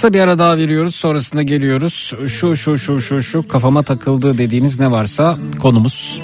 Kısa 0.00 0.12
bir 0.12 0.20
ara 0.20 0.38
daha 0.38 0.56
veriyoruz 0.56 0.94
sonrasında 0.94 1.42
geliyoruz. 1.42 2.12
Şu 2.26 2.56
şu 2.56 2.78
şu 2.78 3.00
şu 3.00 3.22
şu 3.22 3.48
kafama 3.48 3.82
takıldı 3.82 4.38
dediğiniz 4.38 4.80
ne 4.80 4.90
varsa 4.90 5.38
konumuz. 5.58 6.22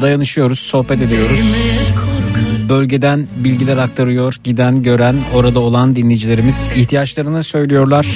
Dayanışıyoruz, 0.00 0.58
sohbet 0.58 1.02
ediyoruz. 1.02 1.40
Bölgeden 2.68 3.26
bilgiler 3.36 3.76
aktarıyor, 3.76 4.36
giden, 4.44 4.82
gören, 4.82 5.16
orada 5.34 5.60
olan 5.60 5.96
dinleyicilerimiz 5.96 6.70
ihtiyaçlarını 6.76 7.44
söylüyorlar. 7.44 8.06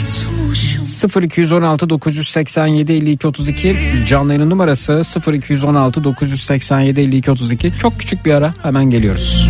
0216 1.23 1.91
987 1.91 2.93
52 2.93 3.27
32 3.27 3.77
canlı 4.09 4.51
numarası 4.51 5.03
0216 5.33 6.05
987 6.05 7.01
52 7.01 7.31
32 7.31 7.73
çok 7.79 7.99
küçük 7.99 8.25
bir 8.25 8.33
ara 8.33 8.55
hemen 8.63 8.91
geliyoruz. 8.91 9.49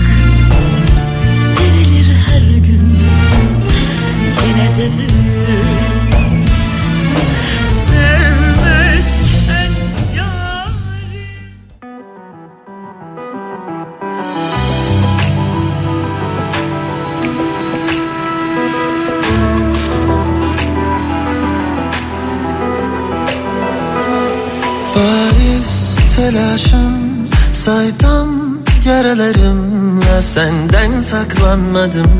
Senden 30.34 31.00
saklanmadım. 31.00 32.10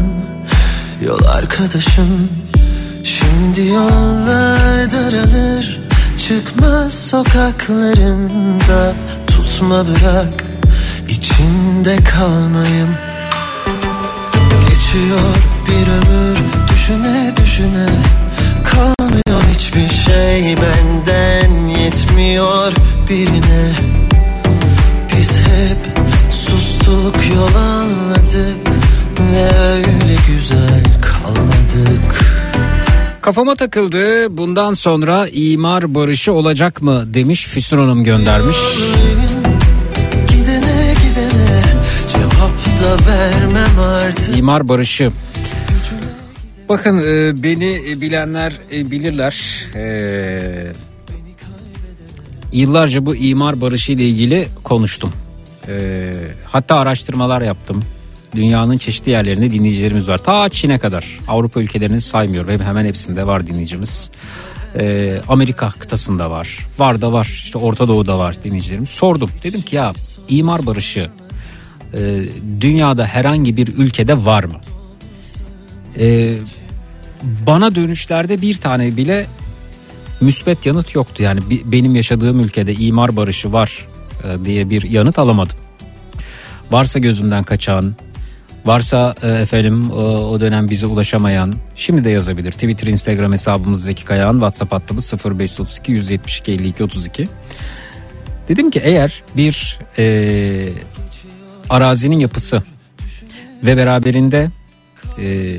Yol 1.07 1.25
arkadaşım. 1.25 2.29
Şimdi 3.05 3.67
yollar 3.67 4.93
daralır. 4.93 5.81
Çıkmaz 6.29 6.95
sokaklarında. 6.95 8.93
Tutma 9.27 9.87
bırak. 9.87 10.45
İçinde 11.09 11.97
kalmayım. 12.05 12.89
Geçiyor 14.69 15.35
bir 15.69 15.87
ömür. 15.93 16.39
Düşüne 16.73 17.33
düşüne. 17.37 17.87
Kalmıyor 18.65 19.43
hiçbir 19.55 19.89
şey 19.89 20.57
benden. 20.57 21.67
Yetmiyor 21.67 22.73
birine. 23.09 23.73
Biz 25.17 25.39
hep 25.39 25.99
sustuk 26.31 27.17
yol 27.35 27.72
Kafama 33.23 33.55
takıldı. 33.55 34.37
Bundan 34.37 34.75
sonra 34.75 35.29
imar 35.29 35.95
barışı 35.95 36.33
olacak 36.33 36.83
mı 36.83 37.15
demiş 37.15 37.47
Füsun 37.47 37.79
Hanım 37.79 38.05
göndermiş. 38.05 38.57
Gidene 40.29 40.95
gidene 41.03 41.63
İmar 44.37 44.69
barışı. 44.69 45.13
Bakın 46.69 46.99
e, 46.99 47.43
beni 47.43 48.01
bilenler 48.01 48.53
e, 48.73 48.91
bilirler. 48.91 49.67
E, 49.75 50.73
yıllarca 52.53 53.07
bu 53.07 53.17
imar 53.17 53.61
barışı 53.61 53.93
ile 53.93 54.05
ilgili 54.05 54.49
konuştum. 54.65 55.13
E, 55.69 56.13
hatta 56.47 56.77
araştırmalar 56.77 57.43
yaptım. 57.43 57.83
Dünyanın 58.35 58.79
çeşitli 58.79 59.11
yerlerinde 59.11 59.51
dinleyicilerimiz 59.51 60.09
var. 60.09 60.19
Ta 60.19 60.49
Çin'e 60.49 60.79
kadar. 60.79 61.19
Avrupa 61.29 61.61
ülkelerini 61.61 62.01
saymıyorum. 62.01 62.61
Hemen 62.61 62.87
hepsinde 62.87 63.27
var 63.27 63.47
dinleyicimiz. 63.47 64.11
E, 64.75 65.17
Amerika 65.29 65.71
kıtasında 65.71 66.31
var. 66.31 66.59
Var 66.79 67.01
da 67.01 67.13
var. 67.13 67.25
İşte 67.25 67.59
Orta 67.59 67.89
Doğu'da 67.89 68.19
var 68.19 68.37
dinleyicilerimiz. 68.45 68.89
Sordum. 68.89 69.31
Dedim 69.43 69.63
ki 69.63 69.77
ya 69.77 69.93
imar 70.29 70.67
barışı 70.67 71.11
e, 71.95 72.25
dünyada 72.61 73.07
herhangi 73.07 73.57
bir 73.57 73.69
ülkede 73.77 74.25
var 74.25 74.45
mı? 74.45 74.61
E, 75.99 76.37
bana 77.47 77.75
dönüşlerde 77.75 78.43
bir 78.43 78.55
tane 78.55 78.97
bile 78.97 79.27
müsbet 80.21 80.67
yanıt 80.67 80.95
yoktu. 80.95 81.23
Yani 81.23 81.41
benim 81.65 81.95
yaşadığım 81.95 82.41
ülkede 82.41 82.75
imar 82.75 83.17
barışı 83.17 83.53
var 83.53 83.87
e, 84.25 84.45
diye 84.45 84.71
bir 84.71 84.83
yanıt 84.83 85.19
alamadım. 85.19 85.57
Varsa 86.71 86.99
gözümden 86.99 87.45
kaçan, 87.45 87.95
varsa 88.65 89.15
e, 89.23 89.29
efendim 89.29 89.85
e, 89.91 89.95
o 89.95 90.41
dönem 90.41 90.71
bize 90.71 90.87
ulaşamayan 90.87 91.55
şimdi 91.75 92.05
de 92.05 92.11
yazabilir. 92.11 92.53
Twitter, 92.53 92.87
Instagram 92.87 93.33
hesabımız 93.33 93.85
Zeki 93.85 94.05
Kayağan, 94.05 94.33
WhatsApp 94.33 94.73
hattımız 94.73 95.15
0532 95.25 95.93
172 95.93 96.53
52 96.53 96.85
32. 96.85 97.29
Dedim 98.49 98.71
ki 98.71 98.81
eğer 98.85 99.23
bir 99.37 99.79
e, 99.99 100.69
arazinin 101.71 102.19
yapısı 102.19 102.63
ve 103.63 103.77
beraberinde 103.77 104.51
e, 105.19 105.59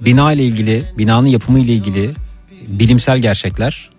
bina 0.00 0.32
ile 0.32 0.44
ilgili, 0.44 0.84
binanın 0.98 1.26
yapımı 1.26 1.58
ile 1.58 1.72
ilgili 1.72 2.10
bilimsel 2.68 3.18
gerçekler 3.18 3.90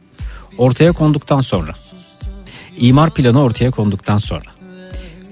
ortaya 0.57 0.91
konduktan 0.91 1.41
sonra, 1.41 1.73
imar 2.77 3.13
planı 3.13 3.41
ortaya 3.41 3.71
konduktan 3.71 4.17
sonra, 4.17 4.49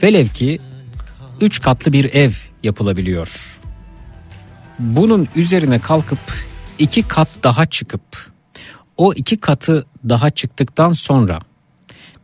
velev 0.03 0.27
ki 0.27 0.59
3 1.41 1.61
katlı 1.61 1.93
bir 1.93 2.13
ev 2.13 2.31
yapılabiliyor. 2.63 3.59
Bunun 4.79 5.27
üzerine 5.35 5.79
kalkıp 5.79 6.19
iki 6.79 7.03
kat 7.03 7.27
daha 7.43 7.65
çıkıp 7.65 8.01
o 8.97 9.13
iki 9.13 9.37
katı 9.37 9.85
daha 10.09 10.29
çıktıktan 10.29 10.93
sonra 10.93 11.39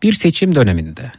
bir 0.03 0.13
seçim 0.13 0.55
döneminde 0.55 1.11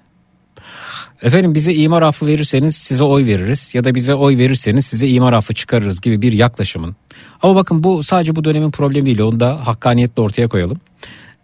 efendim 1.23 1.55
bize 1.55 1.75
imar 1.75 2.03
affı 2.03 2.27
verirseniz 2.27 2.77
size 2.77 3.05
oy 3.05 3.27
veririz 3.27 3.75
ya 3.75 3.85
da 3.85 3.95
bize 3.95 4.15
oy 4.15 4.39
verirseniz 4.39 4.87
size 4.87 5.09
imar 5.09 5.33
affı 5.33 5.55
çıkarırız 5.55 6.01
gibi 6.01 6.23
bir 6.23 6.33
yaklaşımın. 6.33 6.97
Ama 7.43 7.55
bakın 7.55 7.85
bu 7.85 8.03
sadece 8.03 8.37
bu 8.37 8.45
dönemin 8.45 8.71
problemi 8.71 9.07
değil 9.07 9.21
onu 9.21 9.41
da 9.41 9.67
hakkaniyetle 9.67 10.23
ortaya 10.23 10.49
koyalım. 10.49 10.81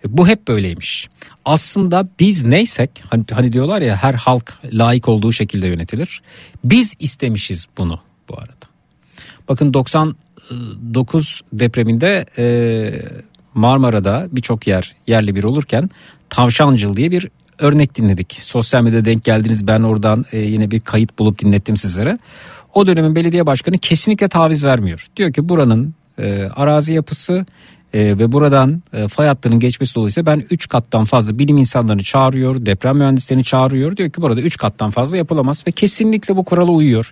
Bu 0.09 0.29
hep 0.29 0.49
böyleymiş. 0.49 1.09
Aslında 1.45 2.09
biz 2.21 2.45
neysek 2.45 2.91
hani, 3.11 3.25
hani 3.31 3.53
diyorlar 3.53 3.81
ya 3.81 3.97
her 3.97 4.15
halk 4.15 4.55
layık 4.73 5.09
olduğu 5.09 5.33
şekilde 5.33 5.67
yönetilir. 5.67 6.23
Biz 6.65 6.95
istemişiz 6.99 7.67
bunu 7.79 8.01
bu 8.29 8.35
arada. 8.39 8.67
Bakın 9.49 9.75
99 9.75 11.41
depreminde 11.53 12.27
e, 12.39 12.45
Marmara'da 13.55 14.29
birçok 14.33 14.67
yer 14.67 14.95
yerli 15.07 15.35
bir 15.35 15.45
olurken 15.45 15.91
Tavşancıl 16.31 16.97
diye 16.97 17.11
bir 17.11 17.29
örnek 17.59 17.95
dinledik. 17.95 18.39
Sosyal 18.43 18.83
medyada 18.83 19.05
denk 19.05 19.25
geldiniz 19.25 19.67
ben 19.67 19.83
oradan 19.83 20.25
e, 20.33 20.39
yine 20.39 20.71
bir 20.71 20.81
kayıt 20.81 21.19
bulup 21.19 21.39
dinlettim 21.39 21.77
sizlere. 21.77 22.19
O 22.75 22.87
dönemin 22.87 23.17
belediye 23.17 23.47
başkanı 23.47 23.79
kesinlikle 23.79 24.29
taviz 24.29 24.65
vermiyor. 24.65 25.07
Diyor 25.17 25.33
ki 25.33 25.49
buranın 25.49 25.95
e, 26.19 26.43
arazi 26.43 26.95
yapısı 26.95 27.47
e, 27.95 28.19
ve 28.19 28.33
buradan 28.33 28.83
e, 28.93 29.09
fay 29.09 29.27
hattının 29.27 29.59
geçmesi 29.61 29.95
dolayısıyla 29.95 30.33
ben 30.33 30.47
3 30.51 30.69
kattan 30.69 31.05
fazla 31.05 31.39
bilim 31.39 31.59
insanlarını 31.59 32.03
çağırıyor, 32.03 32.67
deprem 32.67 32.97
mühendislerini 32.97 33.45
çağırıyor. 33.45 33.97
Diyor 33.97 34.11
ki 34.11 34.23
burada 34.23 34.41
3 34.41 34.57
kattan 34.57 34.91
fazla 34.91 35.17
yapılamaz 35.17 35.65
ve 35.67 35.73
kesinlikle 35.73 36.37
bu 36.37 36.45
kurala 36.45 36.71
uyuyor. 36.71 37.11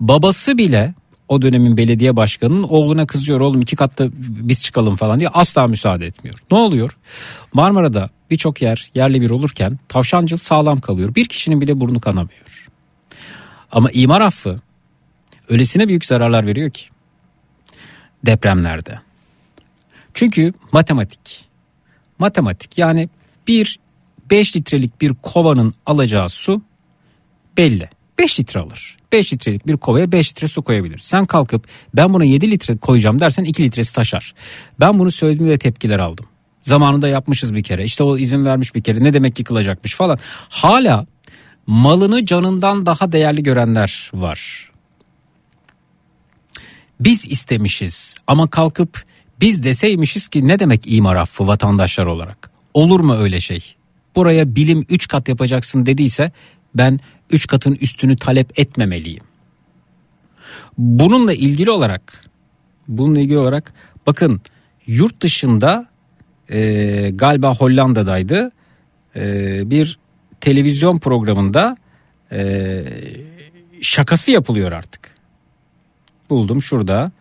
Babası 0.00 0.58
bile 0.58 0.94
o 1.28 1.42
dönemin 1.42 1.76
belediye 1.76 2.16
başkanının 2.16 2.62
oğluna 2.62 3.06
kızıyor 3.06 3.40
oğlum 3.40 3.60
iki 3.60 3.76
katta 3.76 4.08
biz 4.18 4.62
çıkalım 4.62 4.96
falan 4.96 5.20
diye 5.20 5.28
asla 5.28 5.66
müsaade 5.66 6.06
etmiyor. 6.06 6.38
Ne 6.50 6.58
oluyor? 6.58 6.96
Marmara'da 7.52 8.10
birçok 8.30 8.62
yer 8.62 8.90
yerli 8.94 9.20
bir 9.20 9.30
olurken 9.30 9.78
tavşancıl 9.88 10.36
sağlam 10.36 10.80
kalıyor. 10.80 11.14
Bir 11.14 11.24
kişinin 11.24 11.60
bile 11.60 11.80
burnu 11.80 12.00
kanamıyor. 12.00 12.68
Ama 13.72 13.90
imar 13.90 14.20
affı 14.20 14.60
öylesine 15.48 15.88
büyük 15.88 16.04
zararlar 16.04 16.46
veriyor 16.46 16.70
ki 16.70 16.84
depremlerde. 18.26 19.09
Çünkü 20.14 20.52
matematik. 20.72 21.44
Matematik 22.18 22.78
yani 22.78 23.08
bir 23.48 23.78
5 24.30 24.56
litrelik 24.56 25.00
bir 25.00 25.14
kovanın 25.14 25.74
alacağı 25.86 26.28
su 26.28 26.62
belli. 27.56 27.88
5 28.18 28.40
litre 28.40 28.60
alır. 28.60 28.96
5 29.12 29.32
litrelik 29.32 29.66
bir 29.66 29.76
kovaya 29.76 30.12
5 30.12 30.30
litre 30.30 30.48
su 30.48 30.62
koyabilir. 30.62 30.98
Sen 30.98 31.24
kalkıp 31.24 31.66
ben 31.94 32.14
buna 32.14 32.24
7 32.24 32.50
litre 32.50 32.76
koyacağım 32.76 33.20
dersen 33.20 33.44
2 33.44 33.62
litresi 33.62 33.94
taşar. 33.94 34.34
Ben 34.80 34.98
bunu 34.98 35.10
söylediğimde 35.10 35.58
tepkiler 35.58 35.98
aldım. 35.98 36.26
Zamanında 36.62 37.08
yapmışız 37.08 37.54
bir 37.54 37.62
kere. 37.62 37.84
İşte 37.84 38.04
o 38.04 38.18
izin 38.18 38.44
vermiş 38.44 38.74
bir 38.74 38.82
kere. 38.82 39.04
Ne 39.04 39.12
demek 39.12 39.38
yıkılacakmış 39.38 39.94
falan. 39.94 40.18
Hala 40.48 41.06
malını 41.66 42.24
canından 42.24 42.86
daha 42.86 43.12
değerli 43.12 43.42
görenler 43.42 44.10
var. 44.14 44.70
Biz 47.00 47.26
istemişiz 47.26 48.16
ama 48.26 48.46
kalkıp 48.46 49.04
biz 49.40 49.62
deseymişiz 49.62 50.28
ki 50.28 50.48
ne 50.48 50.58
demek 50.58 50.82
imar 50.86 51.16
affı 51.16 51.46
vatandaşlar 51.46 52.06
olarak? 52.06 52.50
Olur 52.74 53.00
mu 53.00 53.16
öyle 53.16 53.40
şey? 53.40 53.74
Buraya 54.16 54.56
bilim 54.56 54.86
3 54.88 55.08
kat 55.08 55.28
yapacaksın 55.28 55.86
dediyse 55.86 56.32
ben 56.74 57.00
3 57.30 57.46
katın 57.46 57.74
üstünü 57.74 58.16
talep 58.16 58.58
etmemeliyim. 58.58 59.24
Bununla 60.78 61.32
ilgili 61.32 61.70
olarak 61.70 62.24
bununla 62.88 63.20
ilgili 63.20 63.38
olarak 63.38 63.74
bakın 64.06 64.40
yurt 64.86 65.20
dışında 65.20 65.86
e, 66.50 67.10
galiba 67.14 67.54
Hollanda'daydı 67.54 68.52
e, 69.16 69.70
bir 69.70 69.98
televizyon 70.40 70.98
programında 70.98 71.76
e, 72.32 72.84
şakası 73.82 74.32
yapılıyor 74.32 74.72
artık. 74.72 75.14
Buldum 76.30 76.62
şurada. 76.62 77.12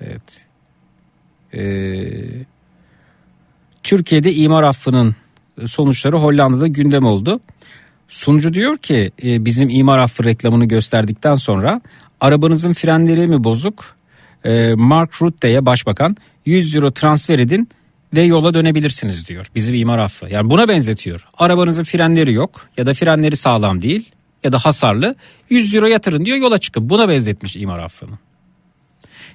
Evet. 0.00 0.46
E, 1.54 1.62
Türkiye'de 3.82 4.32
imar 4.32 4.62
affının 4.62 5.16
sonuçları 5.66 6.16
Hollanda'da 6.16 6.66
gündem 6.66 7.04
oldu. 7.04 7.40
Sunucu 8.08 8.54
diyor 8.54 8.78
ki 8.78 9.12
e, 9.24 9.44
bizim 9.44 9.68
imar 9.68 9.98
affı 9.98 10.24
reklamını 10.24 10.64
gösterdikten 10.64 11.34
sonra 11.34 11.80
arabanızın 12.20 12.72
frenleri 12.72 13.26
mi 13.26 13.44
bozuk? 13.44 13.96
E, 14.44 14.74
Mark 14.74 15.22
Rutte'ye 15.22 15.66
başbakan 15.66 16.16
100 16.46 16.74
euro 16.74 16.90
transfer 16.90 17.38
edin 17.38 17.68
ve 18.14 18.22
yola 18.22 18.54
dönebilirsiniz 18.54 19.28
diyor. 19.28 19.46
Bizim 19.54 19.74
imar 19.74 19.98
affı. 19.98 20.26
Yani 20.30 20.50
buna 20.50 20.68
benzetiyor. 20.68 21.26
Arabanızın 21.38 21.84
frenleri 21.84 22.32
yok 22.32 22.68
ya 22.76 22.86
da 22.86 22.94
frenleri 22.94 23.36
sağlam 23.36 23.82
değil 23.82 24.10
ya 24.44 24.52
da 24.52 24.58
hasarlı 24.58 25.14
100 25.50 25.74
euro 25.74 25.86
yatırın 25.86 26.24
diyor 26.24 26.36
yola 26.36 26.58
çıkıp 26.58 26.82
buna 26.82 27.08
benzetmiş 27.08 27.56
imar 27.56 27.78
affını. 27.78 28.18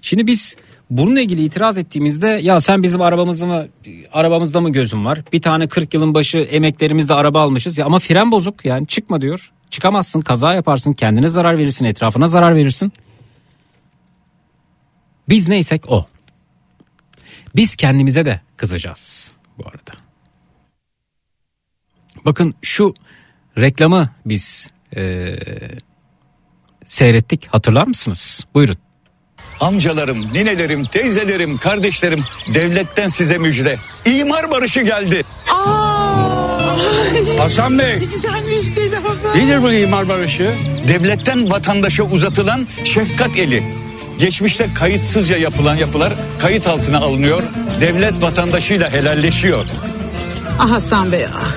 Şimdi 0.01 0.27
biz 0.27 0.55
bununla 0.89 1.21
ilgili 1.21 1.43
itiraz 1.43 1.77
ettiğimizde 1.77 2.27
ya 2.27 2.61
sen 2.61 2.83
bizim 2.83 3.01
arabamızı 3.01 3.47
mı 3.47 3.67
arabamızda 4.11 4.61
mı 4.61 4.71
gözün 4.71 5.05
var? 5.05 5.21
Bir 5.33 5.41
tane 5.41 5.67
40 5.67 5.93
yılın 5.93 6.13
başı 6.13 6.37
emeklerimizde 6.37 7.13
araba 7.13 7.41
almışız 7.41 7.77
ya 7.77 7.85
ama 7.85 7.99
fren 7.99 8.31
bozuk 8.31 8.65
yani 8.65 8.87
çıkma 8.87 9.21
diyor. 9.21 9.51
Çıkamazsın, 9.69 10.21
kaza 10.21 10.53
yaparsın, 10.53 10.93
kendine 10.93 11.29
zarar 11.29 11.57
verirsin, 11.57 11.85
etrafına 11.85 12.27
zarar 12.27 12.55
verirsin. 12.55 12.93
Biz 15.29 15.47
neysek 15.47 15.91
o. 15.91 16.05
Biz 17.55 17.75
kendimize 17.75 18.25
de 18.25 18.41
kızacağız 18.57 19.31
bu 19.57 19.63
arada. 19.67 19.91
Bakın 22.25 22.55
şu 22.61 22.93
reklamı 23.57 24.09
biz 24.25 24.71
eee, 24.95 25.39
seyrettik 26.85 27.47
hatırlar 27.47 27.87
mısınız? 27.87 28.45
Buyurun. 28.53 28.77
Amcalarım, 29.59 30.33
ninelerim, 30.33 30.85
teyzelerim, 30.85 31.57
kardeşlerim 31.57 32.23
devletten 32.53 33.07
size 33.07 33.37
müjde. 33.37 33.79
İmar 34.05 34.51
barışı 34.51 34.81
geldi. 34.81 35.23
Hasan 37.37 37.79
Bey. 37.79 37.99
Güzel 37.99 38.43
müjdeli 38.45 38.95
haber. 38.95 39.45
Nedir 39.45 39.63
bu 39.63 39.71
imar 39.71 40.09
barışı? 40.09 40.51
Devletten 40.87 41.51
vatandaşa 41.51 42.03
uzatılan 42.03 42.67
şefkat 42.83 43.37
eli. 43.37 43.63
Geçmişte 44.19 44.69
kayıtsızca 44.73 45.37
yapılan 45.37 45.75
yapılar 45.75 46.13
kayıt 46.39 46.67
altına 46.67 46.97
alınıyor. 46.97 47.43
Devlet 47.81 48.21
vatandaşıyla 48.21 48.91
helalleşiyor. 48.91 49.65
Ah 50.59 50.71
Hasan 50.71 51.11
Bey 51.11 51.25
ah. 51.25 51.55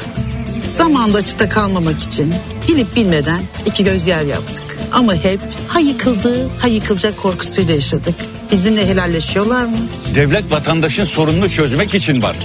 Zamanda 0.78 1.18
açıkta 1.18 1.48
kalmamak 1.48 2.02
için 2.02 2.34
bilip 2.68 2.96
bilmeden 2.96 3.42
iki 3.66 3.84
göz 3.84 4.06
yer 4.06 4.24
yaptık. 4.24 4.78
Ama 4.92 5.14
hep 5.14 5.40
ha 5.68 5.80
yıkıldı 5.80 6.48
ha 6.58 6.68
yıkılacak 6.68 7.16
korkusuyla 7.16 7.74
yaşadık. 7.74 8.14
Bizimle 8.52 8.86
helalleşiyorlar 8.86 9.64
mı? 9.64 9.76
Devlet 10.14 10.52
vatandaşın 10.52 11.04
sorununu 11.04 11.48
çözmek 11.48 11.94
için 11.94 12.22
var. 12.22 12.36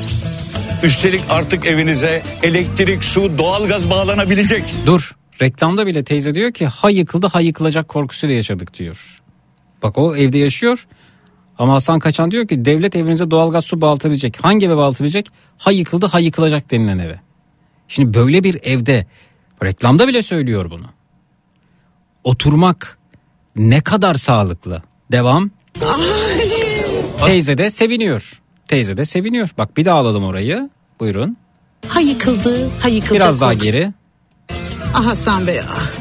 Üstelik 0.83 1.21
artık 1.29 1.65
evinize 1.65 2.23
elektrik, 2.43 3.03
su, 3.03 3.37
doğalgaz 3.37 3.89
bağlanabilecek. 3.89 4.63
Dur 4.85 5.11
reklamda 5.41 5.87
bile 5.87 6.03
teyze 6.03 6.35
diyor 6.35 6.53
ki 6.53 6.65
ha 6.65 6.89
yıkıldı 6.89 7.27
ha 7.27 7.41
yıkılacak 7.41 7.87
korkusuyla 7.87 8.35
yaşadık 8.35 8.73
diyor. 8.79 9.21
Bak 9.83 9.97
o 9.97 10.15
evde 10.15 10.37
yaşıyor 10.37 10.87
ama 11.57 11.73
Hasan 11.73 11.99
Kaçan 11.99 12.31
diyor 12.31 12.47
ki 12.47 12.65
devlet 12.65 12.95
evinize 12.95 13.31
doğalgaz 13.31 13.65
su 13.65 13.81
bağlatabilecek. 13.81 14.37
Hangi 14.41 14.65
eve 14.65 14.77
bağlatabilecek? 14.77 15.27
Ha 15.57 15.71
yıkıldı 15.71 16.05
ha 16.05 16.19
yıkılacak 16.19 16.71
denilen 16.71 16.99
eve. 16.99 17.19
Şimdi 17.87 18.13
böyle 18.13 18.43
bir 18.43 18.59
evde 18.63 19.05
reklamda 19.63 20.07
bile 20.07 20.21
söylüyor 20.21 20.71
bunu. 20.71 20.85
Oturmak 22.25 22.97
ne 23.55 23.81
kadar 23.81 24.15
sağlıklı. 24.15 24.81
Devam. 25.11 25.51
Teyze 27.25 27.57
de 27.57 27.69
seviniyor. 27.69 28.41
Teyze 28.67 28.97
de 28.97 29.05
seviniyor. 29.05 29.49
Bak 29.57 29.77
bir 29.77 29.85
daha 29.85 29.97
alalım 29.97 30.23
orayı. 30.23 30.69
Buyurun. 30.99 31.37
Ha 31.87 31.99
yıkıldı 31.99 32.69
ha 32.81 32.87
yıkılacak 32.87 33.27
Biraz 33.27 33.41
daha 33.41 33.53
geri. 33.53 33.93
Ah 34.93 35.05
Hasan 35.05 35.47
Bey 35.47 35.59
ah. 35.69 35.91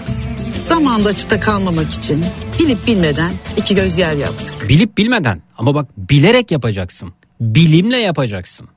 Zamanda 0.60 1.09
açıkta 1.09 1.40
kalmamak 1.40 1.90
için 1.90 2.24
bilip 2.59 2.86
bilmeden 2.86 3.32
iki 3.56 3.74
göz 3.74 3.98
yer 3.98 4.16
yaptık. 4.16 4.68
Bilip 4.68 4.98
bilmeden 4.98 5.42
ama 5.59 5.74
bak 5.74 5.88
bilerek 5.96 6.51
yapacaksın. 6.51 7.12
Bilimle 7.40 7.96
yapacaksın. 7.96 8.68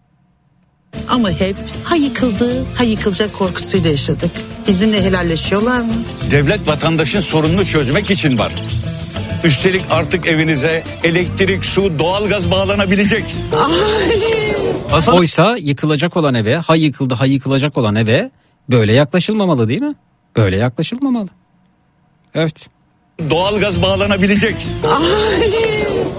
Ama 1.10 1.30
hep 1.32 1.56
ha 1.84 1.96
yıkıldı 1.96 2.66
ha 2.76 2.84
yıkılacak 2.84 3.34
korkusuyla 3.34 3.90
yaşadık. 3.90 4.32
Bizimle 4.68 5.04
helalleşiyorlar 5.04 5.82
mı? 5.82 5.94
Devlet 6.32 6.68
vatandaşın 6.68 7.20
sorununu 7.20 7.66
çözmek 7.66 8.12
için 8.12 8.38
var. 8.40 8.54
Üstelik 9.44 9.82
artık 9.90 10.28
evinize 10.28 10.84
elektrik, 11.04 11.66
su, 11.66 12.00
doğalgaz 12.00 12.52
bağlanabilecek. 12.52 13.36
Oysa 15.14 15.58
yıkılacak 15.60 16.18
olan 16.18 16.34
eve, 16.34 16.56
ha 16.56 16.76
yıkıldı 16.76 17.14
ha 17.14 17.26
yıkılacak 17.26 17.78
olan 17.78 17.96
eve 17.96 18.32
böyle 18.70 18.94
yaklaşılmamalı 18.94 19.68
değil 19.68 19.82
mi? 19.82 19.96
Böyle 20.38 20.58
yaklaşılmamalı. 20.58 21.28
Evet. 22.36 22.56
Doğalgaz 23.30 23.82
bağlanabilecek. 23.82 24.68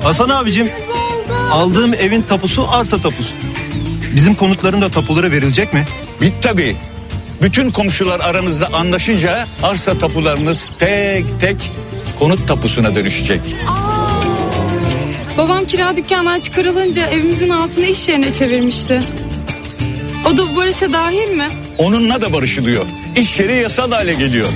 Hasan 0.02 0.28
abicim 0.28 0.68
aldığım 1.52 1.94
evin 1.94 2.22
tapusu 2.22 2.66
arsa 2.70 3.00
tapusu. 3.00 3.32
Bizim 4.16 4.34
konutların 4.34 4.82
da 4.82 4.88
tapuları 4.88 5.30
verilecek 5.30 5.72
mi? 5.74 5.84
Bit 6.20 6.34
tabii. 6.42 6.76
Bütün 7.42 7.70
komşular 7.70 8.20
aranızda 8.20 8.66
anlaşınca 8.72 9.46
arsa 9.62 9.98
tapularınız 9.98 10.70
tek 10.78 11.40
tek 11.40 11.56
konut 12.18 12.48
tapusuna 12.48 12.94
dönüşecek. 12.94 13.40
Babam 15.38 15.64
kira 15.64 15.96
dükkandan 15.96 16.40
çıkarılınca 16.40 17.06
evimizin 17.06 17.48
altını 17.48 17.86
iş 17.86 18.08
yerine 18.08 18.32
çevirmişti. 18.32 19.02
O 20.26 20.36
da 20.36 20.52
bu 20.52 20.56
barışa 20.56 20.92
dahil 20.92 21.28
mi? 21.36 21.48
Onunla 21.78 22.22
da 22.22 22.32
barışılıyor. 22.32 22.86
İş 23.16 23.38
yeri 23.38 23.56
yasal 23.56 23.90
hale 23.92 24.14
geliyor. 24.14 24.48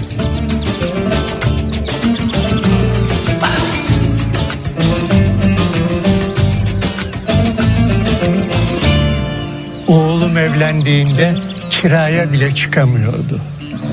Evlendiğinde 10.43 11.35
kiraya 11.71 12.33
bile 12.33 12.55
çıkamıyordu. 12.55 13.41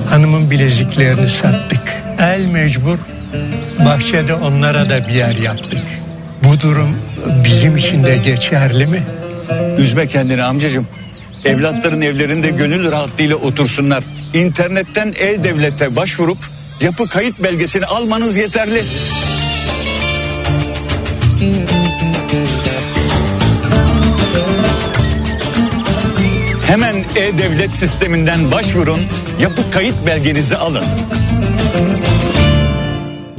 Hanımın 0.09 0.51
bileziklerini 0.51 1.27
sattık. 1.27 1.81
El 2.19 2.45
mecbur 2.45 2.97
bahçede 3.85 4.33
onlara 4.33 4.89
da 4.89 5.07
bir 5.07 5.15
yer 5.15 5.35
yaptık. 5.35 5.83
Bu 6.43 6.61
durum 6.61 6.97
bizim 7.43 7.77
için 7.77 8.03
de 8.03 8.17
geçerli 8.17 8.87
mi? 8.87 9.03
Üzme 9.77 10.07
kendini 10.07 10.43
amcacığım. 10.43 10.87
Evlatların 11.45 12.01
evlerinde 12.01 12.49
gönül 12.49 12.91
rahatlığıyla 12.91 13.35
otursunlar. 13.35 14.03
İnternetten 14.33 15.13
e-devlete 15.17 15.95
başvurup 15.95 16.37
yapı 16.81 17.07
kayıt 17.09 17.43
belgesini 17.43 17.85
almanız 17.85 18.37
yeterli. 18.37 18.83
Hemen 26.69 26.95
e-devlet 27.15 27.75
sisteminden 27.75 28.51
başvurun, 28.51 28.99
yapı 29.41 29.71
kayıt 29.71 30.07
belgenizi 30.07 30.57
alın. 30.57 30.83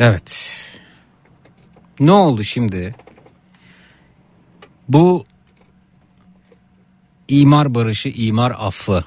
Evet. 0.01 0.57
Ne 2.01 2.13
oldu 2.13 2.45
şimdi? 2.45 2.95
Bu 4.89 5.27
imar 7.29 7.75
barışı, 7.75 8.09
imar 8.09 8.51
affı 8.59 9.05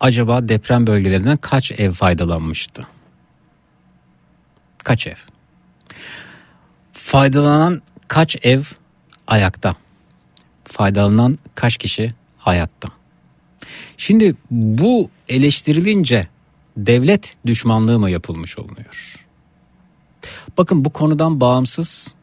acaba 0.00 0.48
deprem 0.48 0.86
bölgelerinden 0.86 1.36
kaç 1.36 1.72
ev 1.72 1.92
faydalanmıştı? 1.92 2.86
Kaç 4.84 5.06
ev? 5.06 5.16
Faydalanan 6.92 7.82
kaç 8.08 8.36
ev 8.42 8.62
ayakta? 9.26 9.74
Faydalanan 10.64 11.38
kaç 11.54 11.76
kişi 11.76 12.14
hayatta? 12.38 13.01
Şimdi 14.02 14.34
bu 14.50 15.10
eleştirilince 15.28 16.28
devlet 16.76 17.36
düşmanlığı 17.46 17.98
mı 17.98 18.10
yapılmış 18.10 18.58
olunuyor? 18.58 19.26
Bakın 20.58 20.84
bu 20.84 20.90
konudan 20.90 21.40
bağımsız 21.40 22.14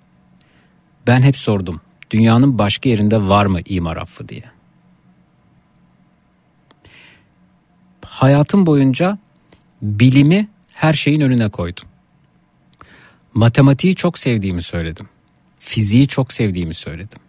ben 1.08 1.22
hep 1.22 1.38
sordum. 1.38 1.82
Dünyanın 2.12 2.58
başka 2.58 2.90
yerinde 2.90 3.28
var 3.28 3.46
mı 3.46 3.60
imar 3.66 3.98
affı 3.98 4.30
diye. 4.30 4.44
Hayatım 8.06 8.66
boyunca 8.66 9.18
bilimi 9.82 10.50
her 10.74 10.94
şeyin 10.94 11.22
önüne 11.22 11.50
koydum. 11.50 11.86
Matematiği 13.34 13.96
çok 13.96 14.18
sevdiğimi 14.20 14.64
söyledim. 14.64 15.10
Fiziği 15.60 16.08
çok 16.08 16.34
sevdiğimi 16.34 16.74
söyledim. 16.74 17.20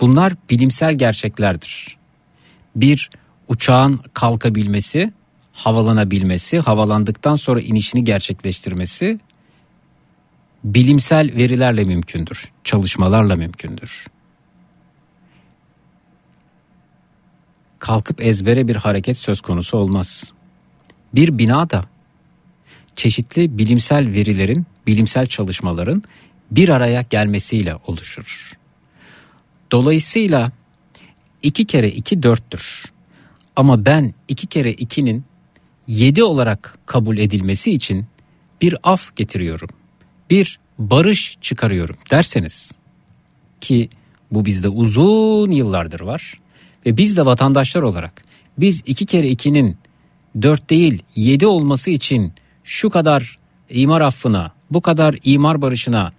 Bunlar 0.00 0.32
bilimsel 0.50 0.94
gerçeklerdir. 0.94 2.01
Bir 2.76 3.10
uçağın 3.48 4.00
kalkabilmesi, 4.14 5.12
havalanabilmesi, 5.52 6.58
havalandıktan 6.58 7.36
sonra 7.36 7.60
inişini 7.60 8.04
gerçekleştirmesi 8.04 9.20
bilimsel 10.64 11.36
verilerle 11.36 11.84
mümkündür. 11.84 12.52
Çalışmalarla 12.64 13.36
mümkündür. 13.36 14.06
Kalkıp 17.78 18.22
ezbere 18.22 18.68
bir 18.68 18.76
hareket 18.76 19.18
söz 19.18 19.40
konusu 19.40 19.78
olmaz. 19.78 20.32
Bir 21.14 21.38
bina 21.38 21.70
da 21.70 21.84
çeşitli 22.96 23.58
bilimsel 23.58 24.12
verilerin, 24.12 24.66
bilimsel 24.86 25.26
çalışmaların 25.26 26.02
bir 26.50 26.68
araya 26.68 27.02
gelmesiyle 27.02 27.76
oluşur. 27.86 28.52
Dolayısıyla 29.72 30.52
iki 31.42 31.64
kere 31.64 31.88
iki 31.88 32.22
dörttür. 32.22 32.84
Ama 33.56 33.86
ben 33.86 34.14
iki 34.28 34.46
kere 34.46 34.72
ikinin 34.72 35.24
yedi 35.86 36.24
olarak 36.24 36.78
kabul 36.86 37.18
edilmesi 37.18 37.70
için 37.70 38.06
bir 38.62 38.76
af 38.82 39.16
getiriyorum. 39.16 39.68
Bir 40.30 40.58
barış 40.78 41.38
çıkarıyorum 41.40 41.96
derseniz 42.10 42.72
ki 43.60 43.88
bu 44.30 44.44
bizde 44.44 44.68
uzun 44.68 45.50
yıllardır 45.50 46.00
var 46.00 46.40
ve 46.86 46.96
biz 46.96 47.16
de 47.16 47.26
vatandaşlar 47.26 47.82
olarak 47.82 48.24
biz 48.58 48.82
iki 48.86 49.06
kere 49.06 49.28
ikinin 49.28 49.76
4 50.42 50.70
değil 50.70 51.02
7 51.14 51.46
olması 51.46 51.90
için 51.90 52.32
şu 52.64 52.90
kadar 52.90 53.38
imar 53.70 54.00
affına, 54.00 54.52
bu 54.70 54.80
kadar 54.80 55.16
imar 55.24 55.62
barışına, 55.62 56.12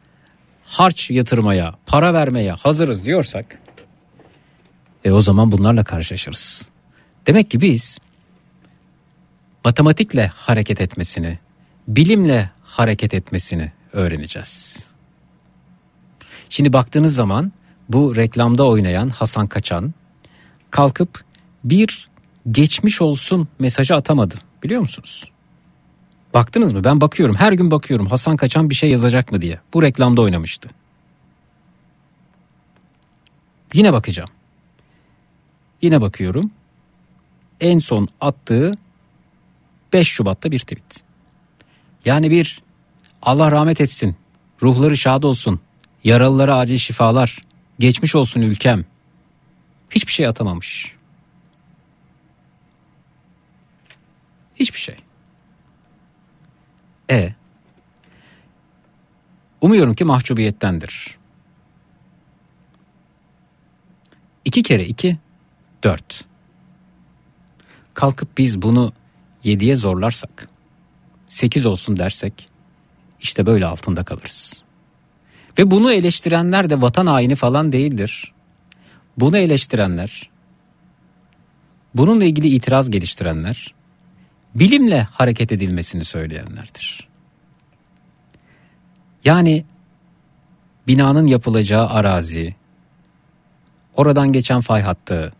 harç 0.65 1.11
yatırmaya, 1.11 1.75
para 1.85 2.13
vermeye 2.13 2.51
hazırız 2.51 3.05
diyorsak 3.05 3.62
e 5.03 5.11
o 5.11 5.21
zaman 5.21 5.51
bunlarla 5.51 5.83
karşılaşırız. 5.83 6.69
Demek 7.27 7.51
ki 7.51 7.61
biz 7.61 7.97
matematikle 9.65 10.27
hareket 10.27 10.81
etmesini, 10.81 11.39
bilimle 11.87 12.49
hareket 12.63 13.13
etmesini 13.13 13.71
öğreneceğiz. 13.93 14.83
Şimdi 16.49 16.73
baktığınız 16.73 17.15
zaman 17.15 17.51
bu 17.89 18.15
reklamda 18.15 18.67
oynayan 18.67 19.09
Hasan 19.09 19.47
Kaçan 19.47 19.93
kalkıp 20.71 21.23
bir 21.63 22.09
geçmiş 22.51 23.01
olsun 23.01 23.47
mesajı 23.59 23.95
atamadı 23.95 24.35
biliyor 24.63 24.81
musunuz? 24.81 25.31
Baktınız 26.33 26.73
mı? 26.73 26.83
Ben 26.83 27.01
bakıyorum. 27.01 27.35
Her 27.35 27.51
gün 27.51 27.71
bakıyorum. 27.71 28.05
Hasan 28.05 28.37
Kaçan 28.37 28.69
bir 28.69 28.75
şey 28.75 28.89
yazacak 28.89 29.31
mı 29.31 29.41
diye. 29.41 29.59
Bu 29.73 29.81
reklamda 29.81 30.21
oynamıştı. 30.21 30.69
Yine 33.73 33.93
bakacağım. 33.93 34.29
Yine 35.83 36.01
bakıyorum. 36.01 36.51
En 37.61 37.79
son 37.79 38.07
attığı 38.21 38.73
5 39.93 40.07
Şubat'ta 40.07 40.51
bir 40.51 40.59
tweet. 40.59 41.03
Yani 42.05 42.31
bir 42.31 42.61
Allah 43.21 43.51
rahmet 43.51 43.81
etsin. 43.81 44.15
Ruhları 44.61 44.97
şad 44.97 45.23
olsun. 45.23 45.59
Yaralılara 46.03 46.57
acil 46.57 46.77
şifalar. 46.77 47.41
Geçmiş 47.79 48.15
olsun 48.15 48.41
ülkem. 48.41 48.85
Hiçbir 49.89 50.11
şey 50.11 50.27
atamamış. 50.27 50.95
Hiçbir 54.55 54.79
şey. 54.79 54.95
E 57.09 57.33
Umuyorum 59.61 59.93
ki 59.95 60.03
mahcubiyettendir. 60.03 61.17
İki 64.45 64.63
kere 64.63 64.85
iki, 64.85 65.17
dört. 65.83 66.23
Kalkıp 67.93 68.37
biz 68.37 68.61
bunu 68.61 68.93
yediye 69.43 69.75
zorlarsak, 69.75 70.49
sekiz 71.29 71.65
olsun 71.65 71.97
dersek, 71.97 72.49
işte 73.21 73.45
böyle 73.45 73.65
altında 73.65 74.03
kalırız. 74.03 74.63
Ve 75.59 75.71
bunu 75.71 75.93
eleştirenler 75.93 76.69
de 76.69 76.81
vatan 76.81 77.05
haini 77.05 77.35
falan 77.35 77.71
değildir. 77.71 78.33
Bunu 79.17 79.37
eleştirenler, 79.37 80.29
bununla 81.95 82.23
ilgili 82.23 82.47
itiraz 82.47 82.89
geliştirenler, 82.89 83.73
bilimle 84.55 85.01
hareket 85.01 85.51
edilmesini 85.51 86.05
söyleyenlerdir. 86.05 87.07
Yani 89.25 89.65
binanın 90.87 91.27
yapılacağı 91.27 91.89
arazi, 91.89 92.55
oradan 93.95 94.31
geçen 94.31 94.61
fay 94.61 94.81
hattı 94.81 95.33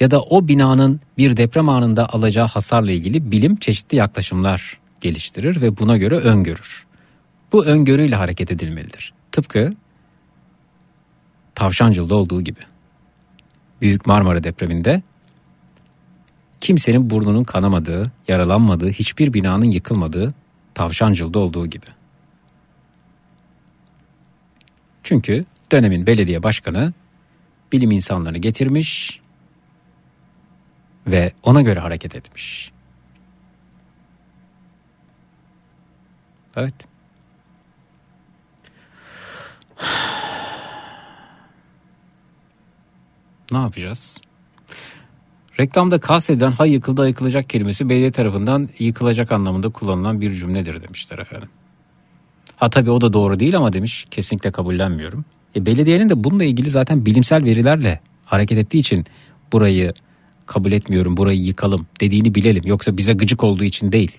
ya 0.00 0.10
da 0.10 0.22
o 0.22 0.48
binanın 0.48 1.00
bir 1.18 1.36
deprem 1.36 1.68
anında 1.68 2.08
alacağı 2.08 2.46
hasarla 2.46 2.92
ilgili 2.92 3.32
bilim 3.32 3.56
çeşitli 3.56 3.96
yaklaşımlar 3.96 4.78
geliştirir 5.00 5.60
ve 5.60 5.78
buna 5.78 5.96
göre 5.96 6.16
öngörür. 6.16 6.86
Bu 7.52 7.64
öngörüyle 7.64 8.16
hareket 8.16 8.50
edilmelidir. 8.50 9.12
Tıpkı 9.32 9.74
Tavşancıl'da 11.54 12.14
olduğu 12.14 12.42
gibi. 12.42 12.60
Büyük 13.80 14.06
Marmara 14.06 14.44
depreminde 14.44 15.02
kimsenin 16.60 17.10
burnunun 17.10 17.44
kanamadığı, 17.44 18.12
yaralanmadığı, 18.28 18.90
hiçbir 18.90 19.32
binanın 19.32 19.64
yıkılmadığı 19.64 20.34
Tavşancıl'da 20.74 21.38
olduğu 21.38 21.66
gibi. 21.66 21.86
Çünkü 25.02 25.44
dönemin 25.72 26.06
belediye 26.06 26.42
başkanı 26.42 26.92
bilim 27.72 27.90
insanlarını 27.90 28.38
getirmiş 28.38 29.21
ve 31.06 31.32
ona 31.42 31.62
göre 31.62 31.80
hareket 31.80 32.14
etmiş. 32.14 32.72
Evet. 36.56 36.74
Ne 43.52 43.58
yapacağız? 43.58 44.18
Reklamda 45.60 46.00
kastedilen 46.00 46.52
ha 46.52 46.66
yıkıldı 46.66 47.08
yıkılacak 47.08 47.48
kelimesi 47.48 47.88
belediye 47.88 48.12
tarafından 48.12 48.68
yıkılacak 48.78 49.32
anlamında 49.32 49.68
kullanılan 49.68 50.20
bir 50.20 50.32
cümledir 50.32 50.82
demişler 50.82 51.18
efendim. 51.18 51.48
Ha 52.56 52.70
tabii 52.70 52.90
o 52.90 53.00
da 53.00 53.12
doğru 53.12 53.40
değil 53.40 53.56
ama 53.56 53.72
demiş 53.72 54.06
kesinlikle 54.10 54.50
kabullenmiyorum. 54.52 55.24
E, 55.56 55.66
belediyenin 55.66 56.08
de 56.08 56.24
bununla 56.24 56.44
ilgili 56.44 56.70
zaten 56.70 57.06
bilimsel 57.06 57.44
verilerle 57.44 58.00
hareket 58.24 58.58
ettiği 58.58 58.78
için 58.78 59.04
burayı 59.52 59.92
kabul 60.52 60.72
etmiyorum 60.72 61.16
burayı 61.16 61.40
yıkalım 61.40 61.86
dediğini 62.00 62.34
bilelim. 62.34 62.62
Yoksa 62.66 62.96
bize 62.96 63.12
gıcık 63.12 63.44
olduğu 63.44 63.64
için 63.64 63.92
değil. 63.92 64.18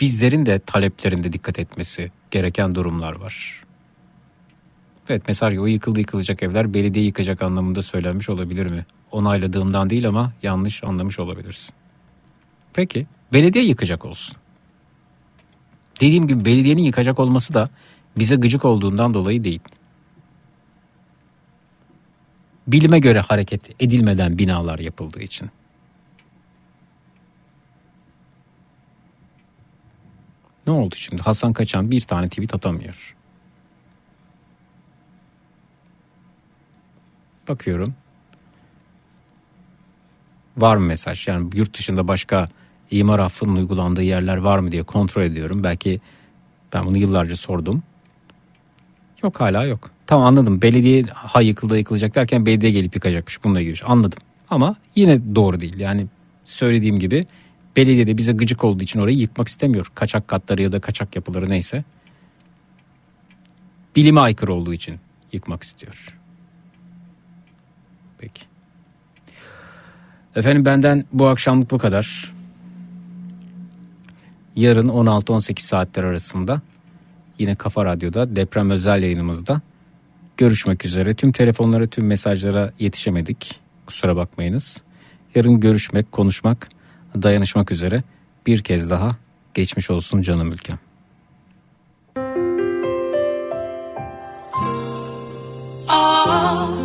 Bizlerin 0.00 0.46
de 0.46 0.58
taleplerinde 0.58 1.32
dikkat 1.32 1.58
etmesi 1.58 2.10
gereken 2.30 2.74
durumlar 2.74 3.16
var. 3.16 3.64
Evet 5.08 5.22
mesela 5.28 5.62
o 5.62 5.66
yıkıldı 5.66 6.00
yıkılacak 6.00 6.42
evler 6.42 6.74
belediye 6.74 7.04
yıkacak 7.04 7.42
anlamında 7.42 7.82
söylenmiş 7.82 8.28
olabilir 8.28 8.66
mi? 8.66 8.86
Onayladığımdan 9.10 9.90
değil 9.90 10.08
ama 10.08 10.32
yanlış 10.42 10.84
anlamış 10.84 11.18
olabilirsin. 11.18 11.74
Peki 12.72 13.06
belediye 13.32 13.64
yıkacak 13.64 14.04
olsun. 14.04 14.36
Dediğim 16.00 16.26
gibi 16.28 16.44
belediyenin 16.44 16.82
yıkacak 16.82 17.20
olması 17.20 17.54
da 17.54 17.70
bize 18.18 18.36
gıcık 18.36 18.64
olduğundan 18.64 19.14
dolayı 19.14 19.44
değil. 19.44 19.60
Bilime 22.66 22.98
göre 22.98 23.20
hareket 23.20 23.82
edilmeden 23.82 24.38
binalar 24.38 24.78
yapıldığı 24.78 25.20
için. 25.20 25.50
Ne 30.66 30.72
oldu 30.72 30.94
şimdi? 30.96 31.22
Hasan 31.22 31.52
Kaçan 31.52 31.90
bir 31.90 32.00
tane 32.00 32.28
tweet 32.28 32.54
atamıyor. 32.54 33.16
Bakıyorum. 37.48 37.94
Var 40.56 40.76
mı 40.76 40.86
mesaj? 40.86 41.28
Yani 41.28 41.50
yurt 41.54 41.78
dışında 41.78 42.08
başka 42.08 42.48
imar 42.90 43.18
affının 43.18 43.56
uygulandığı 43.56 44.02
yerler 44.02 44.36
var 44.36 44.58
mı 44.58 44.72
diye 44.72 44.82
kontrol 44.82 45.22
ediyorum. 45.22 45.64
Belki 45.64 46.00
ben 46.72 46.86
bunu 46.86 46.96
yıllarca 46.96 47.36
sordum. 47.36 47.82
Yok 49.22 49.40
hala 49.40 49.64
yok. 49.64 49.90
Tamam 50.06 50.26
anladım. 50.26 50.62
Belediye 50.62 51.02
ha 51.02 51.40
yıkıldı 51.40 51.78
yıkılacak 51.78 52.14
derken 52.14 52.46
belediye 52.46 52.72
gelip 52.72 52.94
yıkacakmış. 52.94 53.44
Bununla 53.44 53.60
ilgili. 53.60 53.84
Anladım. 53.84 54.18
Ama 54.50 54.76
yine 54.94 55.34
doğru 55.34 55.60
değil. 55.60 55.78
Yani 55.78 56.06
söylediğim 56.44 56.98
gibi 56.98 57.26
belediye 57.76 58.06
de 58.06 58.18
bize 58.18 58.32
gıcık 58.32 58.64
olduğu 58.64 58.82
için 58.82 59.00
orayı 59.00 59.16
yıkmak 59.16 59.48
istemiyor. 59.48 59.92
Kaçak 59.94 60.28
katları 60.28 60.62
ya 60.62 60.72
da 60.72 60.80
kaçak 60.80 61.16
yapıları 61.16 61.50
neyse. 61.50 61.84
Bilime 63.96 64.20
aykırı 64.20 64.54
olduğu 64.54 64.74
için 64.74 65.00
yıkmak 65.32 65.62
istiyor. 65.62 66.16
Peki. 68.18 68.42
Efendim 70.36 70.64
benden 70.64 71.04
bu 71.12 71.26
akşamlık 71.28 71.70
bu 71.70 71.78
kadar. 71.78 72.32
Yarın 74.56 74.88
16-18 74.88 75.60
saatler 75.60 76.04
arasında 76.04 76.62
yine 77.40 77.54
Kafa 77.54 77.84
Radyo'da 77.84 78.36
deprem 78.36 78.70
özel 78.70 79.02
yayınımızda 79.02 79.60
görüşmek 80.36 80.84
üzere. 80.84 81.14
Tüm 81.14 81.32
telefonlara 81.32 81.86
tüm 81.86 82.06
mesajlara 82.06 82.72
yetişemedik. 82.78 83.60
Kusura 83.86 84.16
bakmayınız. 84.16 84.82
Yarın 85.34 85.60
görüşmek, 85.60 86.12
konuşmak, 86.12 86.68
dayanışmak 87.22 87.72
üzere. 87.72 88.02
Bir 88.46 88.62
kez 88.62 88.90
daha 88.90 89.16
geçmiş 89.54 89.90
olsun 89.90 90.22
canım 90.22 90.52
ülkem. 90.52 90.78
Ah, 95.88 96.79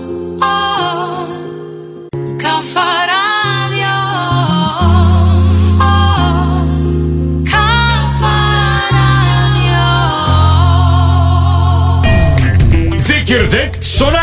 Sono 13.95 14.17